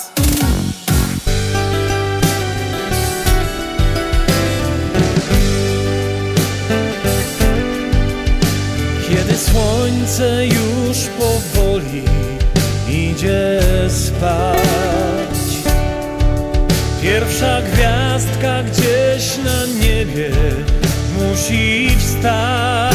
słońce 10.16 10.46
już 10.46 10.98
powoli 11.18 12.02
idzie 12.88 13.60
spać. 13.88 15.36
Pierwsza 17.02 17.62
gwiazdka 17.62 18.62
gdzieś 18.62 19.38
na 19.44 19.66
niebie 19.84 20.30
musi 21.18 21.90
wstać. 21.98 22.94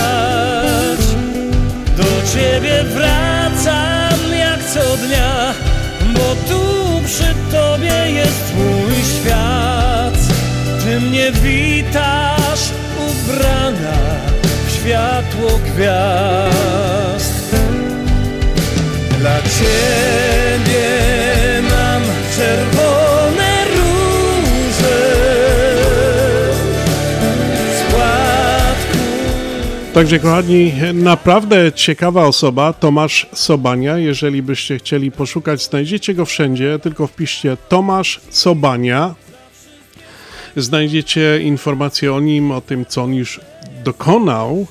Do 1.98 2.04
ciebie 2.34 2.84
wracam 2.84 4.34
jak 4.40 4.60
co 4.74 4.98
dnia 4.98 5.54
Bo 6.14 6.36
tu 6.50 6.62
przy 7.06 7.36
tobie 7.52 8.12
jest 8.12 8.56
mój 8.56 8.96
świat. 9.04 10.18
Ty 10.84 11.00
mnie 11.00 11.32
witasz 11.32 12.70
ubrana 13.10 14.41
światło 14.82 15.60
gwiazd. 15.66 17.56
Dla 19.20 19.38
Ciebie 19.42 20.90
mam 21.70 22.02
czerwone 22.36 23.66
róże 23.70 25.12
Także 29.94 30.20
kochani, 30.20 30.74
naprawdę 30.94 31.72
ciekawa 31.72 32.26
osoba, 32.26 32.74
Tomasz 32.74 33.28
Sobania. 33.34 33.98
Jeżeli 33.98 34.42
byście 34.42 34.78
chcieli 34.78 35.12
poszukać, 35.12 35.64
znajdziecie 35.64 36.14
go 36.14 36.26
wszędzie, 36.26 36.80
tylko 36.80 37.08
wpiszcie 37.08 37.58
Tomasz 37.70 38.22
Sobania. 38.30 39.16
Znajdziecie 40.56 41.40
informacje 41.42 42.14
o 42.14 42.20
nim, 42.20 42.52
o 42.52 42.62
tym, 42.62 42.86
co 42.86 43.04
on 43.04 43.14
już 43.14 43.40
dokonał, 43.84 44.68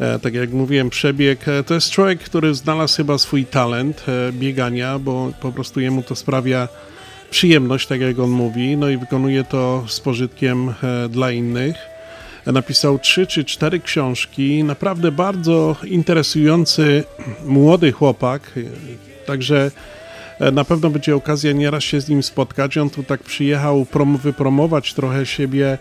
e, 0.00 0.18
tak 0.18 0.34
jak 0.34 0.52
mówiłem, 0.52 0.90
przebieg, 0.90 1.48
e, 1.48 1.62
to 1.62 1.74
jest 1.74 1.90
człowiek, 1.90 2.20
który 2.20 2.54
znalazł 2.54 2.96
chyba 2.96 3.18
swój 3.18 3.44
talent 3.44 4.04
e, 4.08 4.32
biegania, 4.32 4.98
bo 4.98 5.32
po 5.40 5.52
prostu 5.52 5.80
jemu 5.80 6.02
to 6.02 6.16
sprawia 6.16 6.68
przyjemność, 7.30 7.86
tak 7.86 8.00
jak 8.00 8.18
on 8.18 8.30
mówi, 8.30 8.76
no 8.76 8.88
i 8.88 8.96
wykonuje 8.96 9.44
to 9.44 9.84
z 9.88 10.00
pożytkiem 10.00 10.74
dla 11.10 11.30
innych. 11.30 11.76
Napisał 12.46 12.98
trzy 12.98 13.26
czy 13.26 13.44
cztery 13.44 13.80
książki, 13.80 14.64
naprawdę 14.64 15.12
bardzo 15.12 15.76
interesujący 15.84 17.04
młody 17.44 17.92
chłopak, 17.92 18.52
także 19.26 19.70
na 20.52 20.64
pewno 20.64 20.90
będzie 20.90 21.16
okazja 21.16 21.52
nieraz 21.52 21.84
się 21.84 22.00
z 22.00 22.08
nim 22.08 22.22
spotkać. 22.22 22.78
On 22.78 22.90
tu 22.90 23.02
tak 23.02 23.22
przyjechał 23.22 23.84
prom 23.84 24.16
wypromować 24.16 24.94
trochę 24.94 25.26
siebie 25.26 25.78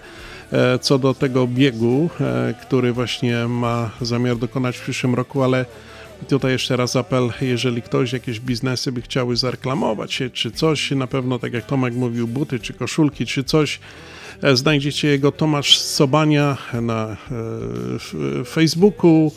co 0.82 1.00
do 1.00 1.14
tego 1.14 1.48
biegu, 1.48 2.10
e, 2.22 2.54
który 2.62 2.94
właśnie 2.94 3.48
ma 3.48 3.92
zamiar 4.02 4.38
dokonać 4.38 4.78
w 4.78 4.82
przyszłym 4.82 5.16
roku, 5.16 5.44
ale 5.44 5.66
tutaj 6.28 6.52
jeszcze 6.52 6.78
raz 6.78 6.96
apel, 6.96 7.30
jeżeli 7.42 7.82
ktoś 7.82 8.14
jakieś 8.14 8.40
biznesy 8.40 8.92
by 8.92 9.02
chciały 9.02 9.36
zareklamować 9.36 10.14
się, 10.14 10.30
czy 10.30 10.52
coś, 10.52 10.92
na 10.92 11.08
pewno 11.08 11.40
tak 11.40 11.54
jak 11.54 11.66
Tomek 11.66 11.94
mówił, 11.94 12.28
buty, 12.28 12.60
czy 12.60 12.74
koszulki, 12.74 13.26
czy 13.26 13.44
coś, 13.44 13.80
e, 14.42 14.56
znajdziecie 14.56 15.08
jego 15.08 15.32
Tomasz 15.32 15.80
Sobania 15.80 16.58
na 16.82 17.18
Facebooku, 18.46 19.32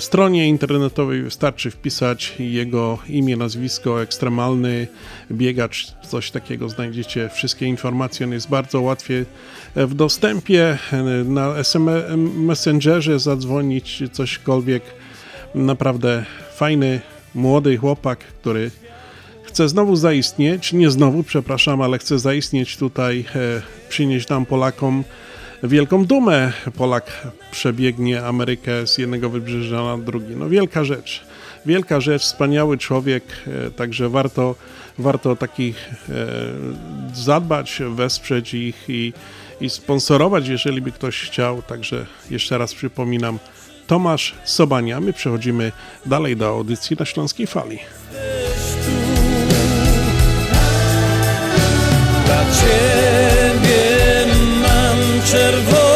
stronie 0.00 0.48
internetowej 0.48 1.22
wystarczy 1.22 1.70
wpisać 1.70 2.34
jego 2.38 2.98
imię, 3.08 3.36
nazwisko, 3.36 4.02
ekstremalny 4.02 4.86
biegacz, 5.32 5.92
coś 6.08 6.30
takiego 6.30 6.68
znajdziecie, 6.68 7.28
wszystkie 7.34 7.66
informacje, 7.66 8.26
on 8.26 8.32
jest 8.32 8.48
bardzo 8.48 8.80
łatwiej 8.80 9.24
w 9.76 9.94
dostępie, 9.94 10.78
na 11.24 11.56
SMS 11.56 12.04
Messengerze 12.36 13.18
zadzwonić, 13.18 14.02
cośkolwiek. 14.12 14.82
Naprawdę 15.54 16.24
fajny, 16.54 17.00
młody 17.34 17.76
chłopak, 17.76 18.18
który 18.18 18.70
chce 19.42 19.68
znowu 19.68 19.96
zaistnieć, 19.96 20.72
nie 20.72 20.90
znowu, 20.90 21.22
przepraszam, 21.22 21.82
ale 21.82 21.98
chce 21.98 22.18
zaistnieć 22.18 22.76
tutaj, 22.76 23.24
e, 23.34 23.62
przynieść 23.88 24.28
nam 24.28 24.46
Polakom 24.46 25.04
wielką 25.62 26.04
dumę. 26.04 26.52
Polak 26.76 27.26
przebiegnie 27.50 28.24
Amerykę 28.24 28.86
z 28.86 28.98
jednego 28.98 29.30
wybrzeża 29.30 29.84
na 29.84 29.98
drugi. 29.98 30.36
No 30.36 30.48
wielka 30.48 30.84
rzecz. 30.84 31.24
Wielka 31.66 32.00
rzecz, 32.00 32.22
wspaniały 32.22 32.78
człowiek, 32.78 33.24
e, 33.66 33.70
także 33.70 34.08
warto, 34.08 34.54
warto 34.98 35.36
takich 35.36 35.90
e, 36.08 36.26
zadbać, 37.14 37.82
wesprzeć 37.90 38.54
ich 38.54 38.84
i 38.88 39.12
i 39.60 39.70
sponsorować, 39.70 40.48
jeżeli 40.48 40.82
by 40.82 40.92
ktoś 40.92 41.20
chciał. 41.20 41.62
Także 41.62 42.06
jeszcze 42.30 42.58
raz 42.58 42.74
przypominam, 42.74 43.38
Tomasz 43.86 44.34
Sobania. 44.44 45.00
My 45.00 45.12
przechodzimy 45.12 45.72
dalej 46.06 46.36
do 46.36 46.48
audycji 46.48 46.96
na 47.00 47.06
Śląskiej 47.06 47.46
Fali. 47.46 47.78
Dla 52.26 52.44
mam 55.32 55.95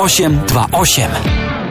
0828. 0.07 1.70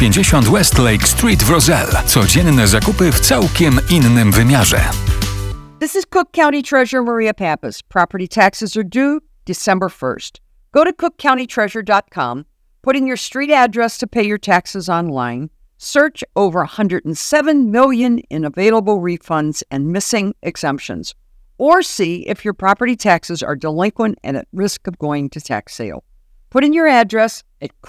50 0.01 0.49
West 0.49 0.79
Lake 0.79 1.03
Street 1.03 1.43
w 1.43 1.49
Roselle. 1.49 2.03
Codzienne 2.05 2.67
zakupy 2.67 3.11
w 3.11 3.19
całkiem 3.19 3.79
innym 3.89 4.31
wymiarze. 4.31 4.81
This 5.79 5.95
is 5.95 6.05
Cook 6.05 6.31
County 6.31 6.63
Treasurer 6.63 7.03
Maria 7.03 7.33
Pappas. 7.33 7.83
Property 7.83 8.27
taxes 8.27 8.75
are 8.77 8.83
due 8.83 9.19
December 9.45 9.89
1st. 9.89 10.39
Go 10.71 10.83
to 10.83 10.91
cookcountytreasurer.com, 10.91 12.45
put 12.81 12.95
in 12.95 13.07
your 13.07 13.17
street 13.17 13.51
address 13.51 13.99
to 13.99 14.07
pay 14.07 14.23
your 14.23 14.39
taxes 14.39 14.89
online, 14.89 15.51
search 15.77 16.23
over 16.35 16.61
107 16.61 17.71
million 17.71 18.19
in 18.29 18.43
available 18.43 19.01
refunds 19.01 19.61
and 19.69 19.91
missing 19.91 20.33
exemptions, 20.41 21.13
or 21.59 21.83
see 21.83 22.27
if 22.27 22.43
your 22.43 22.55
property 22.55 22.95
taxes 22.95 23.43
are 23.43 23.55
delinquent 23.55 24.17
and 24.23 24.35
at 24.35 24.47
risk 24.51 24.87
of 24.87 24.97
going 24.97 25.29
to 25.29 25.39
tax 25.39 25.75
sale. 25.75 26.03
Put 26.49 26.63
in 26.63 26.73
your 26.73 26.87
address 26.87 27.43
at 27.61 27.79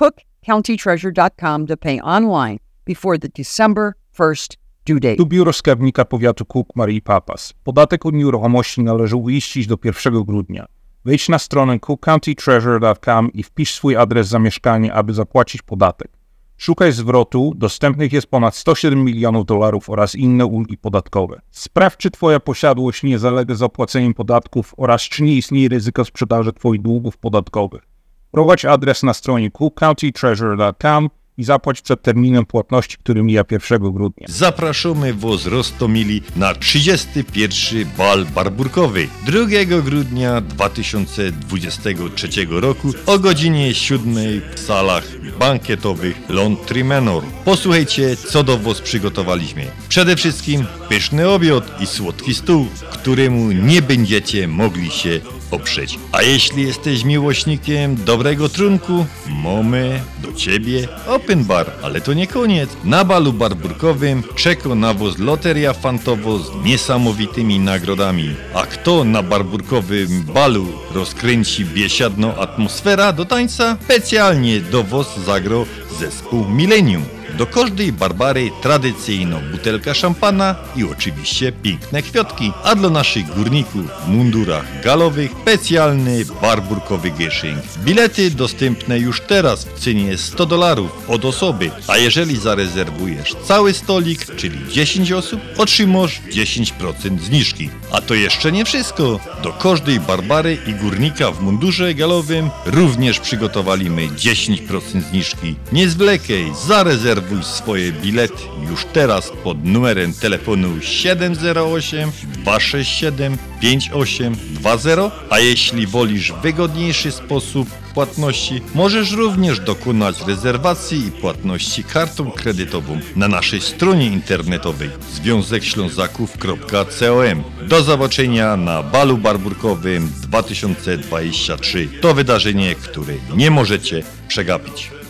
cookcountytreasurer.com 0.43 1.66
to 1.66 1.76
pay 1.76 2.01
online 2.01 2.59
before 2.84 3.18
the 3.18 3.28
December 3.28 3.93
1st 4.18 4.57
due 4.84 5.01
date. 5.01 5.16
Tu 5.16 5.26
biuro 5.26 5.53
skarbnika 5.53 6.05
powiatu 6.05 6.45
Cook 6.45 6.76
Marii 6.76 7.03
Papas. 7.03 7.55
Podatek 7.64 8.07
od 8.07 8.14
nieruchomości 8.14 8.82
należy 8.82 9.16
uiścić 9.16 9.66
do 9.66 9.78
1 9.84 10.24
grudnia. 10.24 10.66
Wejdź 11.05 11.28
na 11.28 11.38
stronę 11.38 11.78
cookcountytreasurer.com 11.78 13.32
i 13.32 13.43
wpisz 13.43 13.74
swój 13.74 13.97
adres 13.97 14.28
zamieszkania, 14.28 14.95
aby 14.95 15.14
zapłacić 15.14 15.62
podatek. 15.62 16.09
Szukaj 16.57 16.93
zwrotu, 16.93 17.53
dostępnych 17.57 18.12
jest 18.12 18.26
ponad 18.26 18.57
107 18.57 19.05
milionów 19.05 19.47
dolarów 19.47 19.90
oraz 19.90 20.14
inne 20.14 20.47
ulgi 20.47 20.78
podatkowe. 20.78 21.40
Sprawdź, 21.51 21.97
czy 21.97 22.11
Twoja 22.11 22.40
posiadłość 22.40 23.03
nie 23.03 23.18
zalega 23.18 23.55
zapłaceniem 23.55 24.14
podatków 24.14 24.74
oraz 24.76 25.03
czy 25.03 25.22
nie 25.22 25.34
istnieje 25.34 25.68
ryzyko 25.68 26.05
sprzedaży 26.05 26.53
Twoich 26.53 26.82
długów 26.82 27.16
podatkowych. 27.18 27.91
Prowadź 28.33 28.64
adres 28.64 29.03
na 29.03 29.14
stronie 29.14 29.51
cookcountytreasurer.com 29.51 31.11
i 31.39 31.45
zapłać 31.45 31.83
przed 31.83 32.03
terminem 32.03 32.47
płatności, 32.47 32.97
który 32.97 33.22
mija 33.22 33.45
1 33.51 33.93
grudnia. 33.93 34.26
Zapraszamy 34.28 35.14
Was 35.14 35.47
Rostomili 35.47 36.22
na 36.37 36.55
31. 36.55 37.89
bal 37.99 38.24
barburkowy 38.24 39.09
2 39.26 39.80
grudnia 39.83 40.41
2023 40.41 42.28
roku 42.51 42.93
o 43.07 43.18
godzinie 43.18 43.74
7 43.74 44.14
w 44.55 44.61
salach 44.61 45.05
bankietowych 45.39 46.16
Laundry 46.28 46.85
Manor. 46.85 47.24
Posłuchajcie, 47.45 48.16
co 48.16 48.45
do 48.45 48.59
Was 48.59 48.80
przygotowaliśmy. 48.80 49.66
Przede 49.89 50.16
wszystkim 50.16 50.66
pyszny 50.89 51.28
obiad 51.28 51.80
i 51.80 51.87
słodki 51.87 52.35
stół, 52.35 52.66
któremu 52.93 53.53
nie 53.53 53.83
będziecie 53.83 54.49
mogli 54.49 54.91
się 54.91 55.20
oprzeć. 55.53 55.98
A 56.12 56.22
jeśli 56.22 56.66
jesteś 56.66 57.05
miłośnikiem 57.05 57.96
dobrego 58.05 58.48
trunku, 58.48 59.07
mamy 59.26 60.00
do 60.22 60.32
Ciebie 60.32 60.88
open 61.07 61.44
bar. 61.44 61.70
Ale 61.82 62.00
to 62.00 62.12
nie 62.12 62.26
koniec. 62.26 62.70
Na 62.84 63.05
balu 63.05 63.32
barburkowym 63.32 64.22
czeka 64.36 64.74
na 64.74 64.94
Was 64.94 65.18
loteria 65.18 65.72
fantowo 65.72 66.38
z 66.38 66.64
niesamowitymi 66.64 67.61
nagrodami. 67.61 68.34
A 68.55 68.66
kto 68.66 69.05
na 69.05 69.22
barburkowym 69.22 70.22
balu 70.22 70.66
rozkręci 70.94 71.64
biesiadną 71.64 72.34
atmosfera 72.34 73.12
do 73.12 73.24
tańca? 73.24 73.76
Specjalnie 73.84 74.61
do 74.61 74.82
Was 74.82 75.20
zagrał 75.26 75.66
zespół 75.98 76.48
Millennium. 76.48 77.21
Do 77.39 77.47
każdej 77.47 77.93
Barbary 77.93 78.51
tradycyjną 78.62 79.41
butelka 79.53 79.95
szampana 79.95 80.55
i 80.76 80.85
oczywiście 80.85 81.53
piękne 81.53 82.03
kwiatki, 82.03 82.53
a 82.64 82.74
dla 82.74 82.91
naszych 82.91 83.35
górników 83.35 83.87
w 84.05 84.09
mundurach 84.09 84.83
galowych 84.85 85.30
specjalny 85.43 86.24
barburkowy 86.43 87.11
gieszynk. 87.11 87.62
Bilety 87.85 88.30
dostępne 88.30 88.99
już 88.99 89.20
teraz 89.20 89.64
w 89.64 89.80
cenie 89.80 90.18
100 90.18 90.47
dolarów 90.47 90.91
od 91.09 91.24
osoby, 91.24 91.70
a 91.89 91.99
jeżeli 91.99 92.37
zarezerwujesz 92.37 93.35
cały 93.45 93.72
stolik, 93.72 94.26
czyli 94.37 94.59
10 94.68 95.12
osób, 95.12 95.41
otrzymasz 95.59 96.20
10% 96.30 97.20
zniżki. 97.20 97.70
A 97.93 98.01
to 98.01 98.14
jeszcze 98.14 98.53
nie 98.53 98.64
wszystko. 98.64 99.20
Do 99.43 99.53
każdej 99.53 100.01
Barbary 100.01 100.59
i 100.66 100.74
górnika 100.74 101.30
w 101.30 101.41
mundurze 101.41 101.95
galowym 101.95 102.51
również 102.66 103.20
przygotowaliśmy 103.20 104.09
10% 104.09 105.03
zniżki. 105.11 105.55
Nie 105.72 105.89
zwlekaj, 105.89 106.53
zarezerwuj 106.66 107.21
swoje 107.42 107.92
bilety 107.92 108.42
już 108.70 108.84
teraz 108.84 109.32
pod 109.44 109.64
numerem 109.64 110.14
telefonu 110.14 110.80
708 110.80 112.10
267 112.44 113.38
5820, 113.60 115.10
a 115.30 115.38
jeśli 115.38 115.86
wolisz 115.86 116.32
wygodniejszy 116.42 117.12
sposób 117.12 117.68
płatności, 117.94 118.62
możesz 118.74 119.12
również 119.12 119.60
dokonać 119.60 120.16
rezerwacji 120.26 121.06
i 121.06 121.10
płatności 121.10 121.84
kartą 121.84 122.30
kredytową 122.30 123.00
na 123.16 123.28
naszej 123.28 123.60
stronie 123.60 124.06
internetowej 124.06 124.90
związekślązaków.com. 125.12 127.44
Do 127.68 127.82
zobaczenia 127.82 128.56
na 128.56 128.82
balu 128.82 129.18
barburkowym 129.18 130.12
2023. 130.16 131.88
To 132.00 132.14
wydarzenie, 132.14 132.74
które 132.74 133.14
nie 133.36 133.50
możecie 133.50 134.02
przegapić. 134.28 135.01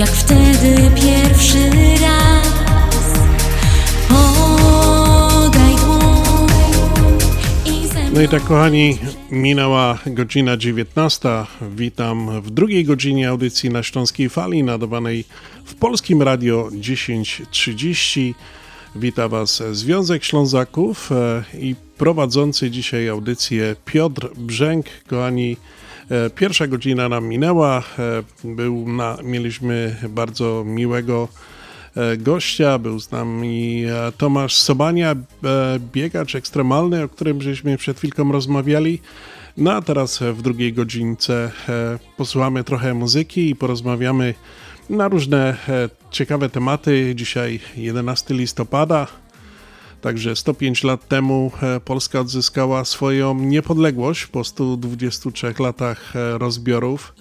Jak 0.00 0.10
wtedy 0.10 0.90
pierwszy 0.94 1.70
raz 2.02 2.48
Podaj 4.08 5.74
dłoń 5.76 7.18
No 8.14 8.22
i 8.22 8.28
tak, 8.28 8.44
kochani, 8.44 8.98
minęła 9.30 9.98
godzina 10.06 10.56
19. 10.56 11.28
Witam 11.76 12.40
w 12.40 12.50
drugiej 12.50 12.84
godzinie 12.84 13.28
audycji 13.28 13.70
na 13.70 13.82
Śląskiej 13.82 14.28
Fali, 14.28 14.62
nadawanej 14.62 15.24
w 15.64 15.74
Polskim 15.74 16.22
Radio 16.22 16.68
1030. 16.82 18.34
Wita 18.96 19.28
Was 19.28 19.62
Związek 19.72 20.24
Ślązaków 20.24 21.12
e, 21.12 21.44
i 21.58 21.74
prowadzący 21.98 22.70
dzisiaj 22.70 23.08
audycję 23.08 23.76
Piotr 23.84 24.28
Brzęk. 24.36 24.86
Kochani, 25.06 25.56
pierwsza 26.36 26.66
godzina 26.66 27.08
nam 27.08 27.26
minęła. 27.26 27.82
E, 27.98 28.22
Był 28.44 28.88
na, 28.88 29.16
mieliśmy 29.22 29.96
bardzo 30.08 30.64
miłego 30.66 31.28
e, 31.96 32.16
gościa. 32.16 32.78
Był 32.78 33.00
z 33.00 33.10
nami 33.10 33.84
e, 33.84 34.12
Tomasz 34.12 34.54
Sobania, 34.56 35.12
e, 35.12 35.16
biegacz 35.92 36.34
ekstremalny, 36.34 37.02
o 37.02 37.08
którym 37.08 37.42
żeśmy 37.42 37.76
przed 37.78 37.98
chwilką 37.98 38.32
rozmawiali. 38.32 39.00
No 39.56 39.72
a 39.72 39.82
teraz 39.82 40.18
w 40.18 40.42
drugiej 40.42 40.72
godzince 40.72 41.50
e, 41.68 41.98
posłuchamy 42.16 42.64
trochę 42.64 42.94
muzyki 42.94 43.50
i 43.50 43.56
porozmawiamy 43.56 44.34
na 44.90 45.08
różne 45.08 45.56
e, 45.68 45.88
ciekawe 46.10 46.48
tematy. 46.48 47.12
Dzisiaj 47.14 47.60
11 47.76 48.34
listopada. 48.34 49.06
Także 50.00 50.36
105 50.36 50.84
lat 50.84 51.08
temu 51.08 51.52
e, 51.62 51.80
Polska 51.80 52.20
odzyskała 52.20 52.84
swoją 52.84 53.34
niepodległość 53.34 54.26
po 54.26 54.44
123 54.44 55.54
latach 55.58 56.16
e, 56.16 56.38
rozbiorów. 56.38 57.14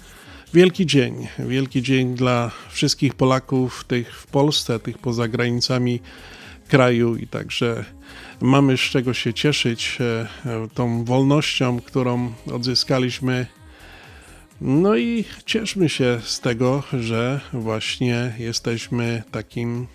Wielki 0.54 0.86
dzień, 0.86 1.28
wielki 1.40 1.82
dzień 1.82 2.16
dla 2.16 2.52
wszystkich 2.70 3.14
Polaków, 3.14 3.84
tych 3.84 4.16
w 4.16 4.28
Polsce, 4.28 4.80
tych 4.80 4.98
poza 4.98 5.28
granicami 5.28 6.00
kraju 6.68 7.16
i 7.16 7.28
także 7.28 7.86
mamy 8.42 8.78
z 8.78 8.82
czego 8.82 9.14
się 9.14 9.34
cieszyć 9.34 9.98
e, 10.02 10.28
tą 10.74 11.06
wolnością, 11.06 11.80
którą 11.82 12.34
odzyskaliśmy. 12.52 13.46
No 14.62 14.98
i 14.98 15.26
cieszmy 15.46 15.90
się 15.90 16.20
z 16.24 16.40
tego, 16.40 16.84
że 16.94 17.40
właśnie 17.54 18.34
jesteśmy 18.38 19.24
takim 19.32 19.88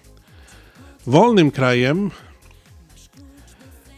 wolnym 1.07 1.51
krajem. 1.51 2.11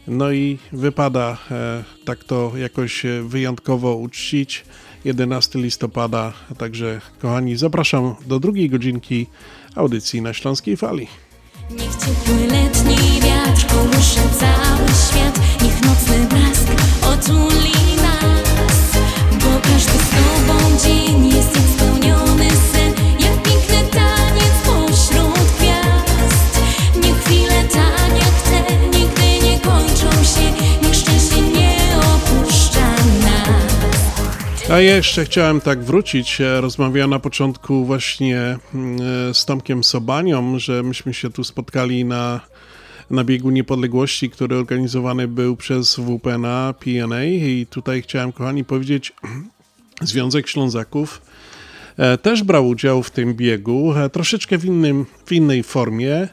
No 0.07 0.31
i 0.31 0.57
wypada 0.71 1.37
e, 1.51 1.83
tak 2.05 2.23
to 2.23 2.51
jakoś 2.57 3.05
e, 3.05 3.23
wyjątkowo 3.23 3.95
uczcić. 3.95 4.65
11 5.05 5.59
listopada, 5.59 6.33
także 6.57 7.01
kochani, 7.21 7.57
zapraszam 7.57 8.15
do 8.25 8.39
drugiej 8.39 8.69
godzinki 8.69 9.27
audycji 9.75 10.21
na 10.21 10.33
Śląskiej 10.33 10.77
Fali. 10.77 11.07
Niech 11.71 11.95
ciepły 11.95 12.47
letni 12.47 13.21
wiatr 13.21 13.67
kołysze 13.67 14.21
cały 14.39 14.87
świat 14.87 15.39
Niech 15.63 15.81
nocny 15.81 16.27
blask 16.29 16.67
otuli 17.03 17.95
nas 17.95 18.91
Bo 19.31 19.61
każdy 19.61 19.91
z 19.91 20.09
tobą 20.09 20.77
dzień 20.83 21.27
jest 21.27 21.73
spełniony 21.73 22.49
sen 22.49 22.76
A 34.69 34.79
jeszcze 34.79 35.25
chciałem 35.25 35.61
tak 35.61 35.83
wrócić. 35.83 36.41
Rozmawiałem 36.59 37.09
na 37.09 37.19
początku 37.19 37.85
właśnie 37.85 38.57
mm, 38.73 38.97
e, 39.29 39.33
z 39.33 39.45
Tomkiem 39.45 39.83
Sobanią, 39.83 40.59
że 40.59 40.83
myśmy 40.83 41.13
się 41.13 41.29
tu 41.29 41.43
spotkali 41.43 42.05
na, 42.05 42.41
na 43.11 43.23
biegu 43.23 43.49
niepodległości, 43.49 44.29
który 44.29 44.55
organizowany 44.55 45.27
był 45.27 45.55
przez 45.55 45.95
WPNA, 45.95 46.73
PNA 46.79 47.23
i 47.23 47.67
tutaj 47.69 48.01
chciałem, 48.01 48.31
kochani, 48.31 48.63
powiedzieć, 48.63 49.13
Związek 50.01 50.47
Ślązaków 50.47 51.21
e, 51.97 52.17
też 52.17 52.43
brał 52.43 52.67
udział 52.67 53.03
w 53.03 53.11
tym 53.11 53.33
biegu, 53.33 53.93
e, 53.93 54.09
troszeczkę 54.09 54.57
w, 54.57 54.65
innym, 54.65 55.05
w 55.25 55.31
innej 55.31 55.63
formie. 55.63 56.27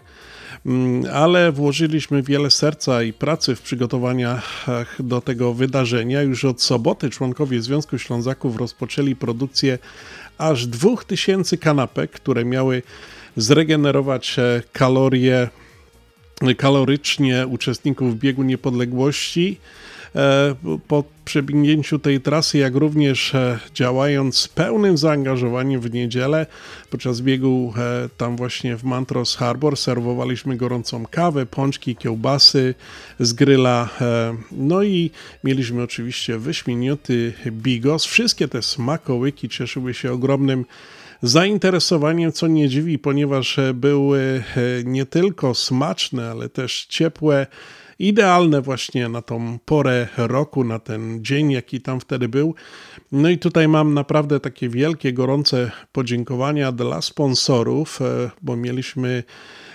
Mm, 0.66 1.04
ale 1.12 1.52
włożyliśmy 1.52 2.22
wiele 2.22 2.50
serca 2.50 3.02
i 3.02 3.12
pracy 3.12 3.56
w 3.56 3.62
przygotowaniach 3.62 4.66
do 4.98 5.20
tego 5.20 5.54
wydarzenia. 5.54 6.22
Już 6.22 6.44
od 6.44 6.62
soboty 6.62 7.10
członkowie 7.10 7.62
Związku 7.62 7.98
Ślązaków 7.98 8.56
rozpoczęli 8.56 9.16
produkcję 9.16 9.78
aż 10.38 10.66
2000 10.66 11.56
kanapek, 11.56 12.10
które 12.10 12.44
miały 12.44 12.82
zregenerować 13.36 14.38
e, 14.38 14.62
kalorie 14.72 15.48
kalorycznie 16.56 17.46
uczestników 17.46 18.18
biegu 18.18 18.42
niepodległości. 18.42 19.60
E, 20.16 20.54
Po 20.88 21.04
przebiegnięciu 21.24 21.98
tej 21.98 22.20
trasy, 22.20 22.58
jak 22.58 22.74
również 22.74 23.34
e, 23.34 23.58
działając 23.74 24.38
z 24.38 24.48
pełnym 24.48 24.98
zaangażowaniem 24.98 25.80
w 25.80 25.92
niedzielę, 25.94 26.46
podczas 26.90 27.20
biegu 27.20 27.74
e, 27.76 28.08
tam 28.16 28.36
właśnie 28.36 28.76
w 28.76 28.84
Mantros 28.84 29.36
Harbor 29.36 29.76
serwowaliśmy 29.76 30.56
gorącą 30.56 31.06
kawę, 31.10 31.46
pączki, 31.46 31.96
kiełbasy 31.96 32.74
z 33.20 33.32
gryla. 33.32 33.88
No 34.52 34.82
i 34.82 35.10
mieliśmy 35.44 35.82
oczywiście 35.82 36.38
wyśmienioty 36.38 37.32
bigos. 37.50 38.04
Wszystkie 38.04 38.48
te 38.48 38.62
smakołyki 38.62 39.48
cieszyły 39.48 39.94
się 39.94 40.12
ogromnym 40.12 40.64
zainteresowaniem, 41.22 42.32
co 42.32 42.46
nie 42.46 42.68
dziwi, 42.68 42.98
ponieważ 42.98 43.60
były 43.74 44.44
nie 44.84 45.06
tylko 45.06 45.54
smaczne, 45.54 46.30
ale 46.30 46.48
też 46.48 46.86
ciepłe, 46.88 47.46
idealne 47.98 48.60
właśnie 48.60 49.08
na 49.08 49.22
tą 49.22 49.58
porę 49.64 50.08
roku, 50.16 50.64
na 50.64 50.78
ten 50.78 51.24
dzień, 51.24 51.50
jaki 51.52 51.80
tam 51.80 52.00
wtedy 52.00 52.28
był. 52.28 52.54
No 53.12 53.28
i 53.28 53.38
tutaj 53.38 53.68
mam 53.68 53.94
naprawdę 53.94 54.40
takie 54.40 54.68
wielkie, 54.68 55.12
gorące 55.12 55.70
podziękowania 55.92 56.72
dla 56.72 57.02
sponsorów, 57.02 58.02
e, 58.02 58.30
bo 58.42 58.56
mieliśmy 58.56 59.24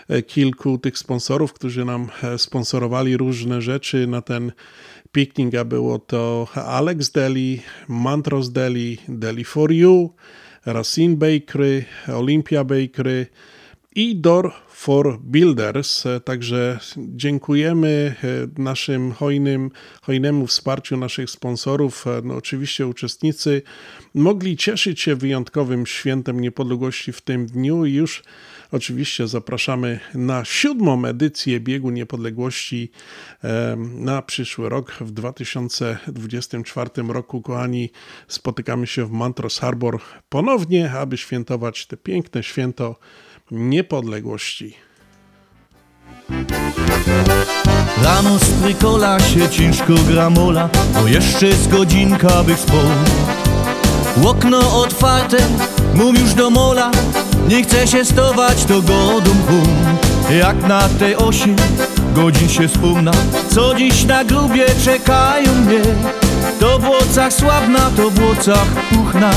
e, 0.07 0.21
kilku 0.21 0.77
tych 0.77 0.97
sponsorów, 0.97 1.53
którzy 1.53 1.85
nam 1.85 2.07
e, 2.23 2.37
sponsorowali 2.37 3.17
różne 3.17 3.61
rzeczy 3.61 4.07
na 4.07 4.21
ten 4.21 4.51
piknik, 5.11 5.55
a 5.55 5.65
było 5.65 5.99
to 5.99 6.47
Alex 6.53 7.11
Deli, 7.11 7.61
Mantros 7.87 8.51
Deli, 8.51 8.97
Deli 9.07 9.43
for 9.43 9.71
You, 9.71 10.13
Racine 10.65 11.15
Bakery, 11.15 11.85
Olympia 12.07 12.63
Bakery 12.63 13.27
i 13.95 14.15
Door 14.15 14.53
for 14.79 15.19
Builders. 15.21 16.03
Także 16.25 16.79
dziękujemy 16.97 18.15
e, 18.23 18.61
naszym 18.61 19.11
hojnym, 19.11 19.71
hojnemu 20.01 20.47
wsparciu 20.47 20.97
naszych 20.97 21.29
sponsorów. 21.29 22.07
E, 22.07 22.21
No, 22.23 22.35
oczywiście 22.35 22.87
uczestnicy 22.87 23.61
mogli 24.13 24.57
cieszyć 24.57 25.01
się 25.01 25.15
wyjątkowym 25.15 25.85
świętem 25.85 26.39
niepodległości 26.39 27.11
w 27.11 27.21
tym 27.21 27.45
dniu 27.45 27.85
i 27.85 27.93
już 27.93 28.23
oczywiście 28.71 29.27
zapraszamy 29.27 29.99
na 30.13 30.45
siódmą 30.45 31.05
edycję 31.05 31.59
Biegu 31.59 31.89
Niepodległości 31.89 32.91
e, 33.43 33.75
na 33.77 34.21
przyszły 34.21 34.69
rok 34.69 34.91
w 35.01 35.11
2024 35.11 36.89
roku. 37.07 37.41
Kochani, 37.41 37.89
spotykamy 38.27 38.87
się 38.87 39.05
w 39.05 39.11
Mantros 39.11 39.59
Harbor 39.59 39.99
ponownie, 40.29 40.91
aby 40.91 41.17
świętować 41.17 41.87
te 41.87 41.97
piękne 41.97 42.43
święto 42.43 42.95
niepodległości. 43.51 44.75
Rano 48.03 48.39
z 48.39 48.61
trykola 48.61 49.19
się 49.19 49.49
ciężko 49.49 49.93
gramola, 50.07 50.69
bo 50.93 51.07
jeszcze 51.07 51.53
z 51.53 51.67
godzinka 51.67 52.43
bych 52.43 52.59
spał. 52.59 52.85
Okno 54.25 54.81
otwarte, 54.81 55.37
mum 55.95 56.15
już 56.15 56.33
do 56.33 56.49
mola, 56.49 56.91
nie 57.47 57.63
chce 57.63 57.87
się 57.87 58.05
stować, 58.05 58.65
to 58.65 58.81
godą 58.81 59.31
bum. 59.49 59.97
Jak 60.39 60.67
na 60.67 60.89
te 60.89 61.17
osiem 61.17 61.55
godzin 62.15 62.49
się 62.49 62.67
wspomna, 62.67 63.11
co 63.49 63.75
dziś 63.75 64.05
na 64.05 64.23
grubie 64.23 64.65
czekają 64.85 65.55
mnie. 65.55 65.81
To 66.59 66.79
w 66.79 66.89
łocach 66.89 67.33
sławna, 67.33 67.91
to 67.97 68.09
w 68.09 68.23
łocach 68.23 68.67
puchna, 68.89 69.31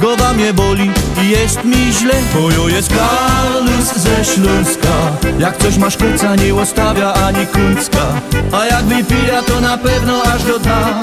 głowa 0.00 0.32
mnie 0.32 0.52
boli 0.52 0.90
i 1.22 1.28
jest 1.28 1.64
mi 1.64 1.92
źle. 1.92 2.14
Bojo 2.34 2.68
jest 2.68 2.88
Karlus 2.88 3.96
ze 3.96 4.24
Śląska, 4.24 5.16
jak 5.38 5.56
coś 5.56 5.76
masz 5.76 5.96
kuca, 5.96 6.36
nie 6.36 6.54
ostawia 6.54 7.12
ani 7.12 7.46
kuncka. 7.46 8.06
A 8.52 8.66
jak 8.66 8.84
wypija, 8.84 9.42
to 9.42 9.60
na 9.60 9.78
pewno 9.78 10.22
aż 10.22 10.44
do 10.44 10.58
dna. 10.58 11.00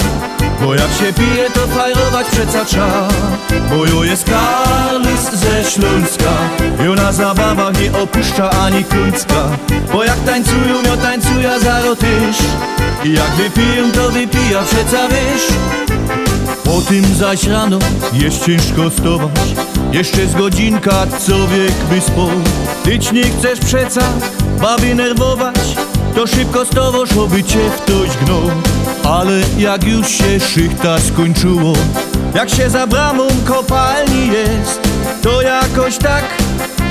Bo 0.60 0.74
jak 0.74 0.90
się 0.92 1.12
pije, 1.12 1.50
to 1.50 1.66
fajrować 1.66 2.26
przeca 2.26 2.64
trza. 2.64 3.08
Bo 3.70 3.86
jo 3.86 4.04
jest 4.04 4.24
Karlus 4.24 5.30
ze 5.32 5.70
Śląska 5.70 6.32
Jo 6.84 6.94
na 6.94 7.12
zabawach 7.12 7.80
nie 7.80 7.98
opuszcza 7.98 8.50
ani 8.50 8.84
kuncka 8.84 9.48
Bo 9.92 10.04
jak 10.04 10.18
tańcują, 10.18 10.82
jo 10.86 10.96
tańcuja 11.02 11.58
zaro 11.58 11.96
tyż 11.96 12.36
I 13.04 13.12
jak 13.12 13.30
wypiją, 13.30 13.92
to 13.92 14.10
wypija 14.10 14.62
przeca 14.62 15.08
wiesz 15.08 15.46
Po 16.66 16.80
tym 16.80 17.14
zaś 17.14 17.44
rano 17.44 17.78
jest 18.12 18.46
ciężko 18.46 18.90
stować. 18.90 19.54
Jeszcze 19.92 20.26
z 20.26 20.34
godzinka 20.34 21.06
co 21.18 21.48
wiek 21.48 21.72
by 21.90 22.00
spał 22.00 22.28
Tyć 22.84 23.12
nie 23.12 23.22
chcesz 23.22 23.60
przeca 23.60 24.00
baby 24.60 24.94
nerwować 24.94 25.76
To 26.14 26.26
szybko 26.26 26.64
stowoż, 26.64 27.12
oby 27.16 27.44
cię 27.44 27.70
ktoś 27.76 28.16
gnął. 28.24 28.50
Ale 29.04 29.40
jak 29.58 29.84
już 29.84 30.08
się 30.08 30.40
szychta 30.40 30.98
skończyło 30.98 31.72
Jak 32.34 32.50
się 32.50 32.70
za 32.70 32.86
bramą 32.86 33.26
kopalni 33.44 34.26
jest 34.26 34.80
To 35.22 35.42
jakoś 35.42 35.98
tak 35.98 36.24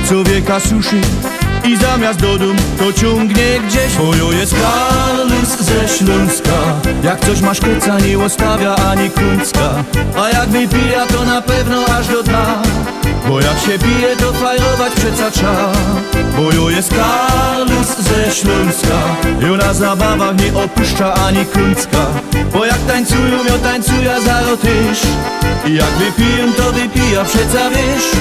co 0.09 0.23
wieka 0.23 0.59
suszy 0.59 1.01
i 1.67 1.77
zamiast 1.77 2.19
do 2.19 2.37
dum 2.37 2.55
to 2.79 2.93
ciągnie 2.93 3.59
gdzieś. 3.67 3.95
Bojo 3.97 4.31
jest 4.31 4.55
Karlus 4.55 5.59
ze 5.59 5.97
Śląska. 5.97 6.51
Jak 7.03 7.25
coś 7.25 7.41
masz 7.41 7.59
kieca 7.59 7.99
nie 7.99 8.19
ostawia 8.19 8.75
ani 8.75 9.09
kuńska 9.09 9.83
A 10.17 10.29
jak 10.29 10.49
wypija 10.49 11.05
to 11.05 11.25
na 11.25 11.41
pewno 11.41 11.85
aż 11.85 12.07
do 12.07 12.23
dna. 12.23 12.61
Bo 13.27 13.41
jak 13.41 13.59
się 13.59 13.79
pije 13.79 14.15
to 14.15 14.33
fajrować 14.33 14.93
przeca 14.93 15.31
trza. 15.31 15.71
Bojo 16.37 16.69
jest 16.69 16.89
Karlus 16.89 17.97
ze 17.99 18.31
Śląska. 18.31 19.15
I 19.41 19.45
ona 19.51 19.73
zabawach 19.73 20.35
nie 20.41 20.63
opuszcza 20.63 21.13
ani 21.13 21.45
kuńska 21.45 22.05
Bo 22.53 22.65
jak 22.65 22.77
tańcują, 22.87 23.43
ja 23.49 23.57
tańcuja 23.57 24.21
zaro 24.21 24.57
tyż 24.57 24.99
I 25.65 25.73
jak 25.73 25.89
wypiją 25.89 26.53
to 26.57 26.71
wypija 26.71 27.23
przeca 27.23 27.69
wiesz 27.69 28.11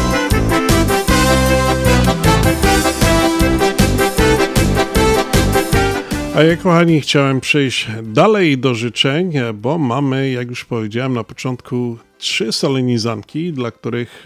A 6.34 6.42
ja, 6.42 6.56
kochani, 6.56 7.00
chciałem 7.00 7.40
przejść 7.40 7.88
dalej 8.02 8.58
do 8.58 8.74
życzeń, 8.74 9.32
bo 9.54 9.78
mamy, 9.78 10.30
jak 10.30 10.48
już 10.48 10.64
powiedziałem 10.64 11.14
na 11.14 11.24
początku, 11.24 11.98
trzy 12.18 12.52
solenizanki, 12.52 13.52
dla 13.52 13.70
których, 13.70 14.24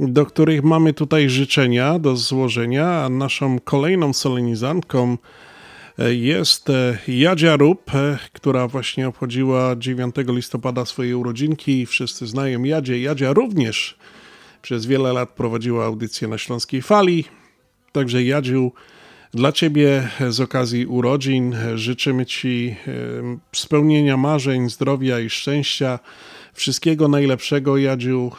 e, 0.00 0.06
do 0.08 0.26
których 0.26 0.62
mamy 0.62 0.92
tutaj 0.92 1.30
życzenia 1.30 1.98
do 1.98 2.16
złożenia, 2.16 2.86
a 2.88 3.08
naszą 3.08 3.60
kolejną 3.60 4.12
solenizanką 4.12 5.18
e, 5.98 6.14
jest 6.14 6.70
e, 6.70 6.98
Jadzia 7.08 7.56
Rób, 7.56 7.90
która 8.32 8.68
właśnie 8.68 9.08
obchodziła 9.08 9.76
9 9.76 10.14
listopada 10.28 10.84
swoje 10.84 11.16
urodzinki. 11.16 11.86
Wszyscy 11.86 12.26
znają 12.26 12.62
Jadzie. 12.62 13.00
Jadzia 13.00 13.32
również 13.32 13.98
przez 14.62 14.86
wiele 14.86 15.12
lat 15.12 15.30
prowadziła 15.30 15.84
audycję 15.84 16.28
na 16.28 16.38
Śląskiej 16.38 16.82
Fali. 16.82 17.24
Także 17.92 18.22
Jadziu, 18.22 18.72
dla 19.34 19.52
Ciebie 19.52 20.08
z 20.28 20.40
okazji 20.40 20.86
urodzin 20.86 21.56
życzymy 21.74 22.26
Ci 22.26 22.76
spełnienia 23.52 24.16
marzeń, 24.16 24.70
zdrowia 24.70 25.20
i 25.20 25.30
szczęścia. 25.30 25.98
Wszystkiego 26.52 27.08
najlepszego, 27.08 27.76
Jadziu, 27.76 28.32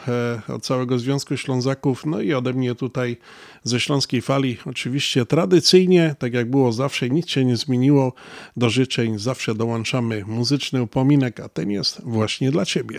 od 0.48 0.62
całego 0.62 0.98
Związku 0.98 1.36
Ślązaków, 1.36 2.06
no 2.06 2.20
i 2.20 2.34
ode 2.34 2.52
mnie 2.52 2.74
tutaj 2.74 3.16
ze 3.62 3.80
Śląskiej 3.80 4.22
Fali. 4.22 4.58
Oczywiście 4.66 5.26
tradycyjnie, 5.26 6.14
tak 6.18 6.34
jak 6.34 6.50
było 6.50 6.72
zawsze, 6.72 7.10
nic 7.10 7.28
się 7.28 7.44
nie 7.44 7.56
zmieniło. 7.56 8.12
Do 8.56 8.70
życzeń 8.70 9.18
zawsze 9.18 9.54
dołączamy 9.54 10.24
muzyczny 10.26 10.82
upominek, 10.82 11.40
a 11.40 11.48
ten 11.48 11.70
jest 11.70 12.00
właśnie 12.04 12.50
dla 12.50 12.64
Ciebie. 12.64 12.98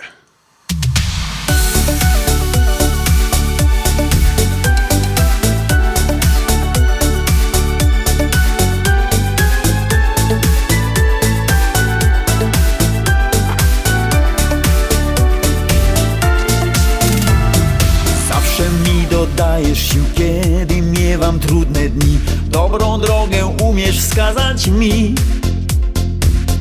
Dodajesz 19.58 19.90
sił, 19.90 20.04
kiedy 20.16 20.82
miewam 20.82 21.40
trudne 21.40 21.90
dni. 21.90 22.20
Dobrą 22.50 23.00
drogę 23.00 23.46
umiesz 23.46 24.00
wskazać 24.00 24.68
mi. 24.68 25.16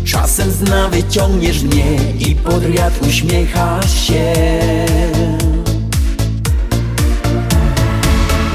Czasem 0.04 0.50
z 0.50 0.62
nawy 0.62 1.04
ciągniesz 1.04 1.62
mnie 1.62 1.98
i 2.18 2.34
pod 2.34 2.66
wiatr 2.66 3.08
uśmiechasz 3.08 4.06
się. 4.06 4.32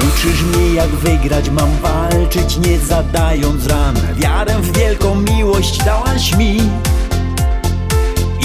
Uczysz 0.07 0.43
mnie 0.43 0.73
jak 0.73 0.89
wygrać 0.89 1.49
mam 1.49 1.69
walczyć 1.81 2.57
nie 2.57 2.79
zadając 2.79 3.67
ran. 3.67 3.95
Wiarę 4.17 4.61
w 4.61 4.77
wielką 4.77 5.15
miłość 5.15 5.83
dałaś 5.83 6.37
mi. 6.37 6.57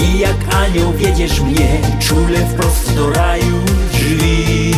I 0.03 0.19
jak 0.19 0.55
anioł 0.55 0.93
wiedziesz 0.93 1.39
mnie 1.41 1.81
czule 1.99 2.39
wprost 2.39 2.95
do 2.95 3.09
raju 3.09 3.55
drzwi 3.93 4.76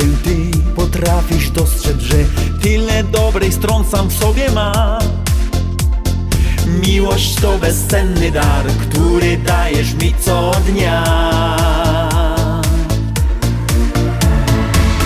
się 0.00 0.16
Ty 0.24 0.58
potrafisz 0.76 1.50
dostrzec, 1.50 2.00
że 2.00 2.16
tyle 2.62 3.04
dobrej 3.04 3.52
stron 3.52 3.84
sam 3.84 4.08
w 4.08 4.12
sobie 4.12 4.50
ma. 4.50 4.98
Miłość 6.86 7.34
to 7.34 7.58
bezcenny 7.58 8.30
dar, 8.30 8.66
który 8.66 9.36
dajesz 9.36 9.94
mi 9.94 10.14
co 10.20 10.52
dnia. 10.66 11.04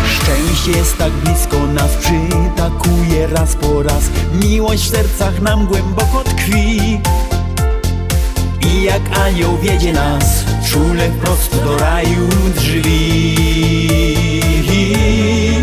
Szczęście 0.07 0.71
jest 0.79 0.99
tak 0.99 1.13
blisko 1.13 1.67
nas, 1.67 1.91
przytakuje 1.97 3.27
raz 3.27 3.57
po 3.57 3.83
raz. 3.83 4.11
Miłość 4.43 4.83
w 4.83 4.91
sercach 4.91 5.41
nam 5.43 5.67
głęboko 5.67 6.25
tkwi. 6.25 7.01
I 8.61 8.83
jak 8.83 9.19
anioł 9.19 9.59
wiedzie 9.59 9.93
nas 9.93 10.45
Czule 10.69 11.11
wprost 11.11 11.65
do 11.65 11.79
raju 11.79 12.29
drzwi 12.57 13.35
Ty 14.85 15.54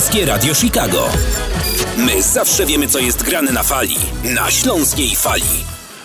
Śląskie 0.00 0.26
Radio 0.26 0.54
Chicago. 0.54 1.08
My 1.96 2.22
zawsze 2.22 2.66
wiemy, 2.66 2.86
co 2.86 2.98
jest 2.98 3.22
grane 3.22 3.52
na 3.52 3.62
fali. 3.62 3.94
Na 4.34 4.50
Śląskiej 4.50 5.16
Fali. 5.16 5.64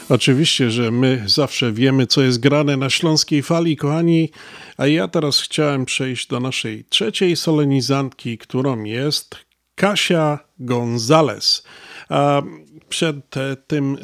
Oczywiście, 0.10 0.72
że 0.72 0.92
my 0.92 1.24
zawsze 1.26 1.72
wiemy, 1.72 2.08
co 2.08 2.22
jest 2.22 2.40
grane 2.40 2.78
na 2.78 2.90
śląskiej 2.90 3.44
fali, 3.44 3.78
kochani. 3.78 4.32
A 4.78 4.88
ja 4.88 5.08
teraz 5.08 5.42
chciałem 5.42 5.86
przejść 5.86 6.28
do 6.28 6.40
naszej 6.40 6.86
trzeciej 6.90 7.36
solenizantki, 7.36 8.38
którą 8.38 8.84
jest 8.84 9.36
Kasia 9.76 10.40
Gonzales. 10.60 11.64
A 12.10 12.42
przed 12.90 13.38
e, 13.38 13.56
tym, 13.68 13.96
e, 13.96 14.00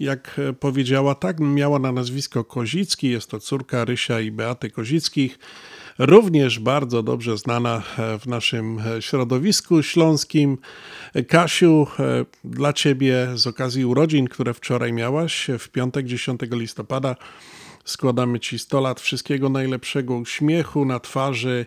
jak 0.00 0.40
powiedziała, 0.60 1.14
tak, 1.14 1.40
miała 1.40 1.78
na 1.78 1.92
nazwisko 1.92 2.44
Kozicki. 2.44 3.10
Jest 3.10 3.30
to 3.30 3.40
córka 3.40 3.84
Rysia 3.84 4.20
i 4.20 4.30
Beaty 4.30 4.70
Kozickich 4.70 5.38
również 5.98 6.58
bardzo 6.58 7.02
dobrze 7.02 7.38
znana 7.38 7.82
w 8.20 8.26
naszym 8.26 8.80
środowisku 9.00 9.82
śląskim. 9.82 10.58
Kasiu, 11.28 11.86
dla 12.44 12.72
Ciebie 12.72 13.28
z 13.34 13.46
okazji 13.46 13.84
urodzin, 13.84 14.28
które 14.28 14.54
wczoraj 14.54 14.92
miałaś, 14.92 15.46
w 15.58 15.68
piątek 15.68 16.06
10 16.06 16.40
listopada, 16.50 17.16
składamy 17.84 18.40
Ci 18.40 18.58
100 18.58 18.80
lat 18.80 19.00
wszystkiego 19.00 19.48
najlepszego, 19.48 20.16
uśmiechu 20.16 20.84
na 20.84 21.00
twarzy, 21.00 21.66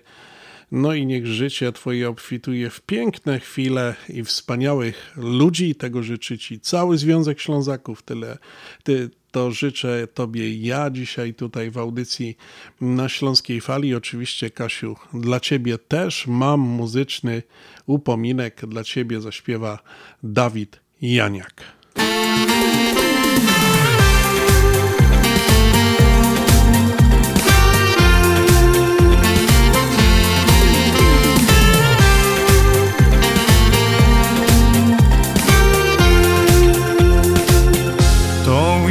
no 0.72 0.94
i 0.94 1.06
niech 1.06 1.28
życie 1.28 1.72
Twoje 1.72 2.10
obfituje 2.10 2.70
w 2.70 2.82
piękne 2.82 3.40
chwile 3.40 3.96
i 4.10 4.24
wspaniałych 4.24 5.14
ludzi. 5.18 5.76
Tego 5.76 6.04
życzy 6.04 6.38
Ci 6.38 6.60
cały 6.60 6.98
Związek 6.98 7.40
Ślązaków. 7.40 8.04
Tyle, 8.04 8.38
ty, 8.84 9.10
to 9.32 9.52
życzę 9.52 10.08
Tobie 10.14 10.58
ja 10.58 10.90
dzisiaj 10.90 11.34
tutaj 11.34 11.72
w 11.72 11.78
audycji 11.78 12.38
na 12.82 13.10
Śląskiej 13.10 13.62
Fali. 13.62 13.96
Oczywiście, 13.96 14.50
Kasiu, 14.50 14.96
dla 15.14 15.40
Ciebie 15.40 15.78
też 15.78 16.28
mam 16.28 16.60
muzyczny 16.60 17.44
upominek. 17.86 18.66
Dla 18.66 18.84
Ciebie 18.84 19.22
zaśpiewa 19.22 19.80
Dawid 20.24 20.80
Janiak. 21.02 21.64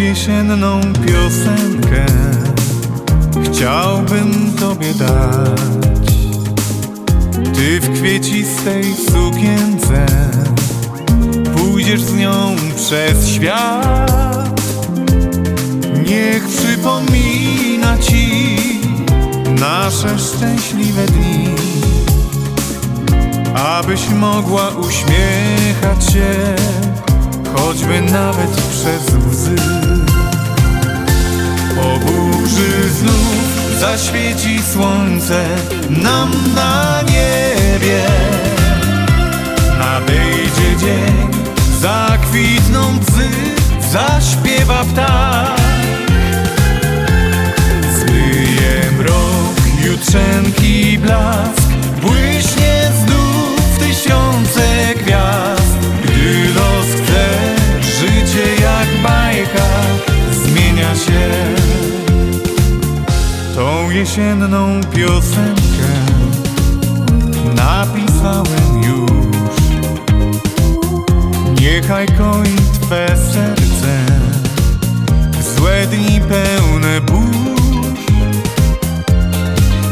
Jesienną 0.01 0.81
piosenkę. 0.81 2.07
Chciałbym 3.45 4.53
Tobie 4.61 4.95
dać. 4.95 6.15
Ty 7.55 7.81
w 7.81 8.01
kwiecistej 8.01 8.85
sukience 8.95 10.07
Pójdziesz 11.57 12.03
z 12.03 12.15
nią 12.15 12.57
przez 12.77 13.29
świat. 13.29 14.61
Niech 16.07 16.49
przypomina 16.49 17.99
Ci 17.99 18.57
Nasze 19.61 20.19
szczęśliwe 20.19 21.07
dni. 21.07 21.49
Abyś 23.55 24.09
mogła 24.09 24.69
uśmiechać 24.69 26.13
się 26.13 26.57
choćby 27.55 28.01
nawet 28.01 28.51
przez 28.51 29.15
łzy. 29.31 29.57
Po 31.77 31.99
burzy 32.07 32.91
znów 32.91 33.81
zaświeci 33.81 34.63
słońce 34.73 35.45
nam 35.91 36.31
na 36.55 37.03
niebie. 37.03 38.03
Nadejdzie 39.79 40.77
dzień, 40.81 41.29
zakwitną 41.81 42.99
bzy, 42.99 43.29
zaśpiewa 43.93 44.85
ptak. 44.85 45.61
Zmyje 47.99 48.93
mrok, 48.99 49.57
jutrzenki 49.85 50.99
blask, 50.99 51.60
jesienną 64.01 64.81
piosenkę 64.91 65.91
napisałem 67.55 68.83
już. 68.87 69.57
Niechaj 71.61 72.07
koi 72.07 72.57
Twe 72.81 73.09
serce 73.09 74.07
złe 75.57 75.87
dni 75.87 76.21
pełne 76.21 77.01
burz. 77.01 78.07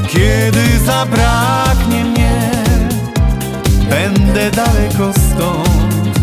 Kiedy 0.09 0.79
zabraknie 0.87 2.05
mnie 2.05 2.51
będę 3.91 4.51
daleko 4.51 5.13
stąd. 5.13 6.19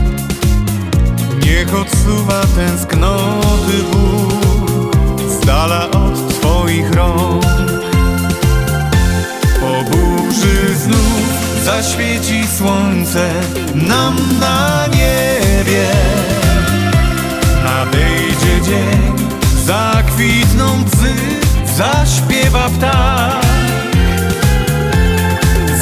Niech 1.45 1.75
odsuwa 1.75 2.41
tęsknoty 2.55 3.83
ból 3.91 4.81
Z 5.29 5.45
dala 5.45 5.91
od 5.91 6.39
Twoich 6.39 6.91
rąk 6.91 7.44
znów 10.85 11.65
zaświeci 11.65 12.47
słońce 12.57 13.29
Nam 13.75 14.15
na 14.39 14.85
niebie. 14.87 15.87
Nadejdzie 17.63 18.61
dzień, 18.65 19.27
zakwitną 19.65 20.83
bzy 20.83 21.13
Zaśpiewa 21.77 22.69
ptak. 22.69 23.45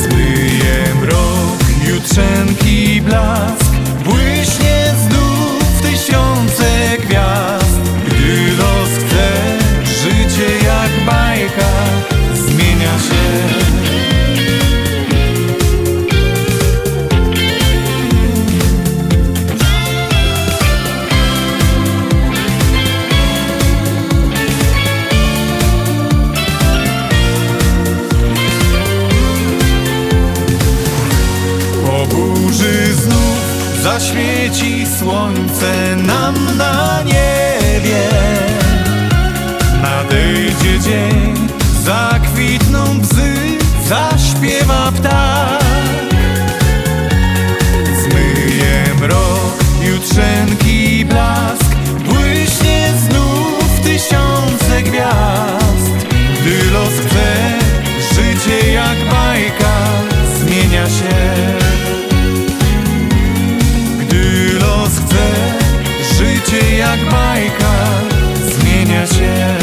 Zmyje 0.02 0.96
mrok, 1.02 1.60
jutrzenki 1.88 3.02
blask 3.02 3.63
zaświeci 34.14 34.86
słońce 35.00 35.96
nam 35.96 36.36
na 36.58 37.04
niebie. 37.06 38.10
Nadejdzie 39.82 40.80
dzień, 40.80 41.48
zakwitną 41.84 43.00
bzy, 43.00 43.34
zaśpiewa 43.90 44.92
ptak. 44.92 45.64
Zmyje 48.02 48.84
mrok, 49.02 49.64
jutrzenki 49.82 51.06
blask, 51.06 51.76
błyśnie 52.06 52.94
znów 53.10 53.80
tysiące 53.84 54.82
gwiazd. 54.82 56.08
Gdy 56.42 56.72
los 56.72 56.94
chce, 57.08 57.54
życie 58.14 58.74
jak 58.74 58.98
bajka 59.12 59.74
zmienia 60.40 60.86
się. 60.86 61.63
Bajka 67.14 67.74
zmienia 68.42 69.08
się. 69.08 69.63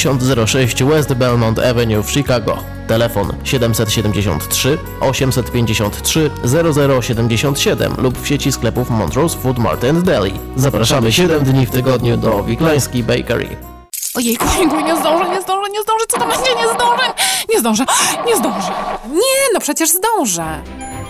6006 0.00 0.84
West 0.84 1.14
Belmont 1.14 1.58
Avenue 1.58 2.02
w 2.02 2.10
Chicago. 2.10 2.58
Telefon 2.88 3.32
773 3.44 4.78
853 5.00 6.30
0077 7.02 7.94
lub 7.98 8.18
w 8.18 8.26
sieci 8.26 8.52
sklepów 8.52 8.90
Montrose 8.90 9.38
Food 9.38 9.58
Mart 9.58 9.84
and 9.84 10.04
Deli. 10.04 10.32
Zapraszamy 10.56 11.12
7 11.12 11.44
dni 11.44 11.66
w 11.66 11.70
tygodniu 11.70 12.16
do 12.16 12.44
Wiklański 12.44 13.02
Bakery. 13.02 13.56
Ojejku, 14.14 14.44
ojejku, 14.56 14.80
nie 14.80 14.96
zdążę, 14.96 15.30
nie 15.30 15.42
zdążę, 15.42 15.70
nie 15.70 15.82
zdążę, 15.82 16.04
co 16.08 16.18
to 16.18 16.26
będzie, 16.26 16.54
nie 16.54 16.74
zdążę, 16.74 17.14
nie 17.50 17.60
zdążę, 17.60 17.84
nie 18.26 18.36
zdążę. 18.36 18.72
Nie, 19.12 19.52
no 19.54 19.60
przecież 19.60 19.90
zdążę. 19.90 20.62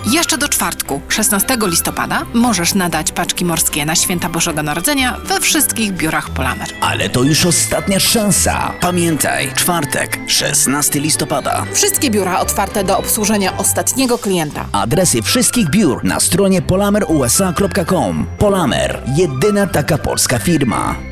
Jeszcze 0.07 0.39
do 0.39 0.49
czwartku, 0.49 1.01
16 1.09 1.57
listopada, 1.66 2.27
możesz 2.35 2.74
nadać 2.74 3.12
paczki 3.12 3.45
morskie 3.45 3.85
na 3.85 3.95
święta 3.95 4.29
Bożego 4.29 4.62
Narodzenia 4.62 5.16
we 5.24 5.41
wszystkich 5.41 5.93
biurach 5.93 6.31
Polamer. 6.31 6.69
Ale 6.81 7.09
to 7.09 7.23
już 7.23 7.47
ostatnia 7.47 8.01
szansa. 8.01 8.73
Pamiętaj, 8.81 9.53
czwartek, 9.55 10.19
16 10.27 11.01
listopada. 11.01 11.65
Wszystkie 11.73 12.11
biura 12.11 12.41
otwarte 12.41 12.85
do 12.85 12.99
obsłużenia 12.99 13.57
ostatniego 13.57 14.19
klienta. 14.19 14.66
Adresy 14.73 15.23
wszystkich 15.23 15.70
biur 15.70 16.05
na 16.05 16.20
stronie 16.20 16.62
polamerusa.com. 16.62 18.27
Polamer, 18.39 19.03
jedyna 19.16 19.66
taka 19.66 19.99
polska 19.99 20.39
firma. 20.39 21.11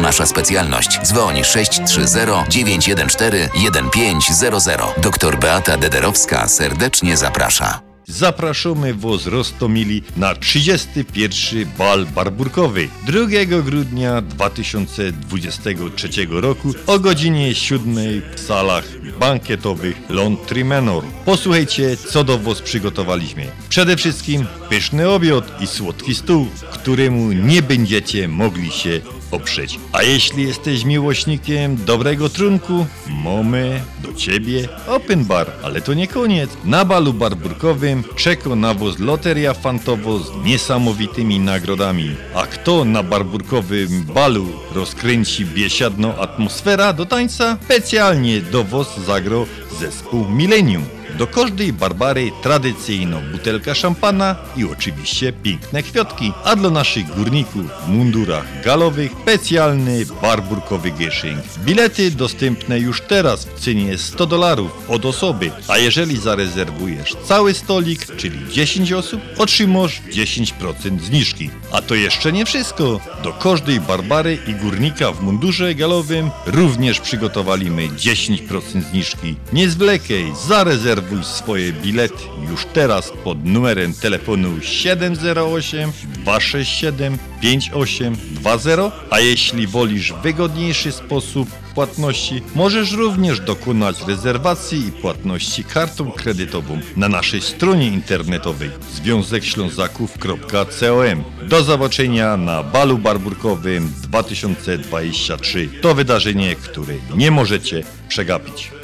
nasza 0.00 0.26
specjalność. 0.26 0.98
Dzwoń 1.02 1.44
630 1.44 2.18
914 2.48 3.48
1500. 3.54 4.80
Doktor 5.02 5.38
Beata 5.38 5.76
Dederowska 5.76 6.48
serdecznie 6.48 7.16
zaprasza. 7.16 7.88
Zapraszamy 8.08 8.94
Was 8.94 9.26
Rostomili 9.26 10.02
na 10.16 10.34
31. 10.34 11.68
bal 11.78 12.06
barburkowy 12.06 12.88
2 13.06 13.18
grudnia 13.62 14.22
2023 14.22 16.08
roku 16.30 16.74
o 16.86 16.98
godzinie 16.98 17.54
7 17.54 17.94
w 18.34 18.40
salach 18.40 18.84
bankietowych 19.20 19.96
Laundry 20.08 20.64
Manor. 20.64 21.04
Posłuchajcie, 21.24 21.96
co 21.96 22.24
do 22.24 22.38
Was 22.38 22.62
przygotowaliśmy. 22.62 23.46
Przede 23.68 23.96
wszystkim 23.96 24.46
pyszny 24.68 25.08
obiad 25.08 25.62
i 25.62 25.66
słodki 25.66 26.14
stół, 26.14 26.46
któremu 26.72 27.32
nie 27.32 27.62
będziecie 27.62 28.28
mogli 28.28 28.70
się 28.70 29.00
oprzeć. 29.30 29.78
A 29.92 30.02
jeśli 30.02 30.42
jesteś 30.42 30.84
miłośnikiem 30.84 31.76
dobrego 31.84 32.28
trunku, 32.28 32.86
mamy 33.24 33.82
do 34.02 34.14
Ciebie 34.14 34.68
open 34.86 35.24
bar. 35.24 35.52
Ale 35.62 35.80
to 35.80 35.94
nie 35.94 36.08
koniec. 36.08 36.50
Na 36.64 36.84
balu 36.84 37.12
barburkowym 37.12 38.04
czeka 38.16 38.56
na 38.56 38.74
Was 38.74 38.98
loteria 38.98 39.54
fantowo 39.54 40.18
z 40.18 40.30
niesamowitymi 40.44 41.40
nagrodami. 41.40 42.16
A 42.34 42.46
kto 42.46 42.84
na 42.84 43.02
barburkowym 43.02 44.02
balu 44.14 44.46
rozkręci 44.74 45.44
biesiadną 45.44 46.16
atmosfera 46.16 46.92
do 46.92 47.06
tańca? 47.06 47.58
Specjalnie 47.64 48.40
do 48.40 48.64
Was 48.64 49.00
zagrał 49.06 49.46
zespół 49.80 50.28
Millennium. 50.28 50.97
Do 51.18 51.26
każdej 51.26 51.72
Barbary 51.72 52.32
tradycyjną 52.42 53.20
butelka 53.32 53.74
szampana 53.74 54.36
i 54.56 54.64
oczywiście 54.64 55.32
piękne 55.32 55.82
kwiatki, 55.82 56.32
a 56.44 56.56
dla 56.56 56.70
naszych 56.70 57.14
górników 57.16 57.62
w 57.84 57.88
mundurach 57.88 58.62
galowych 58.64 59.12
specjalny 59.22 60.06
barburkowy 60.22 60.90
gieszynk. 60.90 61.42
Bilety 61.64 62.10
dostępne 62.10 62.78
już 62.78 63.00
teraz 63.00 63.44
w 63.44 63.60
cenie 63.60 63.98
100 63.98 64.26
dolarów 64.26 64.70
od 64.88 65.04
osoby, 65.04 65.50
a 65.68 65.78
jeżeli 65.78 66.16
zarezerwujesz 66.16 67.16
cały 67.24 67.54
stolik, 67.54 68.16
czyli 68.16 68.38
10 68.52 68.92
osób, 68.92 69.20
otrzymasz 69.38 70.02
10% 70.10 71.00
zniżki. 71.00 71.50
A 71.72 71.82
to 71.82 71.94
jeszcze 71.94 72.32
nie 72.32 72.46
wszystko. 72.46 73.00
Do 73.22 73.32
każdej 73.32 73.80
Barbary 73.80 74.38
i 74.46 74.54
górnika 74.54 75.12
w 75.12 75.22
mundurze 75.22 75.74
galowym 75.74 76.30
również 76.46 77.00
przygotowaliśmy 77.00 77.88
10% 77.88 78.82
zniżki. 78.90 79.36
Nie 79.52 79.68
zwlekaj, 79.68 80.32
zarezerwuj 80.48 81.07
swoje 81.22 81.72
bilety 81.72 82.24
już 82.50 82.64
teraz 82.64 83.12
pod 83.24 83.44
numerem 83.44 83.94
telefonu 83.94 84.60
708 84.62 85.92
267 86.24 87.18
5820, 87.40 88.92
a 89.10 89.20
jeśli 89.20 89.66
wolisz 89.66 90.12
wygodniejszy 90.22 90.92
sposób 90.92 91.48
płatności, 91.74 92.42
możesz 92.54 92.92
również 92.92 93.40
dokonać 93.40 93.96
rezerwacji 94.06 94.88
i 94.88 94.92
płatności 94.92 95.64
kartą 95.64 96.10
kredytową 96.10 96.80
na 96.96 97.08
naszej 97.08 97.40
stronie 97.40 97.86
internetowej 97.86 98.70
związekślązaków.com. 98.94 101.24
Do 101.48 101.62
zobaczenia 101.62 102.36
na 102.36 102.62
balu 102.62 102.98
barburkowym 102.98 103.92
2023. 104.02 105.68
To 105.80 105.94
wydarzenie, 105.94 106.56
które 106.56 106.94
nie 107.16 107.30
możecie 107.30 107.82
przegapić. 108.08 108.77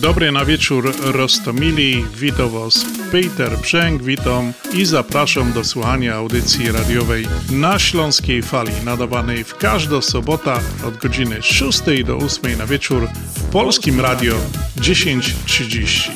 Dobry 0.00 0.32
na 0.32 0.44
wieczór 0.44 0.94
Rostomili, 1.00 2.04
witam 2.16 2.50
Was 2.50 2.84
Peter 3.12 3.58
Brzęk, 3.58 4.02
witam 4.02 4.52
i 4.72 4.84
zapraszam 4.84 5.52
do 5.52 5.64
słuchania 5.64 6.14
audycji 6.14 6.72
radiowej 6.72 7.28
na 7.50 7.78
Śląskiej 7.78 8.42
Fali, 8.42 8.72
nadawanej 8.84 9.44
w 9.44 9.54
każdą 9.54 10.00
sobotę 10.00 10.54
od 10.88 10.96
godziny 10.96 11.42
6 11.42 11.80
do 12.04 12.16
8 12.16 12.58
na 12.58 12.66
wieczór 12.66 13.08
w 13.36 13.42
Polskim 13.42 14.00
Radio 14.00 14.34
1030. 14.82 16.10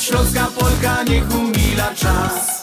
Śląska 0.00 0.46
Polka 0.46 1.04
niech 1.04 1.34
umila 1.34 1.94
czas. 1.94 2.55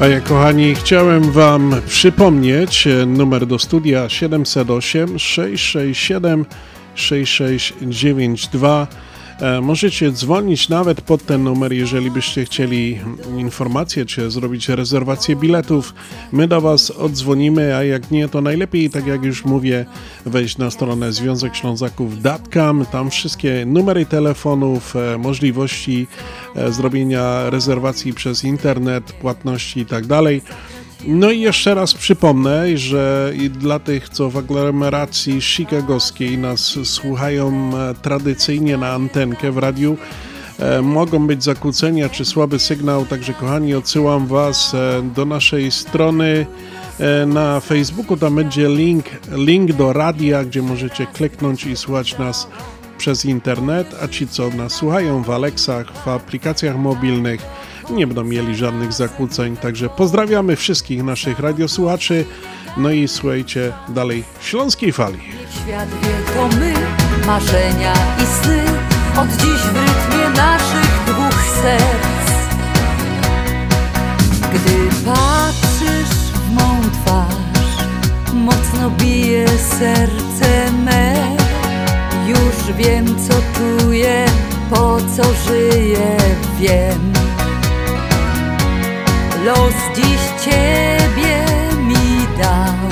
A 0.00 0.06
ja 0.06 0.20
kochani, 0.20 0.74
chciałem 0.74 1.32
Wam 1.32 1.74
przypomnieć 1.86 2.86
e, 2.86 3.06
numer 3.06 3.46
do 3.46 3.58
studia 3.58 4.08
708 4.08 5.18
667 5.18 6.46
6692. 6.94 8.86
E, 9.40 9.60
Możecie 9.60 10.12
dzwonić 10.12 10.68
nawet 10.68 11.00
pod 11.00 11.26
ten 11.26 11.42
numer, 11.42 11.72
jeżeli 11.72 12.10
byście 12.10 12.44
chcieli 12.44 13.00
informacje 13.38 14.06
czy 14.06 14.30
zrobić 14.30 14.68
rezerwację 14.68 15.36
biletów. 15.36 15.94
My 16.32 16.48
do 16.48 16.60
Was 16.60 16.90
odzwonimy, 16.90 17.76
a 17.76 17.84
jak 17.84 18.10
nie, 18.10 18.28
to 18.28 18.40
najlepiej, 18.40 18.90
tak 18.90 19.06
jak 19.06 19.22
już 19.24 19.44
mówię, 19.44 19.86
wejść 20.26 20.58
na 20.58 20.70
stronę 20.70 21.12
związekślązaków.com. 21.12 22.86
Tam 22.92 23.10
wszystkie 23.10 23.66
numery 23.66 24.06
telefonów, 24.06 24.96
e, 24.96 25.18
możliwości 25.18 26.06
e, 26.56 26.72
zrobienia 26.72 27.50
rezerwacji 27.50 28.12
przez 28.12 28.44
internet, 28.44 29.12
płatności 29.12 29.80
i 29.80 29.86
tak 29.86 30.06
dalej. 30.06 30.42
No 31.06 31.30
i 31.30 31.40
jeszcze 31.40 31.74
raz 31.74 31.94
przypomnę, 31.94 32.78
że 32.78 33.32
dla 33.50 33.78
tych, 33.78 34.08
co 34.08 34.30
w 34.30 34.36
aglomeracji 34.36 35.40
chicagowskiej 35.40 36.38
nas 36.38 36.78
słuchają 36.84 37.70
e, 37.76 37.94
tradycyjnie 37.94 38.76
na 38.76 38.92
antenkę 38.92 39.52
w 39.52 39.58
radiu, 39.58 39.96
e, 40.58 40.82
mogą 40.82 41.26
być 41.26 41.44
zakłócenia 41.44 42.08
czy 42.08 42.24
słaby 42.24 42.58
sygnał, 42.58 43.06
także 43.06 43.32
kochani, 43.32 43.74
odsyłam 43.74 44.26
Was 44.26 44.74
e, 44.74 45.02
do 45.14 45.24
naszej 45.24 45.70
strony 45.70 46.46
na 47.26 47.60
Facebooku, 47.60 48.16
tam 48.16 48.34
będzie 48.34 48.68
link, 48.68 49.04
link 49.32 49.72
do 49.72 49.92
radia, 49.92 50.44
gdzie 50.44 50.62
możecie 50.62 51.06
kliknąć 51.06 51.66
i 51.66 51.76
słuchać 51.76 52.18
nas 52.18 52.48
przez 52.98 53.24
internet, 53.24 53.96
a 54.02 54.08
ci, 54.08 54.28
co 54.28 54.50
nas 54.50 54.72
słuchają 54.72 55.22
w 55.22 55.30
Alexach, 55.30 55.92
w 56.04 56.08
aplikacjach 56.08 56.76
mobilnych, 56.76 57.40
nie 57.90 58.06
będą 58.06 58.24
mieli 58.24 58.56
żadnych 58.56 58.92
zakłóceń. 58.92 59.56
Także 59.56 59.88
pozdrawiamy 59.88 60.56
wszystkich 60.56 61.02
naszych 61.02 61.38
radiosłuchaczy. 61.38 62.24
No 62.76 62.90
i 62.90 63.08
słuchajcie 63.08 63.72
dalej 63.88 64.24
Śląskiej 64.40 64.92
Fali. 64.92 65.18
Świat 65.50 65.88
wie 65.88 66.34
to 66.34 66.56
my, 66.56 66.74
marzenia 67.26 67.92
i 67.92 68.42
sny 68.42 68.62
Od 69.16 69.28
dziś 69.28 69.60
w 69.60 69.76
rytmie 69.76 70.28
naszych 70.36 71.04
dwóch 71.06 71.42
serc 71.62 72.30
Gdy 74.54 75.04
patrzysz 75.04 76.16
w 76.34 76.52
mą 76.54 76.80
twarz 76.92 77.86
Mocno 78.34 78.90
bije 78.90 79.48
serce 79.48 80.72
me 80.84 81.36
Już 82.28 82.76
wiem 82.76 83.06
co 83.06 83.34
czuję, 83.58 84.26
po 84.70 84.98
co 85.16 85.22
żyję, 85.48 86.16
wiem 86.60 87.23
Los 89.44 89.74
dziś 89.96 90.44
ciebie 90.44 91.44
mi 91.76 92.26
dał 92.38 92.88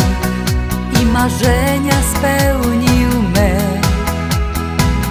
i 1.02 1.06
marzenia 1.06 1.96
spełnił 2.14 3.22
me. 3.34 3.58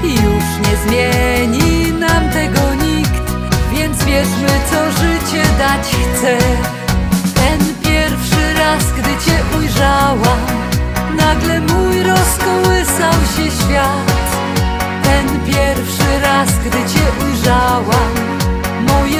Już 0.03 0.45
nie 0.63 0.77
zmieni 0.85 1.91
nam 1.91 2.29
tego 2.29 2.73
nikt, 2.85 3.31
więc 3.73 4.03
wierzmy, 4.03 4.49
co 4.71 4.91
życie 4.91 5.43
dać 5.59 5.87
chce. 5.87 6.37
Ten 7.33 7.59
pierwszy 7.83 8.53
raz, 8.53 8.83
gdy 8.91 9.25
cię 9.25 9.57
ujrzałam, 9.57 10.39
nagle 11.17 11.59
mój 11.59 12.03
rozkołysał 12.03 13.13
się 13.35 13.51
świat. 13.51 14.11
Ten 15.03 15.39
pierwszy 15.45 16.19
raz, 16.23 16.49
gdy 16.49 16.77
cię 16.77 17.25
ujrzałam, 17.25 18.40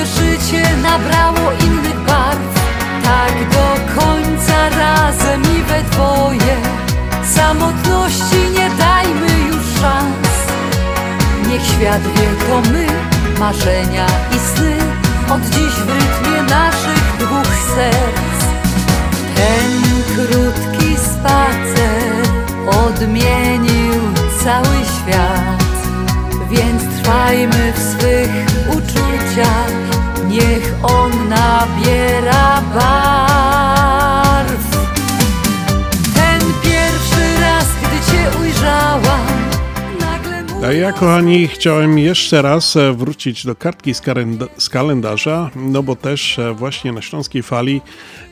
życie 0.06 0.64
nabrało 0.84 1.52
innych 1.52 2.00
barw. 2.00 2.62
Tak 3.04 3.50
do 3.50 4.02
końca 4.02 4.70
razem 4.70 5.42
i 5.42 5.64
we 5.64 5.84
dwoje. 5.84 6.56
Samotności 7.36 8.50
nie 8.54 8.70
dajmy 8.70 9.48
już 9.48 9.82
szans. 9.82 10.32
Niech 11.48 11.66
świat 11.66 12.02
wie 12.02 12.48
to 12.48 12.72
my, 12.72 12.86
marzenia 13.40 14.06
i 14.36 14.40
sny. 14.40 14.76
Od 15.30 15.42
dziś 15.42 15.74
w 15.74 15.90
rytmie 15.90 16.44
naszych 16.44 17.18
dwóch 17.20 17.56
serc. 17.76 18.40
Ten 19.36 19.72
krótki 20.16 20.98
spacer 20.98 22.12
odmienił 22.86 23.94
cały 24.44 24.78
świat. 24.86 25.72
Więc 26.50 26.84
trwajmy 27.02 27.74
w 27.74 27.80
swych 27.80 28.30
uczuciach 28.70 29.91
Niech 30.32 30.74
on 30.84 31.12
nabiera 31.30 32.62
barw. 32.74 34.62
Ten 36.16 36.42
pierwszy 36.64 37.42
raz, 37.42 37.66
gdy 37.82 38.12
cię 38.12 38.40
ujrzałam 38.40 39.52
A 40.66 40.72
ja, 40.72 40.94
kochani, 40.94 41.48
chciałem 41.48 42.00
jeszcze 42.00 42.42
raz 42.42 42.76
e, 42.76 42.94
wrócić 42.94 43.46
do 43.46 43.56
kartki 43.56 43.94
z, 43.94 44.02
z 44.58 44.70
kalendarza, 44.70 45.50
no 45.56 45.84
bo 45.84 45.96
też 45.96 46.40
e, 46.40 46.54
właśnie 46.54 46.92
na 46.92 47.02
Śląskiej 47.02 47.44
Fali 47.44 47.82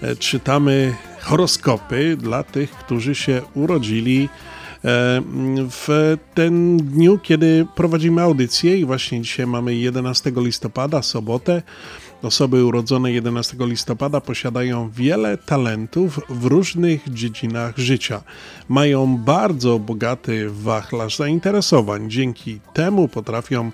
e, 0.02 0.16
czytamy 0.16 0.96
horoskopy 1.22 2.18
dla 2.18 2.44
tych, 2.44 2.72
którzy 2.72 3.16
się 3.16 3.42
urodzili 3.54 4.30
w 5.70 6.18
ten 6.34 6.78
dniu, 6.78 7.20
kiedy 7.24 7.66
prowadzimy 7.76 8.22
audycję 8.22 8.78
i 8.78 8.86
właśnie 8.86 9.22
dzisiaj 9.22 9.48
mamy 9.48 9.76
11 9.76 10.32
listopada, 10.36 11.02
sobotę. 11.02 11.62
Osoby 12.24 12.66
urodzone 12.66 13.12
11 13.12 13.58
listopada 13.60 14.22
posiadają 14.22 14.90
wiele 14.90 15.38
talentów 15.38 16.20
w 16.30 16.46
różnych 16.46 17.14
dziedzinach 17.14 17.78
życia. 17.78 18.22
Mają 18.70 19.18
bardzo 19.18 19.80
bogaty 19.80 20.50
wachlarz 20.50 21.18
zainteresowań. 21.18 22.10
Dzięki 22.10 22.60
temu 22.74 23.08
potrafią 23.08 23.72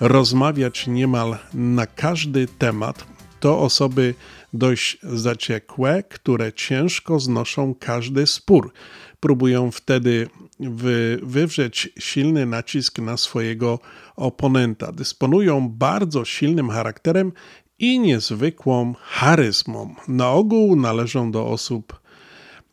rozmawiać 0.00 0.86
niemal 0.86 1.36
na 1.54 1.86
każdy 1.86 2.46
temat. 2.58 3.04
To 3.40 3.60
osoby 3.60 4.14
dość 4.52 4.98
zaciekłe, 5.02 6.02
które 6.02 6.52
ciężko 6.52 7.20
znoszą 7.20 7.74
każdy 7.80 8.26
spór. 8.26 8.72
Próbują 9.20 9.70
wtedy 9.70 10.28
wy, 10.70 11.20
wywrzeć 11.22 11.88
silny 11.98 12.46
nacisk 12.46 12.98
na 12.98 13.16
swojego 13.16 13.78
oponenta. 14.16 14.92
Dysponują 14.92 15.68
bardzo 15.68 16.24
silnym 16.24 16.70
charakterem 16.70 17.32
i 17.78 18.00
niezwykłą 18.00 18.94
charyzmą. 19.00 19.94
Na 20.08 20.30
ogół 20.30 20.76
należą 20.76 21.30
do 21.30 21.46
osób 21.46 22.00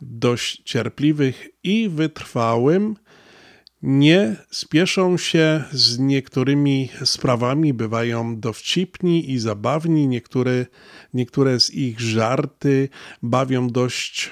dość 0.02 0.62
cierpliwych 0.66 1.48
i 1.64 1.90
wytrwałym. 1.90 2.96
Nie 3.82 4.36
spieszą 4.52 5.18
się 5.18 5.64
z 5.72 6.00
niektórymi 6.00 6.90
sprawami, 7.06 7.74
bywają 7.74 8.40
dowcipni 8.40 9.32
i 9.32 9.40
zabawni. 9.40 10.08
Niektóre, 10.08 10.66
niektóre 11.14 11.60
z 11.60 11.74
ich 11.74 12.00
żarty 12.00 12.90
bawią 13.22 13.68
dość 13.68 14.32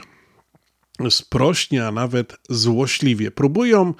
sprośnie, 1.09 1.87
a 1.87 1.91
nawet 1.91 2.37
złośliwie. 2.49 3.31
Próbują 3.31 3.93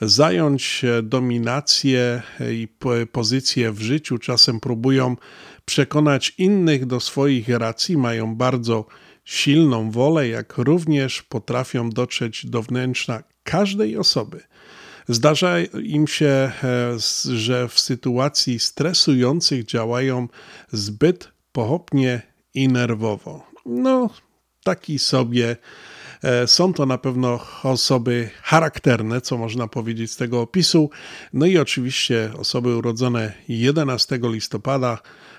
zająć 0.00 0.84
dominację 1.02 2.22
i 2.52 2.68
po- 2.78 3.06
pozycję 3.12 3.72
w 3.72 3.80
życiu, 3.80 4.18
czasem 4.18 4.60
próbują 4.60 5.16
przekonać 5.64 6.34
innych 6.38 6.86
do 6.86 7.00
swoich 7.00 7.48
racji, 7.48 7.96
mają 7.96 8.36
bardzo 8.36 8.86
silną 9.24 9.90
wolę, 9.90 10.28
jak 10.28 10.58
również 10.58 11.22
potrafią 11.22 11.90
dotrzeć 11.90 12.46
do 12.46 12.62
wnętrza 12.62 13.22
każdej 13.42 13.96
osoby. 13.96 14.40
Zdarza 15.08 15.60
im 15.82 16.06
się, 16.06 16.26
e, 16.26 16.52
że 17.34 17.68
w 17.68 17.80
sytuacji 17.80 18.58
stresujących 18.58 19.64
działają 19.64 20.28
zbyt 20.72 21.32
pochopnie 21.52 22.22
i 22.54 22.68
nerwowo. 22.68 23.46
No, 23.66 24.10
taki 24.64 24.98
sobie. 24.98 25.56
E, 26.22 26.46
Są 26.46 26.72
to 26.72 26.86
na 26.86 26.98
pewno 26.98 27.40
osoby 27.62 28.30
charakterne, 28.42 29.20
co 29.20 29.38
można 29.38 29.68
powiedzieć 29.68 30.12
z 30.12 30.16
tego 30.16 30.40
opisu. 30.40 30.90
No 31.32 31.46
i 31.46 31.58
oczywiście 31.58 32.32
osoby 32.38 32.76
urodzone 32.76 33.32
11 33.48 34.18
listopada 34.22 34.98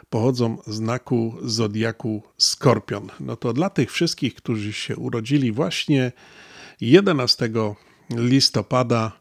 pochodzą 0.09 0.57
z 0.67 0.75
znaku 0.75 1.37
zodiaku 1.41 2.23
Skorpion. 2.37 3.09
No 3.19 3.35
to 3.35 3.53
dla 3.53 3.69
tych 3.69 3.91
wszystkich, 3.91 4.35
którzy 4.35 4.73
się 4.73 4.95
urodzili 4.95 5.51
właśnie 5.51 6.11
11 6.81 7.49
listopada, 8.15 9.11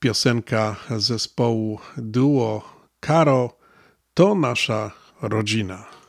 piosenka 0.00 0.76
zespołu 0.96 1.80
duo 1.96 2.62
Karo 3.00 3.56
to 4.14 4.34
nasza 4.34 4.90
rodzina. 5.22 5.99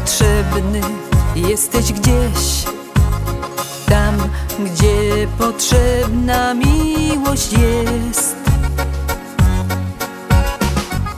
Potrzebny 0.00 0.80
jesteś 1.34 1.92
gdzieś. 1.92 2.64
Tam, 3.86 4.16
gdzie 4.58 5.26
potrzebna 5.38 6.54
miłość 6.54 7.52
jest. 7.52 8.36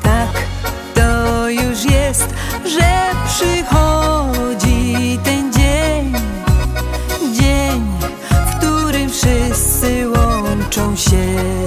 Tak, 0.03 0.43
to 0.95 1.49
już 1.49 1.85
jest, 1.85 2.29
że 2.65 3.11
przychodzi 3.29 5.19
ten 5.25 5.53
dzień, 5.53 6.13
dzień, 7.33 7.83
w 8.47 8.57
którym 8.57 9.11
wszyscy 9.11 10.09
łączą 10.09 10.97
się. 10.97 11.62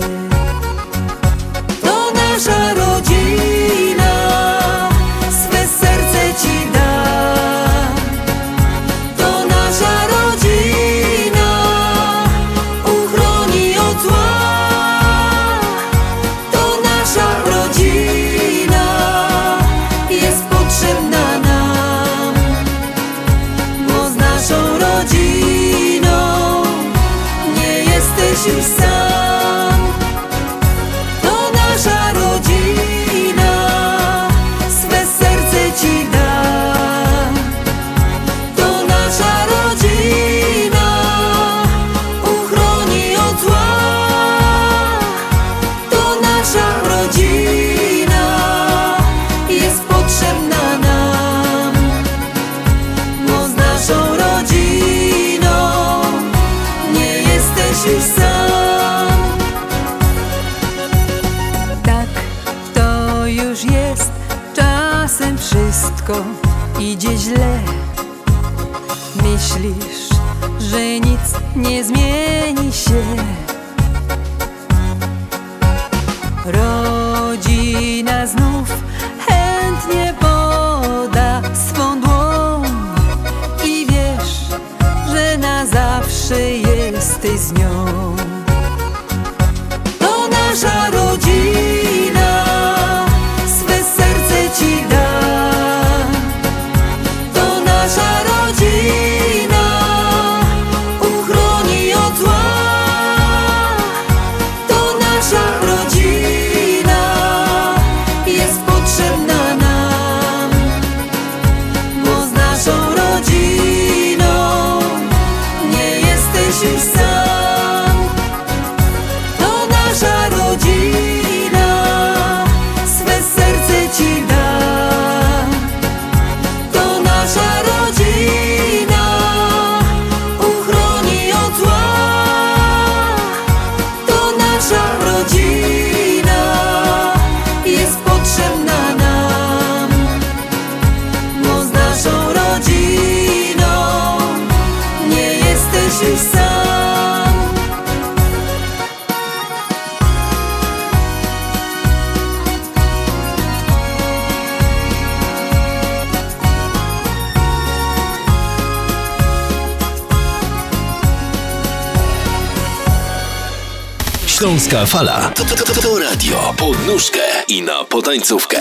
Śląska 164.37 164.85
fala. 164.85 165.29
To, 165.29 165.45
to, 165.45 165.55
to, 165.55 165.81
to 165.81 165.99
radio. 165.99 166.53
Pod 166.57 166.87
nóżkę 166.87 167.19
i 167.47 167.61
na 167.61 167.83
potańcówkę. 167.83 168.57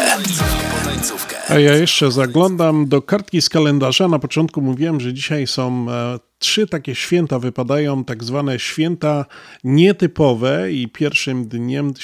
A 1.48 1.58
ja 1.58 1.76
jeszcze 1.76 2.10
zaglądam 2.10 2.88
do 2.88 3.02
kartki 3.02 3.42
z 3.42 3.48
kalendarza. 3.48 4.08
Na 4.08 4.18
początku 4.18 4.62
mówiłem, 4.62 5.00
że 5.00 5.14
dzisiaj 5.14 5.46
są 5.46 5.86
e, 5.90 6.18
trzy 6.38 6.66
takie 6.66 6.94
święta, 6.94 7.38
wypadają 7.38 8.04
tak 8.04 8.24
zwane 8.24 8.58
święta 8.58 9.24
nietypowe 9.64 10.72
i 10.72 10.88
pierwszym 10.88 11.48
dniem 11.48 11.94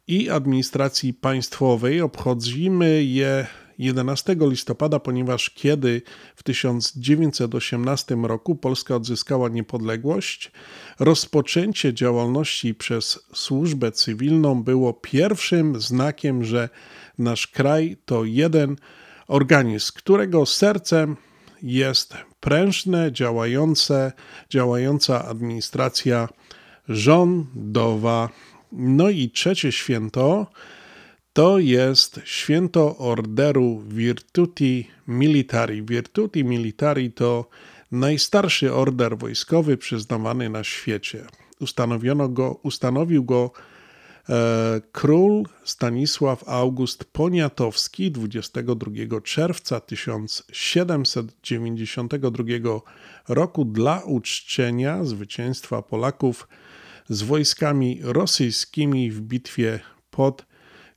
i 0.08 0.30
administracji 0.30 1.14
państwowej. 1.14 2.00
Obchodzimy 2.00 3.04
je 3.04 3.46
11 3.78 4.36
listopada, 4.40 5.00
ponieważ 5.00 5.50
kiedy 5.50 6.02
w 6.36 6.42
1918 6.42 8.14
roku 8.14 8.56
Polska 8.56 8.96
odzyskała 8.96 9.48
niepodległość, 9.48 10.52
rozpoczęcie 10.98 11.94
działalności 11.94 12.74
przez 12.74 13.20
służbę 13.34 13.92
cywilną 13.92 14.62
było 14.62 14.92
pierwszym 14.92 15.80
znakiem, 15.80 16.44
że 16.44 16.68
nasz 17.18 17.46
kraj 17.46 17.96
to 18.04 18.24
jeden 18.24 18.76
organizm, 19.28 19.92
którego 19.94 20.46
sercem 20.46 21.16
jest 21.62 22.14
prężne, 22.40 23.12
działające, 23.12 24.12
działająca 24.50 25.24
administracja 25.24 26.28
rządowa. 26.88 28.28
No 28.72 29.10
i 29.10 29.30
trzecie 29.30 29.72
święto 29.72 30.46
to 31.32 31.58
jest 31.58 32.20
święto 32.24 32.98
orderu 32.98 33.82
Virtuti 33.88 34.90
Militari. 35.08 35.82
Virtuti 35.82 36.44
Militari 36.44 37.12
to 37.12 37.48
najstarszy 37.92 38.74
order 38.74 39.18
wojskowy 39.18 39.76
przyznawany 39.76 40.50
na 40.50 40.64
świecie. 40.64 41.26
Ustanowiono 41.60 42.28
go, 42.28 42.60
ustanowił 42.62 43.24
go 43.24 43.50
e, 44.28 44.80
król 44.92 45.44
Stanisław 45.64 46.48
August 46.48 47.04
Poniatowski 47.04 48.10
22 48.10 49.20
czerwca 49.20 49.80
1792 49.80 52.44
roku 53.28 53.64
dla 53.64 54.02
uczczenia 54.04 55.04
zwycięstwa 55.04 55.82
Polaków 55.82 56.48
z 57.08 57.22
wojskami 57.22 58.00
rosyjskimi 58.02 59.10
w 59.10 59.20
bitwie 59.20 59.80
pod 60.10 60.47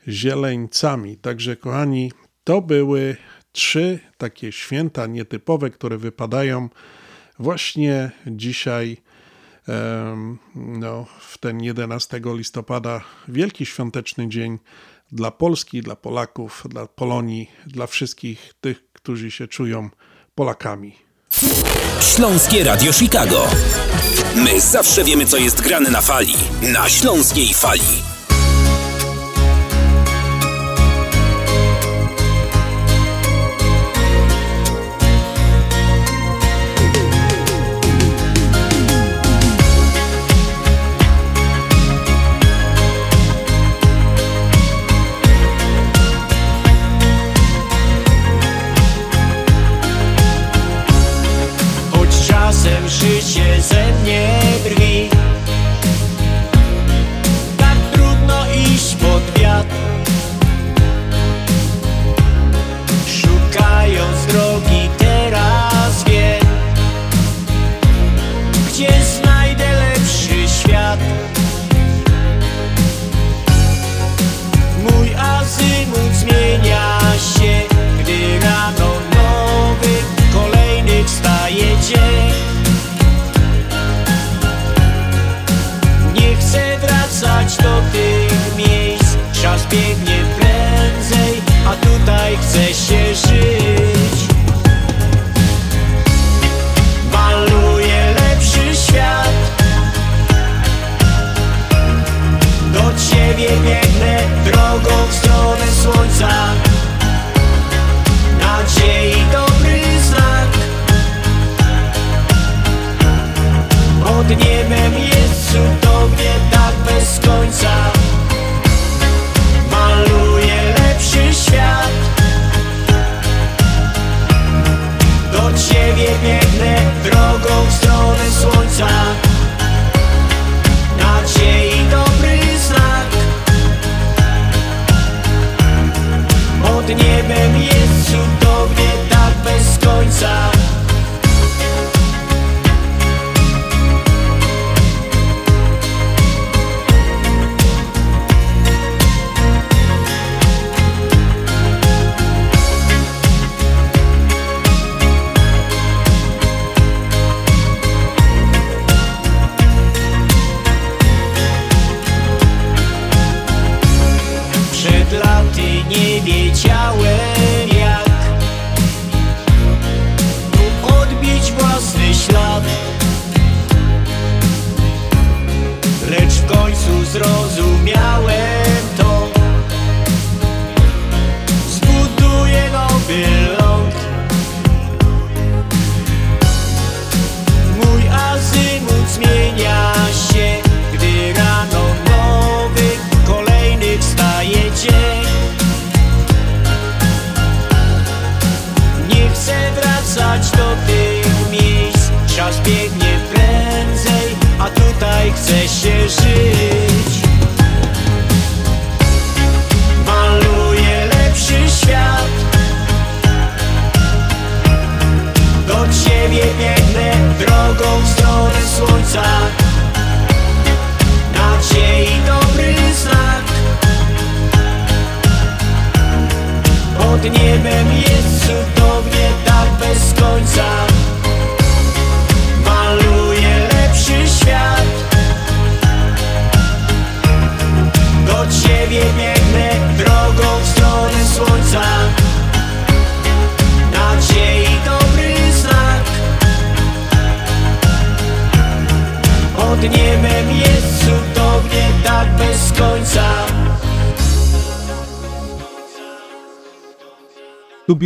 zieleńcami. 0.08 1.18
Także, 1.18 1.56
kochani, 1.56 2.12
to 2.44 2.62
były 2.62 3.18
trzy 3.52 4.00
takie 4.18 4.52
święta 4.52 5.08
nietypowe, 5.08 5.70
które 5.70 5.98
wypadają 5.98 6.70
właśnie 7.40 8.12
dzisiaj, 8.28 8.98
no, 10.56 11.06
w 11.20 11.38
ten 11.38 11.64
11 11.64 12.22
listopada, 12.26 13.02
wielki 13.28 13.66
świąteczny 13.66 14.30
dzień 14.30 14.60
dla 15.12 15.32
Polski, 15.32 15.82
dla 15.82 15.96
Polaków, 15.96 16.64
dla 16.70 16.88
Polonii, 16.88 17.52
dla 17.68 17.88
wszystkich 17.88 18.54
tych, 18.62 18.92
którzy 18.94 19.32
się 19.32 19.48
czują 19.48 19.90
Polakami. 20.36 20.96
Śląskie 22.02 22.64
Radio 22.64 22.94
Chicago. 22.94 23.48
My 24.36 24.62
zawsze 24.62 25.04
wiemy, 25.04 25.26
co 25.26 25.38
jest 25.38 25.62
grane 25.62 25.90
na 25.90 26.02
fali, 26.02 26.34
na 26.74 26.90
śląskiej 26.90 27.54
fali. 27.54 28.11
życie 52.92 53.62
ze 53.62 53.91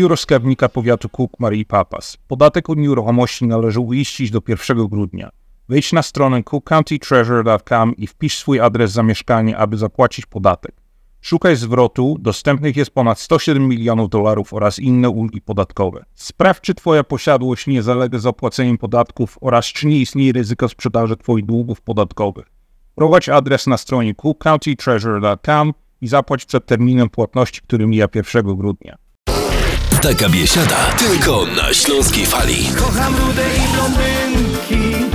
rozkarbnika 0.07 0.69
powiatu 0.69 1.09
Cook 1.09 1.39
Marii 1.39 1.65
Papas. 1.65 2.17
Podatek 2.27 2.69
od 2.69 2.77
nieruchomości 2.77 3.45
należy 3.45 3.79
uiścić 3.79 4.31
do 4.31 4.41
1 4.47 4.87
grudnia. 4.87 5.29
Wejdź 5.69 5.93
na 5.93 6.01
stronę 6.01 6.43
cookcountytreasure.com 6.43 7.95
i 7.95 8.07
wpisz 8.07 8.37
swój 8.37 8.59
adres 8.59 8.91
zamieszkania, 8.91 9.57
aby 9.57 9.77
zapłacić 9.77 10.25
podatek. 10.25 10.75
Szukaj 11.21 11.55
zwrotu, 11.55 12.17
dostępnych 12.19 12.75
jest 12.77 12.91
ponad 12.91 13.19
107 13.19 13.67
milionów 13.67 14.09
dolarów 14.09 14.53
oraz 14.53 14.79
inne 14.79 15.09
ulgi 15.09 15.41
podatkowe. 15.41 16.05
Sprawdź, 16.15 16.61
czy 16.61 16.73
Twoja 16.73 17.03
posiadłość 17.03 17.67
nie 17.67 17.83
zalega 17.83 18.19
z 18.19 18.25
opłaceniem 18.25 18.77
podatków 18.77 19.37
oraz 19.41 19.65
czy 19.65 19.87
nie 19.87 19.97
istnieje 19.97 20.33
ryzyko 20.33 20.69
sprzedaży 20.69 21.17
Twoich 21.17 21.45
długów 21.45 21.81
podatkowych. 21.81 22.45
Prowadź 22.95 23.29
adres 23.29 23.67
na 23.67 23.77
stronie 23.77 24.15
cookcountytreasure.com 24.15 25.73
i 26.01 26.07
zapłać 26.07 26.45
przed 26.45 26.65
terminem 26.65 27.09
płatności, 27.09 27.61
który 27.61 27.87
mija 27.87 28.07
1 28.15 28.55
grudnia. 28.55 28.95
Taka 30.05 30.29
biesiada 30.29 30.91
tylko 30.97 31.45
na 31.45 31.73
Śląskiej 31.73 32.25
Fali. 32.25 32.69
Kocham 32.77 33.15
rude 33.15 33.43
i 33.57 33.73
blondynki 33.73 35.05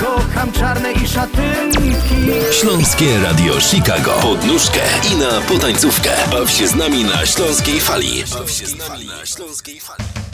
Kocham 0.00 0.52
czarne 0.52 0.92
i 0.92 1.08
szatynki 1.08 2.14
Śląskie 2.60 3.20
Radio 3.20 3.60
Chicago. 3.60 4.12
Pod 4.22 4.44
nóżkę 4.44 4.80
i 5.12 5.16
na 5.16 5.40
potańcówkę. 5.40 6.10
Baw 6.30 6.50
się 6.50 6.68
z 6.68 6.74
nami 6.74 7.04
na 7.04 7.26
Śląskiej 7.26 7.80
Fali. 7.80 8.24
Baw 8.38 8.50
się 8.50 8.66
z 8.66 8.76
nami 8.76 9.06
na 9.06 9.26
Śląskiej 9.26 9.80
Fali. 9.80 10.31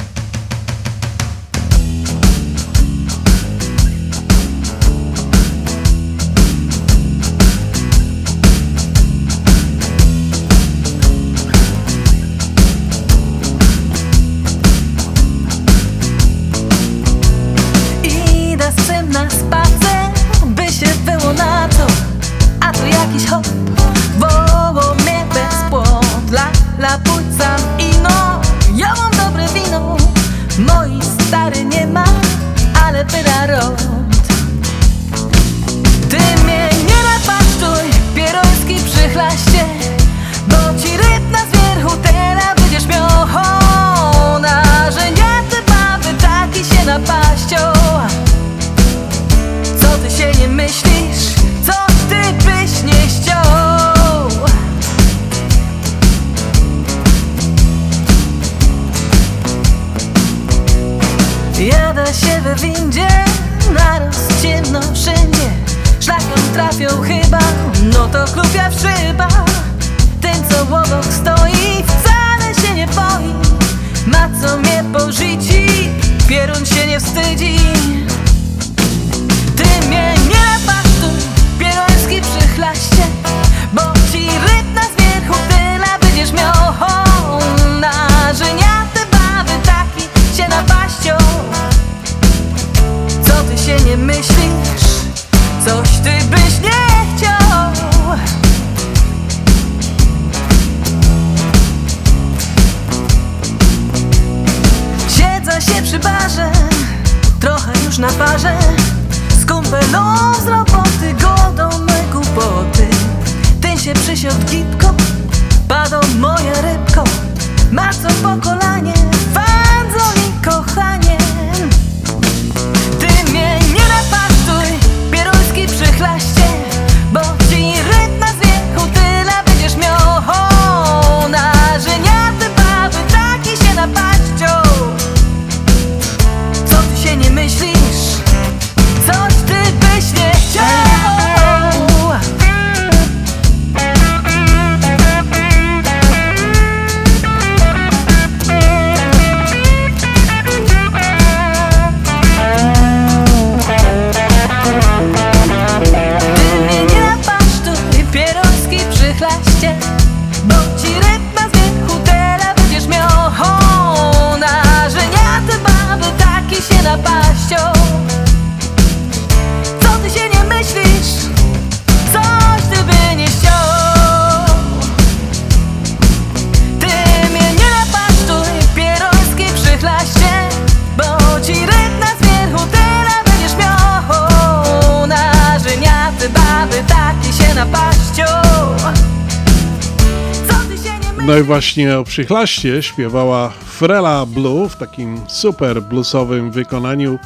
Właśnie 191.48 191.98
o 191.98 192.04
przychlaście 192.04 192.82
śpiewała 192.82 193.48
Frela 193.48 194.26
Blue 194.26 194.68
w 194.68 194.76
takim 194.76 195.20
super 195.28 195.82
bluesowym 195.82 196.50
wykonaniu. 196.50 197.18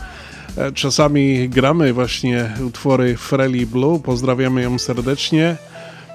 E, 0.56 0.72
Czasami 0.72 1.48
gramy 1.48 1.92
właśnie 1.92 2.54
utwory 2.66 3.16
Freli 3.16 3.66
Blue. 3.66 4.00
Pozdrawiamy 4.00 4.62
ją 4.62 4.78
serdecznie. 4.78 5.56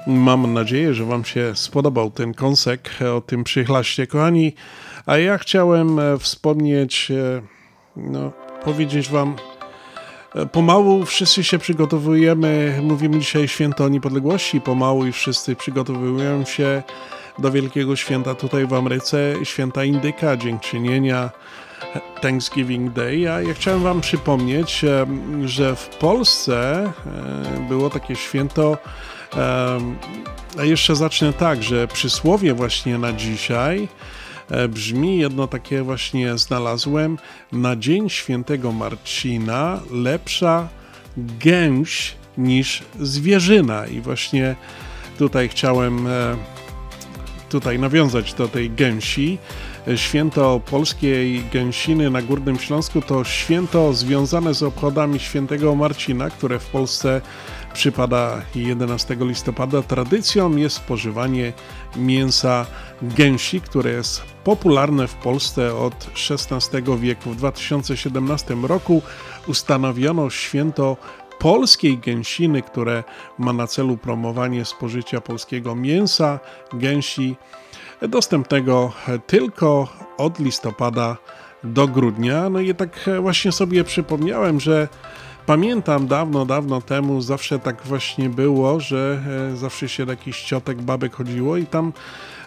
Mam 0.07 0.53
nadzieję, 0.53 0.93
że 0.93 1.05
Wam 1.05 1.25
się 1.25 1.51
spodobał 1.55 2.11
ten 2.11 2.33
kąsek 2.33 2.89
o 3.17 3.21
tym 3.21 3.43
przychlaście, 3.43 4.07
kochani. 4.07 4.53
A 5.05 5.17
ja 5.17 5.37
chciałem 5.37 5.99
e, 5.99 6.17
wspomnieć, 6.17 7.11
e, 7.11 7.41
no, 7.97 8.31
powiedzieć 8.63 9.09
Wam, 9.09 9.35
Pomału 10.51 11.05
wszyscy 11.05 11.43
się 11.43 11.57
przygotowujemy. 11.57 12.79
Mówimy 12.83 13.19
dzisiaj 13.19 13.47
święto 13.47 13.89
niepodległości. 13.89 14.61
Pomału 14.61 15.05
i 15.05 15.11
wszyscy 15.11 15.55
przygotowują 15.55 16.45
się 16.45 16.83
do 17.39 17.51
wielkiego 17.51 17.95
święta 17.95 18.35
tutaj 18.35 18.67
w 18.67 18.73
Ameryce, 18.73 19.33
święta 19.43 19.83
Indyka, 19.83 20.37
dziękczynienia, 20.37 21.29
Thanksgiving 22.21 22.93
Day. 22.93 23.31
A 23.33 23.41
ja 23.41 23.53
chciałem 23.53 23.83
Wam 23.83 24.01
przypomnieć, 24.01 24.85
że 25.45 25.75
w 25.75 25.87
Polsce 25.87 26.91
było 27.69 27.89
takie 27.89 28.15
święto. 28.15 28.77
A 30.59 30.63
jeszcze 30.63 30.95
zacznę 30.95 31.33
tak, 31.33 31.63
że 31.63 31.87
przysłowie 31.87 32.53
właśnie 32.53 32.97
na 32.97 33.13
dzisiaj 33.13 33.87
e, 34.49 34.67
brzmi 34.67 35.17
jedno 35.17 35.47
takie 35.47 35.83
właśnie 35.83 36.37
znalazłem. 36.37 37.17
Na 37.51 37.75
dzień 37.75 38.09
świętego 38.09 38.71
Marcina 38.71 39.79
lepsza 39.91 40.67
gęś 41.17 42.15
niż 42.37 42.83
zwierzyna. 42.99 43.87
I 43.87 44.01
właśnie 44.01 44.55
tutaj 45.17 45.49
chciałem 45.49 46.07
e, 46.07 46.35
tutaj 47.49 47.79
nawiązać 47.79 48.33
do 48.33 48.47
tej 48.47 48.69
gęsi. 48.69 49.37
Święto 49.95 50.61
polskiej 50.71 51.43
gęsiny 51.53 52.09
na 52.09 52.21
Górnym 52.21 52.59
Śląsku 52.59 53.01
to 53.01 53.23
święto 53.23 53.93
związane 53.93 54.53
z 54.53 54.63
obchodami 54.63 55.19
świętego 55.19 55.75
Marcina, 55.75 56.29
które 56.29 56.59
w 56.59 56.65
Polsce 56.65 57.21
przypada 57.73 58.41
11 58.55 59.17
listopada. 59.19 59.81
Tradycją 59.81 60.55
jest 60.55 60.75
spożywanie 60.75 61.53
mięsa 61.95 62.65
gęsi, 63.01 63.61
które 63.61 63.91
jest 63.91 64.21
popularne 64.43 65.07
w 65.07 65.15
Polsce 65.15 65.75
od 65.75 66.09
XVI 66.29 66.97
wieku. 66.99 67.31
W 67.31 67.35
2017 67.35 68.55
roku 68.63 69.01
ustanowiono 69.47 70.29
święto 70.29 70.97
polskiej 71.39 71.97
gęsiny, 71.97 72.61
które 72.61 73.03
ma 73.37 73.53
na 73.53 73.67
celu 73.67 73.97
promowanie 73.97 74.65
spożycia 74.65 75.21
polskiego 75.21 75.75
mięsa 75.75 76.39
gęsi 76.73 77.35
dostępnego 78.01 78.91
tylko 79.27 79.87
od 80.17 80.39
listopada 80.39 81.17
do 81.63 81.87
grudnia. 81.87 82.49
No 82.49 82.59
i 82.59 82.75
tak 82.75 83.09
właśnie 83.21 83.51
sobie 83.51 83.83
przypomniałem, 83.83 84.59
że 84.59 84.87
pamiętam 85.45 86.07
dawno, 86.07 86.45
dawno 86.45 86.81
temu 86.81 87.21
zawsze 87.21 87.59
tak 87.59 87.81
właśnie 87.85 88.29
było, 88.29 88.79
że 88.79 89.19
e, 89.53 89.57
zawsze 89.57 89.89
się 89.89 90.05
do 90.05 90.11
jakichś 90.11 90.43
ciotek, 90.43 90.81
babek 90.81 91.15
chodziło 91.15 91.57
i 91.57 91.65
tam 91.65 91.93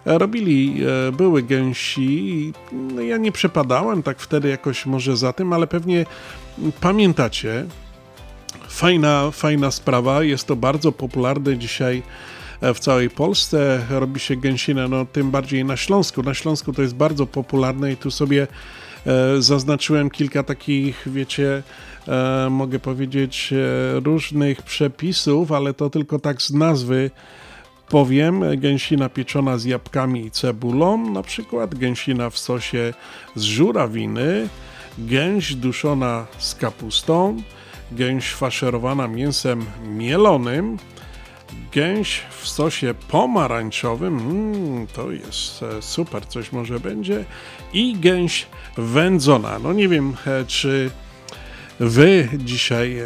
robili, 0.05 0.83
e, 1.09 1.13
były 1.13 1.43
gęsi. 1.43 2.53
No 2.73 3.03
ja 3.03 3.17
nie 3.17 3.33
przepadałem 3.33 4.03
tak 4.03 4.21
wtedy 4.21 4.49
jakoś 4.49 4.87
może 4.87 5.17
za 5.17 5.33
tym, 5.33 5.53
ale 5.53 5.67
pewnie 5.67 6.07
pamiętacie. 6.81 7.67
Fajna, 8.71 9.31
fajna 9.31 9.71
sprawa. 9.71 10.23
Jest 10.23 10.47
to 10.47 10.57
bardzo 10.57 10.93
popularne 10.93 11.59
dzisiaj 11.59 12.03
w 12.63 12.79
całej 12.79 13.11
Polsce. 13.11 13.87
Robi 13.91 14.21
się 14.21 14.37
gęsinę, 14.37 14.89
no 14.89 15.07
tym 15.07 15.31
bardziej 15.31 15.65
na 15.65 15.77
Śląsku. 15.77 16.23
Na 16.23 16.35
Śląsku 16.35 16.73
to 16.73 16.83
jest 16.83 16.95
bardzo 16.95 17.27
popularne 17.27 17.93
i 17.93 17.97
tu 17.97 18.11
sobie 18.11 18.47
e, 19.07 19.43
zaznaczyłem 19.43 20.11
kilka 20.11 20.43
takich, 20.43 21.03
wiecie, 21.07 21.63
e, 22.09 22.49
mogę 22.51 22.79
powiedzieć, 22.79 23.53
e, 23.53 24.01
różnych 24.01 24.63
przepisów, 24.63 25.53
ale 25.53 25.75
to 25.75 25.91
tylko 25.91 26.19
tak 26.19 26.43
z 26.43 26.51
nazwy 26.51 27.11
powiem. 27.89 28.61
Gęsina 28.61 29.09
pieczona 29.09 29.59
z 29.59 29.65
jabłkami 29.65 30.27
i 30.27 30.31
cebulą, 30.31 31.13
na 31.13 31.23
przykład 31.23 31.75
gęsina 31.75 32.31
w 32.31 32.39
sosie 32.39 32.95
z 33.35 33.43
żurawiny, 33.43 34.49
gęś 34.99 35.55
duszona 35.55 36.27
z 36.39 36.55
kapustą, 36.55 37.43
gęś 37.93 38.35
faszerowana 38.35 39.09
mięsem 39.09 39.67
mielonym, 39.87 40.77
gęś 41.73 42.21
w 42.41 42.49
sosie 42.49 42.95
pomarańczowym, 43.09 44.19
mm, 44.19 44.87
to 44.87 45.11
jest 45.11 45.63
e, 45.63 45.83
super, 45.83 46.27
coś 46.27 46.53
może 46.53 46.81
będzie, 46.81 47.25
i 47.73 47.97
gęś 47.97 48.47
wędzona. 48.77 49.59
No 49.59 49.73
nie 49.73 49.89
wiem, 49.89 50.17
e, 50.27 50.45
czy 50.47 50.91
wy 51.81 52.29
dzisiaj, 52.39 52.99
e, 52.99 53.05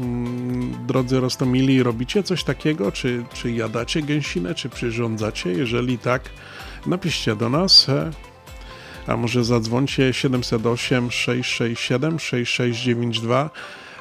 mm, 0.00 0.86
drodzy 0.86 1.20
Rostomili, 1.20 1.82
robicie 1.82 2.22
coś 2.22 2.44
takiego, 2.44 2.92
czy, 2.92 3.24
czy 3.34 3.52
jadacie 3.52 4.02
gęsinę, 4.02 4.54
czy 4.54 4.68
przyrządzacie? 4.68 5.52
Jeżeli 5.52 5.98
tak, 5.98 6.22
napiszcie 6.86 7.36
do 7.36 7.48
nas. 7.48 7.86
A 9.06 9.16
może 9.16 9.44
zadzwońcie 9.44 10.12
708 10.12 11.10
667 11.10 12.18
6692 12.18 13.50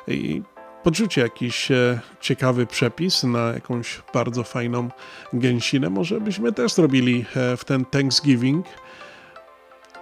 i 0.07 0.41
podrzucie 0.84 1.21
jakiś 1.21 1.71
e, 1.71 1.99
ciekawy 2.21 2.65
przepis 2.65 3.23
na 3.23 3.39
jakąś 3.39 4.01
bardzo 4.13 4.43
fajną 4.43 4.89
gęsinę. 5.34 5.89
Może 5.89 6.21
byśmy 6.21 6.53
też 6.53 6.73
zrobili 6.73 7.25
e, 7.35 7.57
w 7.57 7.65
ten 7.65 7.85
Thanksgiving 7.85 8.65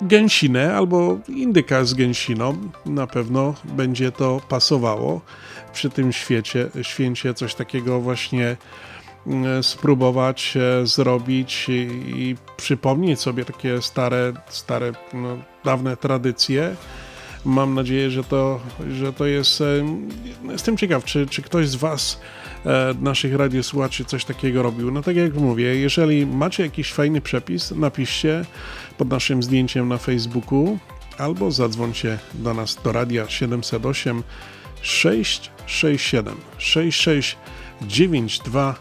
gęsinę 0.01 0.75
albo 0.75 1.17
indyka 1.27 1.85
z 1.85 1.93
gęsiną. 1.93 2.57
Na 2.85 3.07
pewno 3.07 3.53
będzie 3.63 4.11
to 4.11 4.41
pasowało 4.49 5.21
przy 5.73 5.89
tym 5.89 6.13
świecie, 6.13 6.69
święcie 6.81 7.33
coś 7.33 7.55
takiego 7.55 7.99
właśnie 7.99 8.57
mm, 9.27 9.63
spróbować 9.63 10.57
e, 10.57 10.87
zrobić 10.87 11.69
i, 11.69 11.73
i 12.15 12.35
przypomnieć 12.57 13.19
sobie 13.19 13.45
takie 13.45 13.81
stare, 13.81 14.33
stare 14.49 14.91
no, 15.13 15.37
dawne 15.63 15.97
tradycje 15.97 16.75
mam 17.45 17.73
nadzieję, 17.73 18.11
że 18.11 18.23
to, 18.23 18.59
że 18.91 19.13
to 19.13 19.25
jest. 19.25 19.63
Jestem 20.49 20.77
ciekaw, 20.77 21.05
czy, 21.05 21.27
czy 21.27 21.41
ktoś 21.41 21.69
z 21.69 21.75
Was, 21.75 22.19
e, 22.65 22.93
naszych 23.01 23.35
radiosłuchaczy, 23.35 24.05
coś 24.05 24.25
takiego 24.25 24.63
robił. 24.63 24.91
No 24.91 25.01
tak 25.01 25.15
jak 25.15 25.33
mówię, 25.33 25.75
jeżeli 25.75 26.25
macie 26.25 26.63
jakiś 26.63 26.93
fajny 26.93 27.21
przepis, 27.21 27.71
napiszcie 27.71 28.45
pod 28.97 29.09
naszym 29.09 29.43
zdjęciem 29.43 29.87
na 29.87 29.97
Facebooku 29.97 30.77
albo 31.17 31.51
zadzwońcie 31.51 32.19
do 32.33 32.53
nas 32.53 32.77
do 32.83 32.91
radia 32.91 33.29
708 33.29 34.23
667 34.81 36.35
6692 36.57 38.75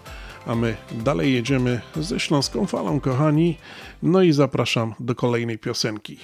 a 0.46 0.54
my 0.54 0.76
dalej 0.92 1.34
jedziemy 1.34 1.80
ze 1.96 2.20
Śląską 2.20 2.66
Falą, 2.66 3.00
kochani. 3.00 3.56
No 4.02 4.22
i 4.22 4.32
zapraszam 4.32 4.94
do 5.00 5.14
kolejnej 5.14 5.58
piosenki. 5.58 6.18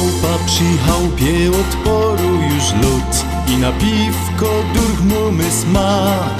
Chałupa 0.00 0.44
przy 0.46 0.64
chałupie 0.86 1.50
odporu 1.50 2.34
już 2.34 2.72
lód 2.82 3.24
I 3.48 3.56
na 3.56 3.72
piwko 3.72 4.46
durchmumy 4.74 5.50
smak. 5.50 6.34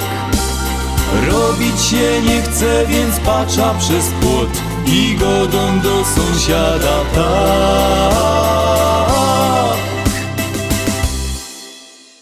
Robić 1.31 1.81
się 1.81 2.21
nie 2.21 2.41
chce, 2.41 2.85
więc 2.87 3.19
patrza 3.19 3.73
przez 3.79 4.05
płot 4.21 4.49
I 4.85 5.15
godą 5.19 5.79
do 5.79 6.05
sąsiada 6.05 6.97
tak. 7.15 8.11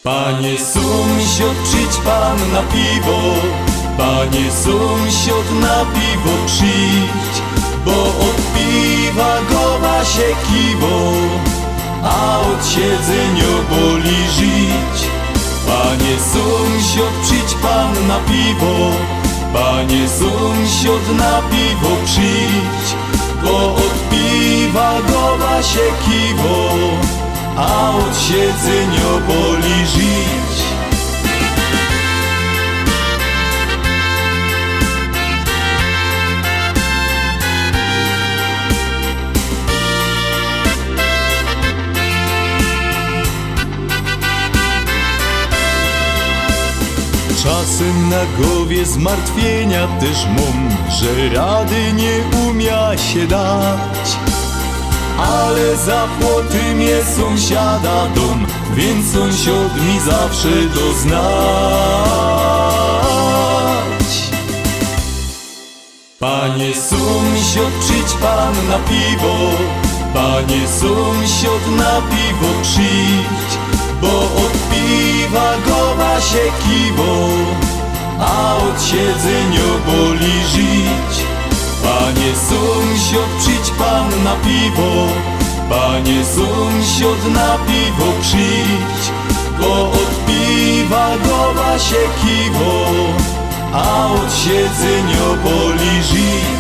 Panie 0.04 0.58
sąsiad, 0.58 1.56
przyjdź 1.64 1.96
pan 2.06 2.52
na 2.52 2.62
piwo 2.62 3.20
Panie 3.98 4.52
sąsiad, 4.52 5.52
na 5.62 5.86
piwo 5.86 6.32
przyjdź 6.46 7.42
Bo 7.86 8.04
od 8.04 8.36
piwa 8.54 9.38
goła 9.50 9.59
się 10.06 10.30
kiwo, 10.48 11.12
a 12.04 12.40
od 12.40 12.68
siedzenia 12.68 13.54
boli 13.70 14.20
żyć. 14.36 15.10
Panie 15.68 16.16
sąsiad, 16.34 17.14
przyjdź 17.24 17.54
pan 17.62 18.08
na 18.08 18.20
piwo, 18.20 18.92
panie 19.54 20.10
sąsiad, 20.10 21.18
na 21.18 21.42
piwo 21.52 21.92
przyjdź, 22.06 22.90
bo 23.44 23.76
od 23.76 24.10
piwa 24.10 24.94
goła 25.12 25.64
się 25.64 25.88
kiwo, 26.06 26.70
a 27.58 27.90
od 27.90 28.18
siedzenia 28.18 29.10
boli 29.28 29.86
żyć. 29.86 30.49
Czasem 47.44 48.10
na 48.10 48.26
głowie 48.38 48.86
zmartwienia 48.86 49.88
też 49.88 50.26
mam, 50.26 50.70
że 50.92 51.36
rady 51.36 51.94
nie 51.94 52.40
umia 52.48 52.98
się 52.98 53.28
dać. 53.28 54.18
Ale 55.18 55.78
za 55.78 56.08
płoty 56.20 56.76
mnie 56.76 56.98
sąsiada 57.18 58.08
dom, 58.16 58.48
więc 58.76 59.12
sąsiad 59.14 59.82
mi 59.82 60.00
zawsze 60.00 60.50
doznać. 60.76 61.20
Panie 66.20 66.74
sąsiad, 66.74 67.74
przyjdź 67.80 68.14
pan 68.22 68.54
na 68.68 68.80
piwo, 68.80 69.36
panie 70.14 70.68
sąsiad 70.68 71.68
na 71.78 72.02
piwo 72.02 72.48
przyjdź, 72.62 73.49
bo 74.02 74.20
od 74.44 74.54
piwa 74.70 75.50
goła 75.68 76.22
się 76.22 76.46
kiwo, 76.64 77.30
a 78.20 78.56
od 78.56 78.84
siedzenia 78.84 79.70
boli 79.88 80.34
żyć. 80.54 81.14
Panie 81.84 82.32
sąsiad, 82.50 83.30
przyjdź 83.40 83.70
pan 83.80 84.24
na 84.24 84.36
piwo, 84.36 85.08
panie 85.70 86.26
sąsiad 86.26 87.34
na 87.34 87.58
piwo 87.68 88.08
przyjdź, 88.22 89.04
bo 89.60 89.92
od 89.92 90.26
piwa 90.28 91.10
goła 91.26 91.80
się 91.80 92.04
kiwo, 92.22 92.84
a 93.74 94.06
od 94.08 94.34
siedzenia 94.34 95.26
boli 95.44 96.04
żyć. 96.04 96.59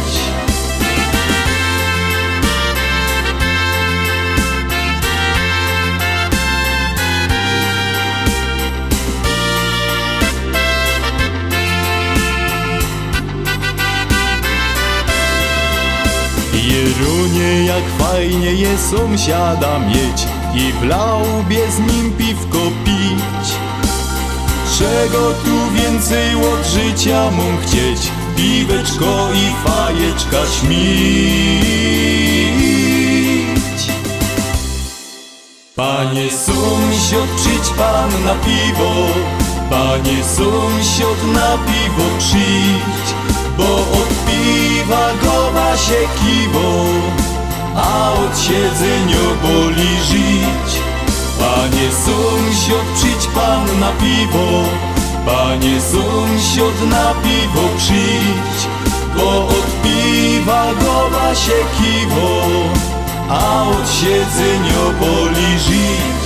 Mnie 17.00 17.66
jak 17.66 17.84
fajnie 17.98 18.54
je 18.54 18.78
sąsiada 18.78 19.80
mieć 19.80 20.28
I 20.56 20.74
w 20.74 20.84
laubie 20.84 21.72
z 21.72 21.80
nim 21.80 22.14
piwko 22.18 22.58
pić. 22.86 23.54
Czego 24.78 25.34
tu 25.34 25.72
więcej 25.74 26.36
od 26.36 26.66
życia 26.66 27.32
mógł 27.32 27.62
chcieć? 27.62 28.12
Piweczko 28.36 29.30
i 29.34 29.70
fajeczka 29.70 30.38
śmić. 30.60 30.80
Panie 35.76 36.30
sąsiad, 36.32 37.30
przyjdź 37.36 37.70
pan 37.78 38.24
na 38.26 38.36
piwo. 38.36 38.92
Panie 39.70 40.24
sąsiad, 40.24 41.24
na 41.34 41.58
piwo 41.58 42.04
przyjdź 42.20 43.14
Bo 43.58 43.76
od 43.76 44.29
piwa 44.50 45.06
gowa 45.24 45.78
się 45.78 46.02
kiwo 46.20 46.86
A 47.76 48.12
od 48.12 48.40
siedzenia 48.40 49.26
boli 49.44 49.92
żyć. 50.10 50.72
Panie 51.40 51.88
sąsiad, 52.06 52.86
przyjdź 52.96 53.28
pan 53.36 53.80
na 53.80 53.92
piwo. 53.92 54.48
Panie 55.26 55.82
sąsiad, 55.82 56.78
na 56.90 57.14
piwo 57.24 57.64
przyjdź. 57.78 58.62
Bo 59.16 59.48
od 59.48 59.68
piwa 59.84 60.66
gowa 60.82 61.36
się 61.36 61.60
kiwo 61.78 62.30
A 63.30 63.70
od 63.70 63.90
siedzenia 64.00 64.82
boli 65.00 65.60
żyć 65.60 66.19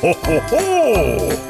Ho, 0.00 0.14
ho, 0.26 0.40
ho! 0.50 0.58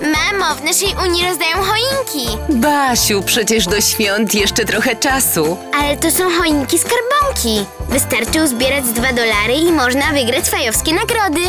Mamo, 0.03 0.55
w 0.55 0.65
naszej 0.65 0.89
Unii 1.07 1.25
rozdają 1.29 1.57
choinki. 1.57 2.39
Basiu, 2.49 3.23
przecież 3.23 3.67
do 3.67 3.81
świąt 3.81 4.35
jeszcze 4.35 4.65
trochę 4.65 4.97
czasu. 4.97 5.57
Ale 5.81 5.97
to 5.97 6.11
są 6.11 6.31
choinki 6.39 6.79
skarbonki. 6.79 7.65
Wystarczy 7.89 8.43
uzbierać 8.43 8.85
2 8.85 9.13
dolary 9.13 9.55
i 9.55 9.73
można 9.73 10.13
wygrać 10.13 10.45
fajowskie 10.51 10.93
nagrody. 10.95 11.41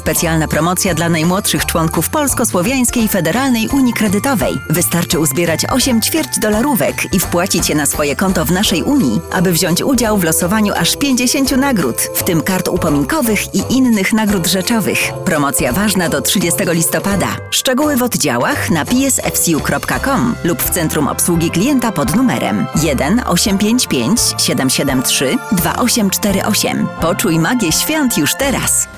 Specjalna 0.00 0.48
promocja 0.48 0.94
dla 0.94 1.08
najmłodszych 1.08 1.66
członków 1.66 2.10
Polsko-Słowiańskiej 2.10 3.08
Federalnej 3.08 3.68
Unii 3.68 3.92
Kredytowej. 3.92 4.54
Wystarczy 4.70 5.18
uzbierać 5.18 5.66
8 5.70 6.00
ćwierć 6.00 6.38
dolarówek 6.38 7.14
i 7.14 7.20
wpłacić 7.20 7.68
je 7.68 7.74
na 7.74 7.86
swoje 7.86 8.16
konto 8.16 8.44
w 8.44 8.50
naszej 8.50 8.82
Unii, 8.82 9.20
aby 9.32 9.52
wziąć 9.52 9.82
udział 9.82 10.18
w 10.18 10.24
losowaniu 10.24 10.74
aż 10.76 10.96
50 10.96 11.50
nagród, 11.56 11.96
w 12.14 12.22
tym 12.22 12.42
kart 12.42 12.68
upominkowych 12.68 13.54
i 13.54 13.62
innych 13.70 14.12
nagród 14.12 14.46
rzeczowych. 14.46 14.98
Promocja 15.24 15.72
ważna 15.72 16.08
do 16.08 16.20
30 16.20 16.58
listopada. 16.66 17.28
Szczegóły 17.50 17.96
w 17.96 18.02
oddziałach 18.02 18.70
na 18.70 18.84
psfcu.com 18.84 20.34
lub 20.44 20.62
w 20.62 20.70
Centrum 20.70 21.08
Obsługi 21.08 21.50
Klienta 21.50 21.92
pod 21.92 22.16
numerem 22.16 22.66
1 22.82 23.22
855 23.26 24.20
773 24.38 25.36
2848. 25.52 26.86
Poczuj 27.00 27.38
magię 27.38 27.72
świąt 27.72 28.18
już 28.18 28.34
teraz. 28.34 28.88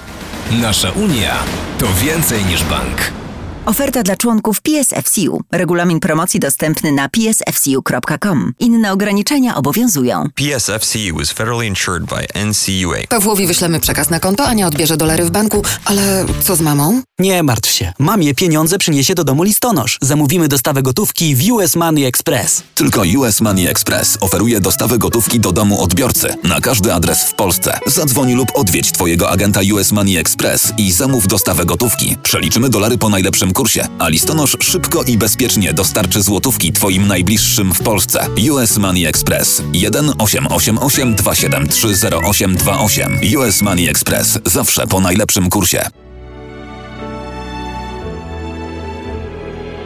Nasza 0.60 0.90
Unia 0.90 1.34
to 1.78 1.86
więcej 2.04 2.44
niż 2.44 2.64
bank. 2.64 3.22
Oferta 3.66 4.02
dla 4.02 4.16
członków 4.16 4.60
PSFCU. 4.60 5.40
Regulamin 5.52 6.01
promocji 6.01 6.40
dostępny 6.40 6.93
na 6.93 7.09
psfcu.com. 7.09 8.52
Inne 8.59 8.93
ograniczenia 8.93 9.56
obowiązują. 9.56 10.26
PSFCU 10.34 11.20
is 11.22 11.32
federally 11.32 11.66
insured 11.66 12.05
by 12.05 12.44
NCUA. 12.47 13.06
Pawłowi 13.09 13.47
wyślemy 13.47 13.80
przekaz 13.80 14.10
na 14.10 14.20
konto, 14.20 14.47
Ania 14.47 14.66
odbierze 14.66 14.97
dolary 14.97 15.24
w 15.24 15.30
banku, 15.30 15.62
ale 15.84 16.24
co 16.43 16.56
z 16.56 16.60
mamą? 16.60 17.02
Nie 17.18 17.43
martw 17.43 17.70
się. 17.70 17.93
Mamie 17.98 18.34
pieniądze 18.34 18.78
przyniesie 18.78 19.14
do 19.14 19.24
domu 19.24 19.43
listonosz. 19.43 19.98
Zamówimy 20.01 20.48
dostawę 20.48 20.82
gotówki 20.82 21.36
w 21.36 21.52
US 21.52 21.76
Money 21.76 22.05
Express. 22.05 22.62
Tylko 22.74 23.02
US 23.18 23.40
Money 23.40 23.66
Express 23.68 24.18
oferuje 24.20 24.60
dostawę 24.60 24.98
gotówki 24.98 25.40
do 25.40 25.52
domu 25.52 25.82
odbiorcy 25.82 26.34
na 26.44 26.60
każdy 26.60 26.94
adres 26.94 27.24
w 27.24 27.34
Polsce. 27.34 27.78
Zadzwoń 27.86 28.32
lub 28.32 28.48
odwiedź 28.55 28.93
Twojego 28.93 29.30
agenta 29.30 29.60
US 29.72 29.93
Money 29.93 30.16
Express 30.16 30.72
i 30.78 30.93
zamów 30.93 31.26
dostawę 31.26 31.64
gotówki. 31.64 32.16
Przeliczymy 32.22 32.68
dolary 32.68 32.98
po 32.98 33.09
najlepszym 33.09 33.51
kursie, 33.52 33.88
a 33.98 34.08
listonosz 34.08 34.56
szybko 34.60 35.02
i 35.02 35.18
bezpiecznie 35.18 35.72
dostarczy 35.72 36.22
złotówki 36.22 36.72
Twoim 36.72 37.06
najbliższym 37.06 37.74
w 37.74 37.80
Polsce. 37.80 38.26
US 38.50 38.78
Money 38.78 39.06
Express 39.06 39.62
1 39.72 40.12
888 40.18 41.14
273 41.14 41.88
0828. 41.88 43.20
US 43.36 43.62
Money 43.62 43.88
Express 43.88 44.38
zawsze 44.46 44.86
po 44.86 45.00
najlepszym 45.00 45.50
kursie. 45.50 46.01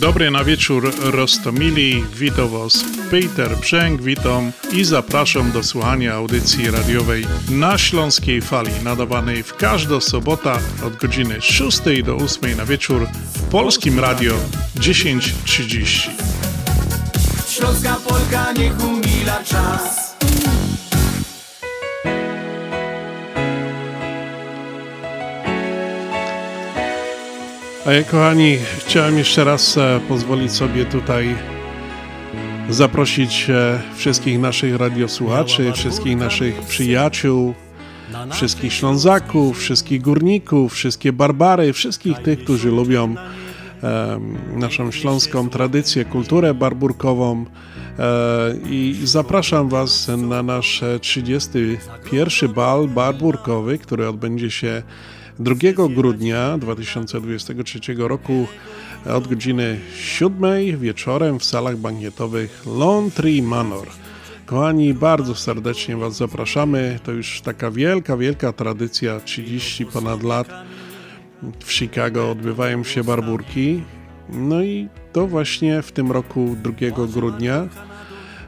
Dobry 0.00 0.30
na 0.30 0.44
wieczór 0.44 0.92
Rostomili, 1.02 2.04
witam 2.14 2.48
Was 2.48 2.84
Peter 3.10 3.56
Brzęk, 3.56 4.02
witam 4.02 4.52
i 4.72 4.84
zapraszam 4.84 5.52
do 5.52 5.62
słuchania 5.62 6.14
audycji 6.14 6.70
radiowej 6.70 7.26
na 7.50 7.78
Śląskiej 7.78 8.42
Fali, 8.42 8.70
nadawanej 8.84 9.42
w 9.42 9.56
każdą 9.56 10.00
sobotę 10.00 10.52
od 10.86 10.96
godziny 10.96 11.40
6 11.40 11.80
do 12.04 12.16
8 12.16 12.56
na 12.56 12.64
wieczór 12.64 13.06
w 13.34 13.42
Polskim 13.42 14.00
Radio 14.00 14.34
10.30. 14.76 16.10
Śląska 17.48 17.96
Polka 18.08 18.52
niech 18.52 18.84
umila 18.84 19.44
czas. 19.44 20.07
Kochani, 28.10 28.58
chciałem 28.78 29.18
jeszcze 29.18 29.44
raz 29.44 29.78
e, 29.78 30.00
pozwolić 30.08 30.52
sobie 30.52 30.84
tutaj 30.84 31.34
zaprosić 32.70 33.50
e, 33.50 33.80
wszystkich 33.96 34.38
naszych 34.38 34.76
radiosłuchaczy, 34.76 35.72
wszystkich 35.72 36.16
naszych 36.16 36.60
przyjaciół, 36.60 37.54
wszystkich 38.32 38.72
Ślązaków, 38.72 39.58
wszystkich 39.58 40.02
górników, 40.02 40.72
wszystkie 40.72 41.12
Barbary, 41.12 41.72
wszystkich 41.72 42.18
tych, 42.18 42.44
którzy 42.44 42.70
lubią 42.70 43.14
naszą 44.56 44.90
śląską 44.90 45.50
tradycję, 45.50 46.04
kulturę 46.04 46.54
barburkową. 46.54 47.44
E, 47.98 48.54
I 48.70 49.00
zapraszam 49.04 49.68
Was 49.68 50.10
na 50.16 50.42
nasz 50.42 50.84
31. 51.00 52.52
bal 52.52 52.88
barburkowy, 52.88 53.78
który 53.78 54.08
odbędzie 54.08 54.50
się 54.50 54.82
2 55.38 55.88
grudnia 55.88 56.58
2023 56.58 57.80
roku 57.96 58.46
od 59.06 59.28
godziny 59.28 59.80
7 59.96 60.78
wieczorem 60.78 61.38
w 61.38 61.44
salach 61.44 61.76
bankietowych 61.76 62.62
Lawn 62.66 63.10
Tree 63.10 63.42
Manor. 63.42 63.88
Kochani, 64.46 64.94
bardzo 64.94 65.34
serdecznie 65.34 65.96
Was 65.96 66.16
zapraszamy. 66.16 66.98
To 67.02 67.12
już 67.12 67.40
taka 67.40 67.70
wielka, 67.70 68.16
wielka 68.16 68.52
tradycja, 68.52 69.20
30 69.20 69.86
ponad 69.86 70.22
lat 70.22 70.48
w 71.64 71.72
Chicago 71.72 72.30
odbywają 72.30 72.84
się 72.84 73.04
barburki. 73.04 73.82
No 74.28 74.62
i 74.62 74.88
to 75.12 75.26
właśnie 75.26 75.82
w 75.82 75.92
tym 75.92 76.12
roku 76.12 76.56
2 76.62 77.06
grudnia 77.06 77.68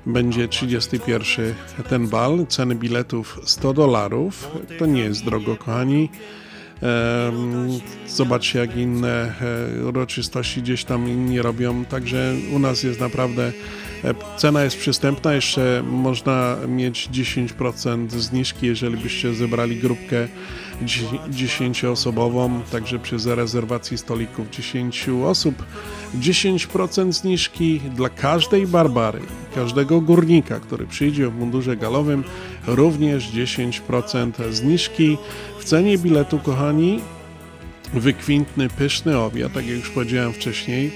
będzie 0.07 0.49
31 0.49 1.55
ten 1.89 2.09
bal. 2.09 2.47
Ceny 2.47 2.75
biletów 2.75 3.41
100 3.45 3.73
dolarów. 3.73 4.51
To 4.79 4.87
nie 4.87 5.01
jest 5.01 5.25
drogo, 5.25 5.57
kochani. 5.57 6.09
Zobaczcie, 8.07 8.59
jak 8.59 8.77
inne 8.77 9.35
e, 9.81 9.85
uroczystości 9.85 10.62
gdzieś 10.62 10.85
tam 10.85 11.09
inni 11.09 11.43
robią. 11.43 11.85
Także 11.85 12.35
u 12.52 12.59
nas 12.59 12.82
jest 12.82 13.01
naprawdę 13.01 13.52
e, 14.05 14.15
cena 14.36 14.65
jest 14.65 14.77
przystępna. 14.77 15.35
Jeszcze 15.35 15.82
można 15.86 16.57
mieć 16.69 17.09
10% 17.09 18.11
zniżki, 18.11 18.66
jeżeli 18.66 18.97
byście 18.97 19.35
zebrali 19.35 19.77
grupkę 19.77 20.28
10-osobową, 21.31 22.61
także 22.73 22.98
przy 22.98 23.19
zarezerwacji 23.19 23.98
stolików 23.98 24.51
10 24.51 25.07
osób. 25.24 25.65
10% 26.20 27.12
zniżki 27.12 27.81
dla 27.97 28.09
każdej 28.09 28.66
Barbary, 28.66 29.20
każdego 29.55 30.01
górnika, 30.01 30.61
który 30.61 30.86
przyjdzie 30.86 31.28
w 31.28 31.39
mundurze 31.39 31.77
galowym, 31.77 32.24
również 32.66 33.31
10% 33.31 34.52
zniżki. 34.52 35.19
W 35.59 35.65
cenie 35.65 35.98
biletu, 35.98 36.39
kochani, 36.39 37.01
wykwintny, 37.94 38.69
pyszny 38.69 39.19
obiad, 39.19 39.52
tak 39.52 39.66
jak 39.66 39.77
już 39.77 39.90
powiedziałem 39.90 40.32
wcześniej, 40.32 40.93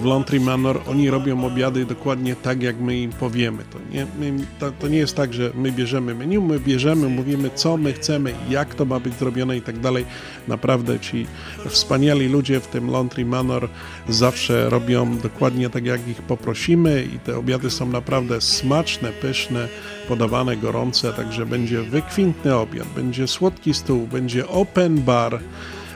w 0.00 0.04
Laundry 0.04 0.40
Manor 0.40 0.80
oni 0.86 1.10
robią 1.10 1.44
obiady 1.44 1.84
dokładnie 1.84 2.36
tak, 2.36 2.62
jak 2.62 2.80
my 2.80 2.98
im 2.98 3.12
powiemy. 3.12 3.64
To 3.70 3.78
nie, 3.92 4.06
my, 4.18 4.44
to, 4.58 4.72
to, 4.72 4.88
nie 4.88 4.98
jest 4.98 5.16
tak, 5.16 5.34
że 5.34 5.50
my 5.54 5.72
bierzemy 5.72 6.14
menu, 6.14 6.40
my 6.40 6.60
bierzemy, 6.60 7.08
mówimy, 7.08 7.50
co 7.54 7.76
my 7.76 7.92
chcemy, 7.92 8.34
jak 8.50 8.74
to 8.74 8.84
ma 8.84 9.00
być 9.00 9.14
zrobione 9.14 9.56
i 9.56 9.62
tak 9.62 9.78
dalej. 9.78 10.04
Naprawdę 10.48 11.00
ci 11.00 11.26
wspaniali 11.68 12.28
ludzie 12.28 12.60
w 12.60 12.66
tym 12.66 12.90
Laundry 12.90 13.24
Manor 13.24 13.68
zawsze 14.08 14.70
robią 14.70 15.18
dokładnie 15.18 15.70
tak, 15.70 15.84
jak 15.84 16.08
ich 16.08 16.22
poprosimy 16.22 17.04
i 17.14 17.18
te 17.18 17.38
obiady 17.38 17.70
są 17.70 17.88
naprawdę 17.88 18.40
smaczne, 18.40 19.12
pyszne, 19.12 19.68
podawane 20.08 20.56
gorące, 20.56 21.12
także 21.12 21.46
będzie 21.46 21.82
wykwintny 21.82 22.56
obiad, 22.56 22.88
będzie 22.88 23.28
słodki 23.28 23.74
stół, 23.74 24.06
będzie 24.06 24.48
open 24.48 25.02
bar, 25.02 25.40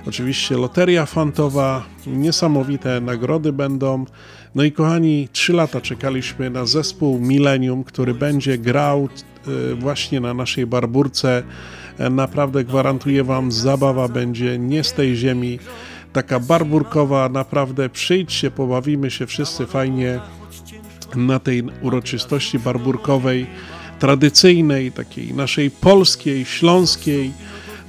Oczywiście 0.08 0.56
loteria 0.56 1.06
fantowa, 1.06 1.84
niesamowite 2.06 3.00
nagrody 3.00 3.52
będą. 3.52 4.04
No 4.54 4.64
i 4.64 4.72
kochani, 4.72 5.28
trzy 5.32 5.52
lata 5.52 5.80
czekaliśmy 5.80 6.50
na 6.50 6.66
zespół 6.66 7.18
Millennium, 7.18 7.84
który 7.84 8.14
będzie 8.14 8.58
grał 8.58 9.08
e, 9.46 9.74
właśnie 9.74 10.20
na 10.20 10.34
naszej 10.34 10.66
barburce. 10.66 11.42
E, 11.98 12.10
naprawdę 12.10 12.64
gwarantuję 12.64 13.24
Wam, 13.24 13.52
zabawa 13.52 14.08
będzie 14.08 14.58
nie 14.58 14.84
z 14.84 14.92
tej 14.92 15.16
ziemi. 15.16 15.58
Taka 16.12 16.40
barburkowa, 16.40 17.28
naprawdę 17.28 17.88
przyjdźcie, 17.88 18.50
pobawimy 18.50 19.10
się 19.10 19.26
wszyscy 19.26 19.66
fajnie 19.66 20.20
na 21.16 21.38
tej 21.38 21.62
uroczystości 21.82 22.58
barburkowej, 22.58 23.46
tradycyjnej, 23.98 24.92
takiej 24.92 25.34
naszej 25.34 25.70
polskiej, 25.70 26.44
śląskiej 26.44 27.32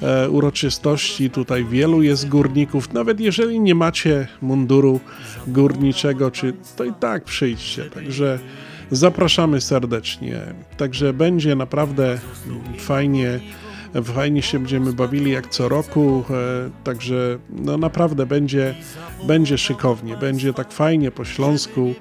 E, 0.02 0.30
uroczystości. 0.30 1.30
Tutaj 1.30 1.66
wielu 1.66 2.02
jest 2.02 2.30
górników. 2.30 2.94
Nawet 2.94 3.20
jeżeli 3.20 3.60
nie 3.60 3.76
macie 3.76 4.28
munduru 4.42 5.00
górniczego, 5.48 6.32
czy 6.32 6.54
to 6.76 6.84
i 6.84 6.94
tak 6.94 7.24
przyjdźcie. 7.24 7.84
Także 7.84 8.40
zapraszamy 8.92 9.62
serdecznie. 9.62 10.42
Także 10.78 11.14
będzie 11.14 11.56
naprawdę 11.56 12.20
fajnie. 12.78 13.40
Fajnie 14.04 14.42
się 14.42 14.60
będziemy 14.60 14.94
bawili 14.94 15.32
jak 15.32 15.48
co 15.50 15.70
roku, 15.70 16.24
e, 16.30 16.70
także 16.84 17.38
no 17.50 17.78
naprawdę 17.78 18.26
będzie, 18.26 18.76
będzie 19.28 19.58
szykownie, 19.58 20.18
będzie 20.18 20.54
tak 20.54 20.72
fajnie 20.72 21.12
po 21.12 21.26
śląsku. 21.26 21.94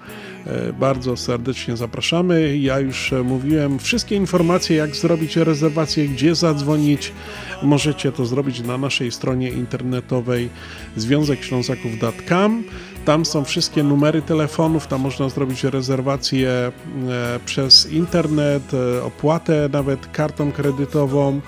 E, 0.47 0.73
bardzo 0.73 1.17
serdecznie 1.17 1.77
zapraszamy. 1.77 2.57
Ja 2.59 2.79
już 2.79 3.15
mówiłem 3.25 3.79
wszystkie 3.79 4.17
informacje, 4.17 4.77
jak 4.77 4.97
zrobić 4.97 5.37
rezerwację, 5.37 6.09
gdzie 6.09 6.35
zadzwonić. 6.35 7.13
Możecie 7.63 8.13
to 8.13 8.27
zrobić 8.27 8.61
na 8.61 8.79
naszej 8.79 9.13
stronie 9.13 9.51
internetowej 9.51 10.49
związekślązaków.com. 10.97 12.65
Tam 13.05 13.25
są 13.25 13.45
wszystkie 13.45 13.83
numery 13.83 14.23
telefonów, 14.23 14.87
tam 14.87 15.01
można 15.01 15.29
zrobić 15.29 15.65
rezerwację 15.65 16.51
e, 16.51 16.73
przez 17.47 17.93
internet, 17.93 18.75
e, 18.75 19.03
opłatę 19.05 19.69
nawet 19.73 20.07
kartą 20.07 20.53
kredytową. 20.53 21.41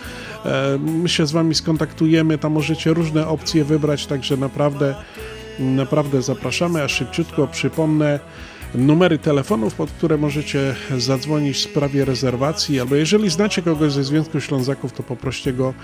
My 0.79 1.09
się 1.09 1.27
z 1.27 1.33
Wami 1.33 1.55
skontaktujemy, 1.55 2.39
tam 2.39 2.53
możecie 2.53 2.95
różne 2.95 3.29
opcje 3.29 3.65
wybrać, 3.65 4.07
także 4.07 4.37
naprawdę, 4.37 4.95
naprawdę 5.59 6.23
zapraszamy. 6.23 6.83
A 6.83 6.89
szybciutko 6.89 7.47
przypomnę, 7.47 8.21
numery 8.75 9.19
telefonów, 9.19 9.75
pod 9.75 9.91
które 9.91 10.19
możecie 10.19 10.75
zadzwonić 10.97 11.57
w 11.57 11.61
sprawie 11.61 12.05
rezerwacji, 12.05 12.81
albo 12.81 12.95
jeżeli 12.95 13.31
znacie 13.31 13.63
kogoś 13.63 13.93
ze 13.93 14.05
Związku 14.05 14.41
Ślązaków, 14.41 14.93
to 14.93 15.03
poproście 15.03 15.53
go, 15.53 15.75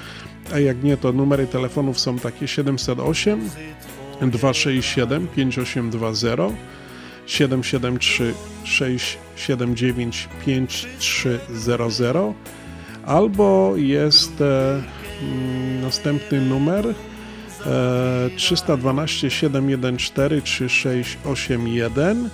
a 0.53 0.59
jak 0.59 0.83
nie, 0.83 0.97
to 0.97 1.13
numery 1.13 1.47
telefonów 1.47 2.01
są 2.01 2.19
takie 2.19 2.49
708 2.49 3.51
267 4.21 5.29
5820 5.29 6.37
773 7.27 8.35
679 8.65 10.29
5300 10.47 12.13
albo 13.07 13.73
jest 13.77 14.41
e, 14.41 14.83
mm, 15.23 15.81
następny 15.83 16.41
numer 16.41 16.87
e, 16.87 16.95
312 18.37 19.31
714 19.31 20.41
3681 20.43 22.31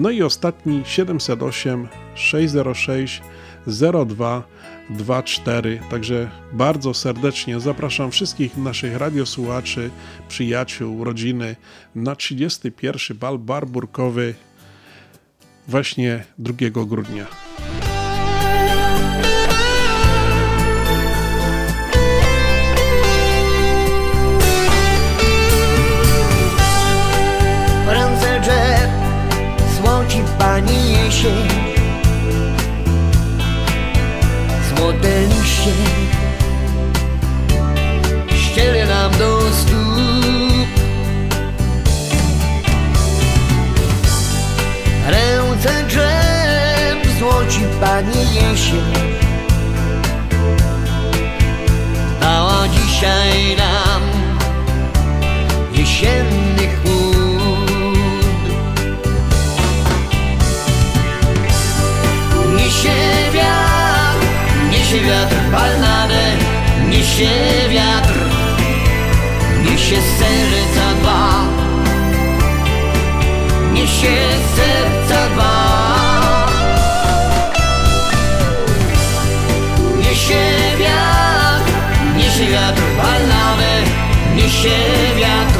no 0.00 0.10
i 0.10 0.22
ostatni 0.22 0.82
708 0.84 1.88
606 2.14 3.22
0224. 3.66 5.80
Także 5.90 6.30
bardzo 6.52 6.94
serdecznie 6.94 7.60
zapraszam 7.60 8.10
wszystkich 8.10 8.56
naszych 8.56 8.96
radiosłuchaczy, 8.96 9.90
przyjaciół, 10.28 11.04
rodziny 11.04 11.56
na 11.94 12.16
31 12.16 13.16
bal 13.16 13.38
barburkowy 13.38 14.34
właśnie 15.68 16.24
2 16.38 16.54
grudnia. 16.86 17.26
Pani 30.40 30.92
jesień. 30.92 31.48
Złote 34.68 35.26
liście 35.26 35.72
ściele 38.36 38.86
nam 38.86 39.10
do 39.18 39.40
stóp. 39.52 40.68
Ręce 45.06 45.84
drzew 45.88 47.18
złoci 47.18 47.60
pani 47.80 48.34
jesień. 48.34 48.92
Dała 52.20 52.68
dzisiaj 52.68 53.56
nam 53.56 54.02
jesienny 55.72 56.68
chłód 56.82 57.09
Niesie 62.80 63.30
wiatr, 63.32 64.26
niesie 64.70 65.00
wiatr 65.00 65.36
palnadę 65.52 66.24
Niesie 66.88 67.28
wiatr, 67.70 68.18
niesie 69.64 69.96
serca 70.16 70.86
dwa. 71.00 71.44
Niesie 73.72 74.16
serca 74.56 75.20
dwa. 75.34 75.54
Niesie 79.98 80.44
wiatr, 80.80 81.72
niesie 82.16 82.46
wiatr 82.46 82.82
palnadę 82.96 83.72
Niesie 84.36 84.80
wiatr, 85.16 85.59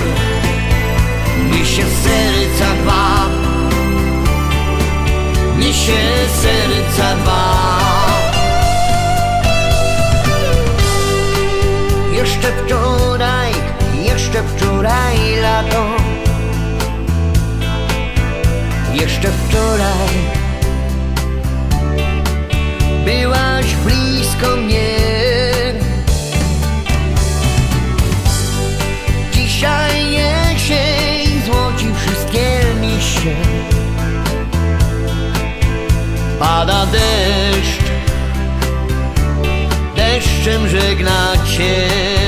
Wczoraj 19.91 20.41
blisko 23.85 24.57
mnie. 24.57 24.91
Dzisiaj 29.33 30.59
się 30.59 30.85
złoci 31.47 31.87
wszystkie 31.97 32.61
liście 32.81 33.35
Pada 36.39 36.87
deszcz. 36.87 37.81
Deszczem 39.97 40.69
żegna 40.69 41.33
cię 41.57 42.20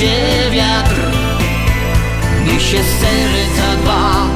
Niesie 0.00 0.50
wiatr, 0.50 0.96
niesie 2.46 2.82
serca 2.84 3.76
dwa 3.82 4.28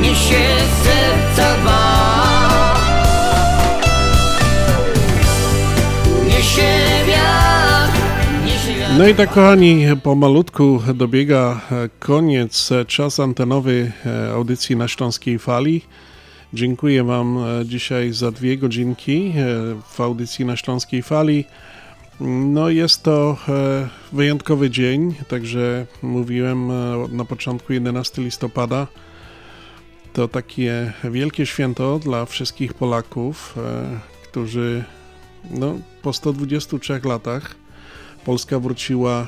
Niesie 0.00 0.46
serca 0.82 1.56
dwa 1.56 1.82
Niesie 6.28 6.72
wiatr, 7.06 8.00
niesie 8.46 8.74
wiatr 8.80 8.98
No 8.98 9.08
i 9.08 9.14
tak, 9.14 9.28
kochani, 9.28 9.86
pomalutku 10.02 10.82
dobiega 10.94 11.60
e, 11.72 11.88
koniec, 11.98 12.72
e, 12.72 12.84
czas 12.84 13.20
antenowy 13.20 13.92
e, 14.06 14.32
audycji 14.32 14.76
na 14.76 14.88
Śląskiej 14.88 15.38
Fali. 15.38 15.82
Dziękuję 16.52 17.04
Wam 17.04 17.38
dzisiaj 17.64 18.12
za 18.12 18.30
dwie 18.30 18.56
godzinki 18.56 19.32
w 19.92 20.00
audycji 20.00 20.44
na 20.44 20.56
Śląskiej 20.56 21.02
Fali. 21.02 21.44
No 22.20 22.70
jest 22.70 23.02
to 23.02 23.36
e, 23.48 23.88
wyjątkowy 24.12 24.70
dzień, 24.70 25.14
także 25.28 25.86
mówiłem 26.02 26.70
e, 26.70 26.74
na 27.12 27.24
początku 27.24 27.72
11 27.72 28.22
listopada. 28.22 28.86
To 30.12 30.28
takie 30.28 30.92
wielkie 31.04 31.46
święto 31.46 31.98
dla 31.98 32.26
wszystkich 32.26 32.74
Polaków, 32.74 33.54
e, 33.56 34.00
którzy 34.22 34.84
no, 35.50 35.78
po 36.02 36.12
123 36.12 37.00
latach 37.04 37.54
Polska 38.24 38.58
wróciła 38.58 39.26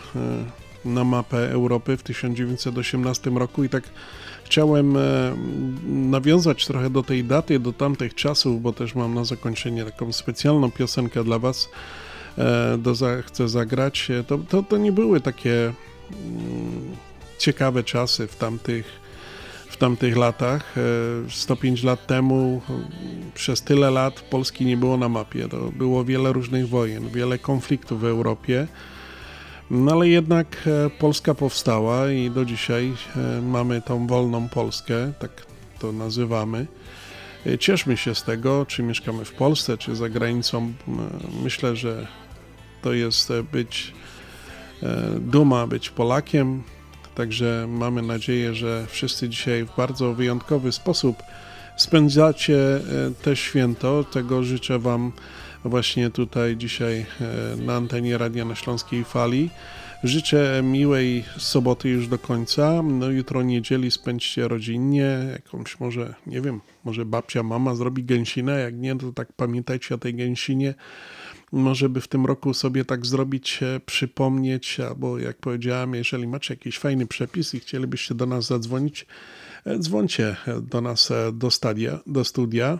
na 0.85 1.05
mapę 1.05 1.51
Europy 1.51 1.97
w 1.97 2.02
1918 2.02 3.31
roku 3.31 3.65
i 3.65 3.69
tak 3.69 3.85
chciałem 4.44 4.97
nawiązać 5.86 6.66
trochę 6.66 6.90
do 6.90 7.02
tej 7.02 7.24
daty, 7.24 7.59
do 7.59 7.73
tamtych 7.73 8.15
czasów, 8.15 8.62
bo 8.62 8.73
też 8.73 8.94
mam 8.94 9.15
na 9.15 9.24
zakończenie 9.24 9.85
taką 9.85 10.12
specjalną 10.12 10.70
piosenkę 10.70 11.24
dla 11.24 11.39
Was. 11.39 11.69
E, 12.39 12.78
Do, 12.78 12.94
za, 12.94 13.23
chcę 13.23 13.48
zagrać. 13.48 14.10
E, 14.10 14.24
To, 14.24 14.39
to, 14.39 14.62
to 14.62 14.77
nie 14.77 14.93
były 14.93 15.20
takie 15.20 15.73
mm, 16.12 16.97
ciekawe 17.39 17.85
czasy 17.85 18.27
w 18.27 18.36
tamtych 18.36 19.09
w 19.69 19.77
tamtych 19.77 20.16
latach. 20.16 20.74
E, 20.78 21.31
105 21.31 21.82
lat 21.82 22.06
temu, 22.06 22.62
e, 22.70 22.73
przez 23.35 23.62
tyle 23.62 23.90
lat 23.90 24.20
Polski 24.20 24.65
nie 24.66 24.77
było 24.77 24.97
na 24.97 25.09
mapie. 25.09 25.48
To 25.48 25.56
było 25.56 26.05
wiele 26.05 26.32
różnych 26.32 26.69
wojen, 26.69 27.09
wiele 27.09 27.39
konfliktów 27.39 28.01
w 28.01 28.05
Europie. 28.05 28.66
No 29.70 29.93
ale 29.93 30.09
jednak 30.09 30.47
e, 30.66 30.90
Polska 30.90 31.35
powstała 31.35 32.10
i 32.10 32.31
do 32.31 32.44
dzisiaj 32.44 32.94
e, 33.16 33.43
mamy 33.43 33.82
tą 33.82 34.06
wolną 34.06 34.48
Polskę, 34.48 35.12
tak 35.19 35.31
to 35.78 35.93
nazywamy. 35.93 36.66
E, 37.47 37.59
Cieszmy 37.59 37.97
się 37.97 38.15
z 38.15 38.23
tego, 38.23 38.66
czy 38.66 38.82
mieszkamy 38.82 39.24
w 39.24 39.32
Polsce, 39.32 39.78
czy 39.78 39.97
za 39.97 40.09
granicą. 40.09 40.73
Myślę, 41.43 41.77
że 41.77 42.06
to 42.82 42.92
jest 42.92 43.30
e, 43.30 43.42
być 43.42 43.92
e, 44.82 45.20
duma, 45.20 45.66
być 45.66 45.90
Polakiem. 45.90 46.62
Także 47.14 47.66
mamy 47.68 48.02
nadzieję, 48.02 48.55
że 48.55 48.86
wszyscy 48.88 49.28
dzisiaj 49.28 49.64
w 49.64 49.76
bardzo 49.76 50.14
wyjątkowy 50.14 50.72
sposób 50.72 51.22
spędzacie 51.76 52.76
e, 52.76 52.80
te 53.22 53.36
święto. 53.36 54.05
Tego 54.05 54.42
życzę 54.44 54.78
Wam 54.78 55.12
właśnie 55.64 56.10
tutaj 56.10 56.56
dzisiaj 56.56 57.06
na 57.56 57.76
antenie 57.76 58.18
Radia 58.18 58.44
na 58.44 58.55
Śląskiej 58.55 59.05
Fali. 59.05 59.50
Życzę 60.05 60.60
miłej 60.64 61.24
soboty 61.38 61.88
już 61.88 62.09
do 62.09 62.18
końca. 62.18 62.82
No 62.82 63.10
jutro 63.10 63.42
niedzieli 63.42 63.90
spędźcie 63.90 64.48
rodzinnie, 64.48 65.18
jakąś 65.32 65.80
może, 65.80 66.14
nie 66.26 66.40
wiem, 66.40 66.60
może 66.84 67.05
babcia, 67.05 67.42
mama 67.42 67.74
zrobi 67.74 68.05
gęsinę, 68.05 68.60
jak 68.60 68.74
nie, 68.74 68.96
to 68.96 69.12
tak 69.12 69.32
pamiętajcie 69.32 69.94
o 69.94 69.98
tej 69.98 70.14
gęsinie. 70.14 70.74
Może 71.53 71.89
by 71.89 72.01
w 72.01 72.09
tym 72.09 72.27
roku 72.27 72.55
sobie 72.55 72.85
tak 72.85 73.07
zrobić, 73.07 73.62
e, 73.62 73.81
przypomnieć, 73.87 74.81
albo 74.81 75.19
jak 75.19 75.37
powiedziałem, 75.37 75.95
jeżeli 75.95 76.27
macie 76.27 76.55
jakiś 76.55 76.79
fajny 76.79 77.07
przepis 77.07 77.55
i 77.55 77.61
chcielibyście 77.61 78.15
do 78.15 78.27
nas 78.27 78.47
zadzwonić, 78.47 79.07
e, 79.65 79.79
dzwońcie 79.79 80.37
do 80.62 80.81
nas 80.81 81.11
e, 81.11 81.33
do, 81.33 81.51
stadia, 81.51 81.99
do 82.07 82.25
studia. 82.25 82.79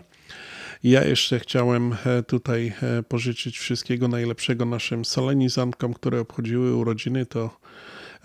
Ja 0.83 1.03
jeszcze 1.03 1.39
chciałem 1.39 1.95
e, 2.05 2.23
tutaj 2.23 2.73
e, 2.81 3.03
pożyczyć 3.03 3.59
wszystkiego 3.59 4.07
najlepszego 4.07 4.65
naszym 4.65 5.05
solenizantkom, 5.05 5.93
które 5.93 6.19
obchodziły 6.19 6.75
urodziny. 6.75 7.25
To 7.25 7.59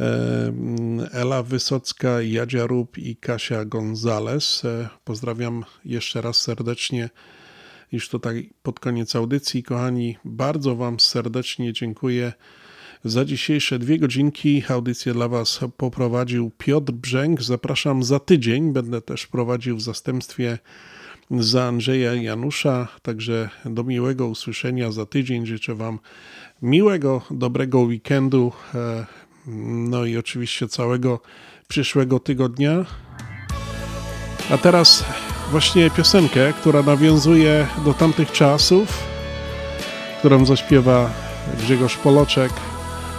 e, 0.00 0.52
Ela 1.12 1.42
Wysocka, 1.42 2.22
Jadzia 2.22 2.66
Rób 2.66 2.98
i 2.98 3.16
Kasia 3.16 3.64
Gonzales. 3.64 4.64
E, 4.64 4.88
Pozdrawiam 5.04 5.64
jeszcze 5.84 6.20
raz 6.20 6.40
serdecznie. 6.40 7.10
Już 7.92 8.08
tutaj 8.08 8.50
pod 8.62 8.80
koniec 8.80 9.16
audycji, 9.16 9.62
kochani, 9.62 10.16
bardzo 10.24 10.76
Wam 10.76 11.00
serdecznie 11.00 11.72
dziękuję 11.72 12.32
za 13.04 13.24
dzisiejsze 13.24 13.78
dwie 13.78 13.98
godzinki. 13.98 14.62
Audycję 14.68 15.12
dla 15.12 15.28
Was 15.28 15.60
poprowadził 15.76 16.50
Piotr 16.58 16.92
Brzęk. 16.92 17.42
Zapraszam 17.42 18.02
za 18.02 18.18
tydzień. 18.18 18.72
Będę 18.72 19.00
też 19.00 19.26
prowadził 19.26 19.76
w 19.76 19.82
zastępstwie 19.82 20.58
za 21.30 21.64
Andrzeja 21.64 22.14
Janusza. 22.14 22.88
Także 23.02 23.48
do 23.64 23.84
miłego 23.84 24.26
usłyszenia 24.26 24.92
za 24.92 25.06
tydzień. 25.06 25.46
Życzę 25.46 25.74
Wam 25.74 25.98
miłego, 26.62 27.22
dobrego 27.30 27.80
weekendu. 27.80 28.52
e, 28.74 29.06
No 29.46 30.04
i 30.04 30.16
oczywiście 30.16 30.68
całego 30.68 31.20
przyszłego 31.68 32.20
tygodnia. 32.20 32.84
A 34.50 34.58
teraz 34.58 35.04
właśnie 35.54 35.90
piosenkę, 35.90 36.52
która 36.52 36.82
nawiązuje 36.82 37.66
do 37.84 37.94
tamtych 37.94 38.32
czasów, 38.32 38.98
którą 40.18 40.46
zaśpiewa 40.46 41.10
Grzegorz 41.58 41.96
Poloczek. 41.96 42.52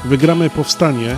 Wygramy 0.06 0.50
powstanie. 0.50 1.16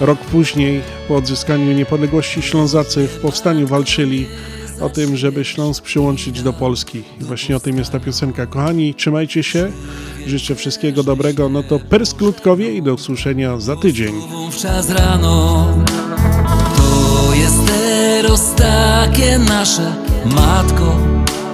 Rok 0.00 0.18
później, 0.18 0.82
po 1.08 1.16
odzyskaniu 1.16 1.72
niepodległości, 1.72 2.42
Ślązacy 2.42 3.08
w 3.08 3.20
powstaniu 3.20 3.66
walczyli 3.66 4.26
o 4.80 4.90
tym, 4.90 5.16
żeby 5.16 5.44
Śląsk 5.44 5.84
przyłączyć 5.84 6.42
do 6.42 6.52
Polski. 6.52 7.02
I 7.20 7.24
właśnie 7.24 7.56
o 7.56 7.60
tym 7.60 7.78
jest 7.78 7.92
ta 7.92 8.00
piosenka. 8.00 8.46
Kochani, 8.46 8.94
trzymajcie 8.94 9.42
się. 9.42 9.72
Życzę 10.26 10.54
wszystkiego 10.54 11.02
dobrego. 11.02 11.48
No 11.48 11.62
to 11.62 11.78
persklutkowie 11.78 12.74
i 12.74 12.82
do 12.82 12.94
usłyszenia 12.94 13.60
za 13.60 13.76
tydzień. 13.76 14.14
Teraz 18.22 18.54
takie 18.54 19.38
nasze 19.38 19.94
Matko 20.24 20.96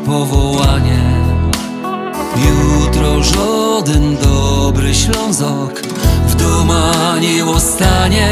powołanie. 0.07 1.01
Jutro 2.37 3.23
żaden 3.23 4.17
dobry 4.17 4.95
Ślązok 4.95 5.81
W 6.27 6.35
dumanie 6.35 7.45
ostanie. 7.45 8.31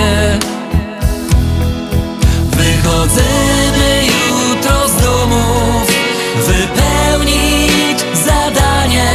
Wychodzimy 2.50 4.02
jutro 4.28 4.88
z 4.88 5.02
domów 5.02 5.86
Wypełnić 6.46 7.98
zadanie. 8.26 9.10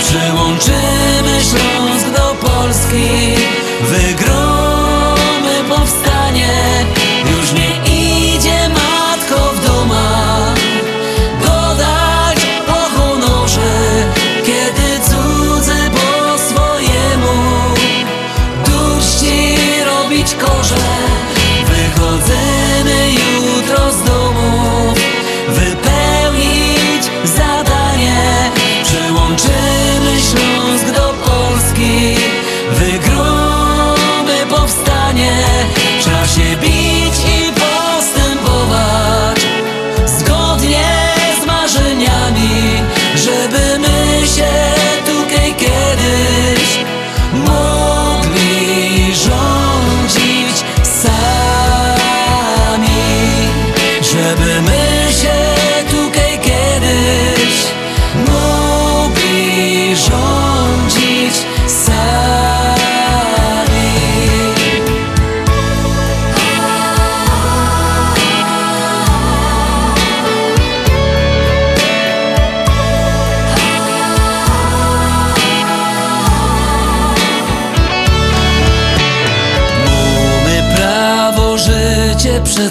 Przyłączymy 0.00 1.40
Śląsk 1.40 2.10
do 2.16 2.48
Polski 2.48 3.08
Wygromy 3.82 4.53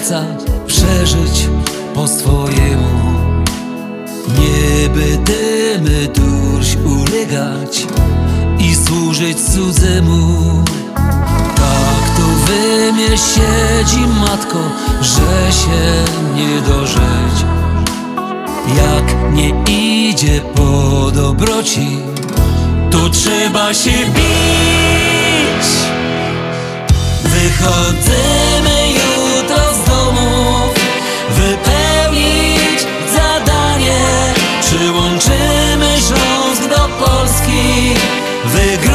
przeca 0.04 0.24
przeżyć 0.66 1.48
po 1.94 2.08
swojemu. 2.08 2.88
Nie 4.28 4.88
będziemy 4.88 6.08
durś 6.14 6.76
ulegać 6.76 7.86
i 8.58 8.74
służyć 8.74 9.38
cudzemu. 9.40 10.64
Tak 11.56 12.16
to 12.16 12.22
we 12.46 12.92
mnie 12.92 13.08
siedzi 13.08 14.06
matko, 14.20 14.58
że 15.00 15.52
się 15.52 16.04
nie 16.34 16.60
dożyć. 16.60 17.44
Jak 18.76 19.32
nie 19.32 19.52
idzie 20.08 20.40
po 20.54 21.10
dobroci, 21.10 21.98
to 22.90 23.10
trzeba 23.10 23.74
się 23.74 23.90
bić. 23.90 25.66
Wychodzimy 27.24 28.43
Przyłączymy 34.74 35.96
Śląsk 35.98 36.68
do 36.68 37.04
Polski. 37.04 37.94
Wygromy 38.44 38.93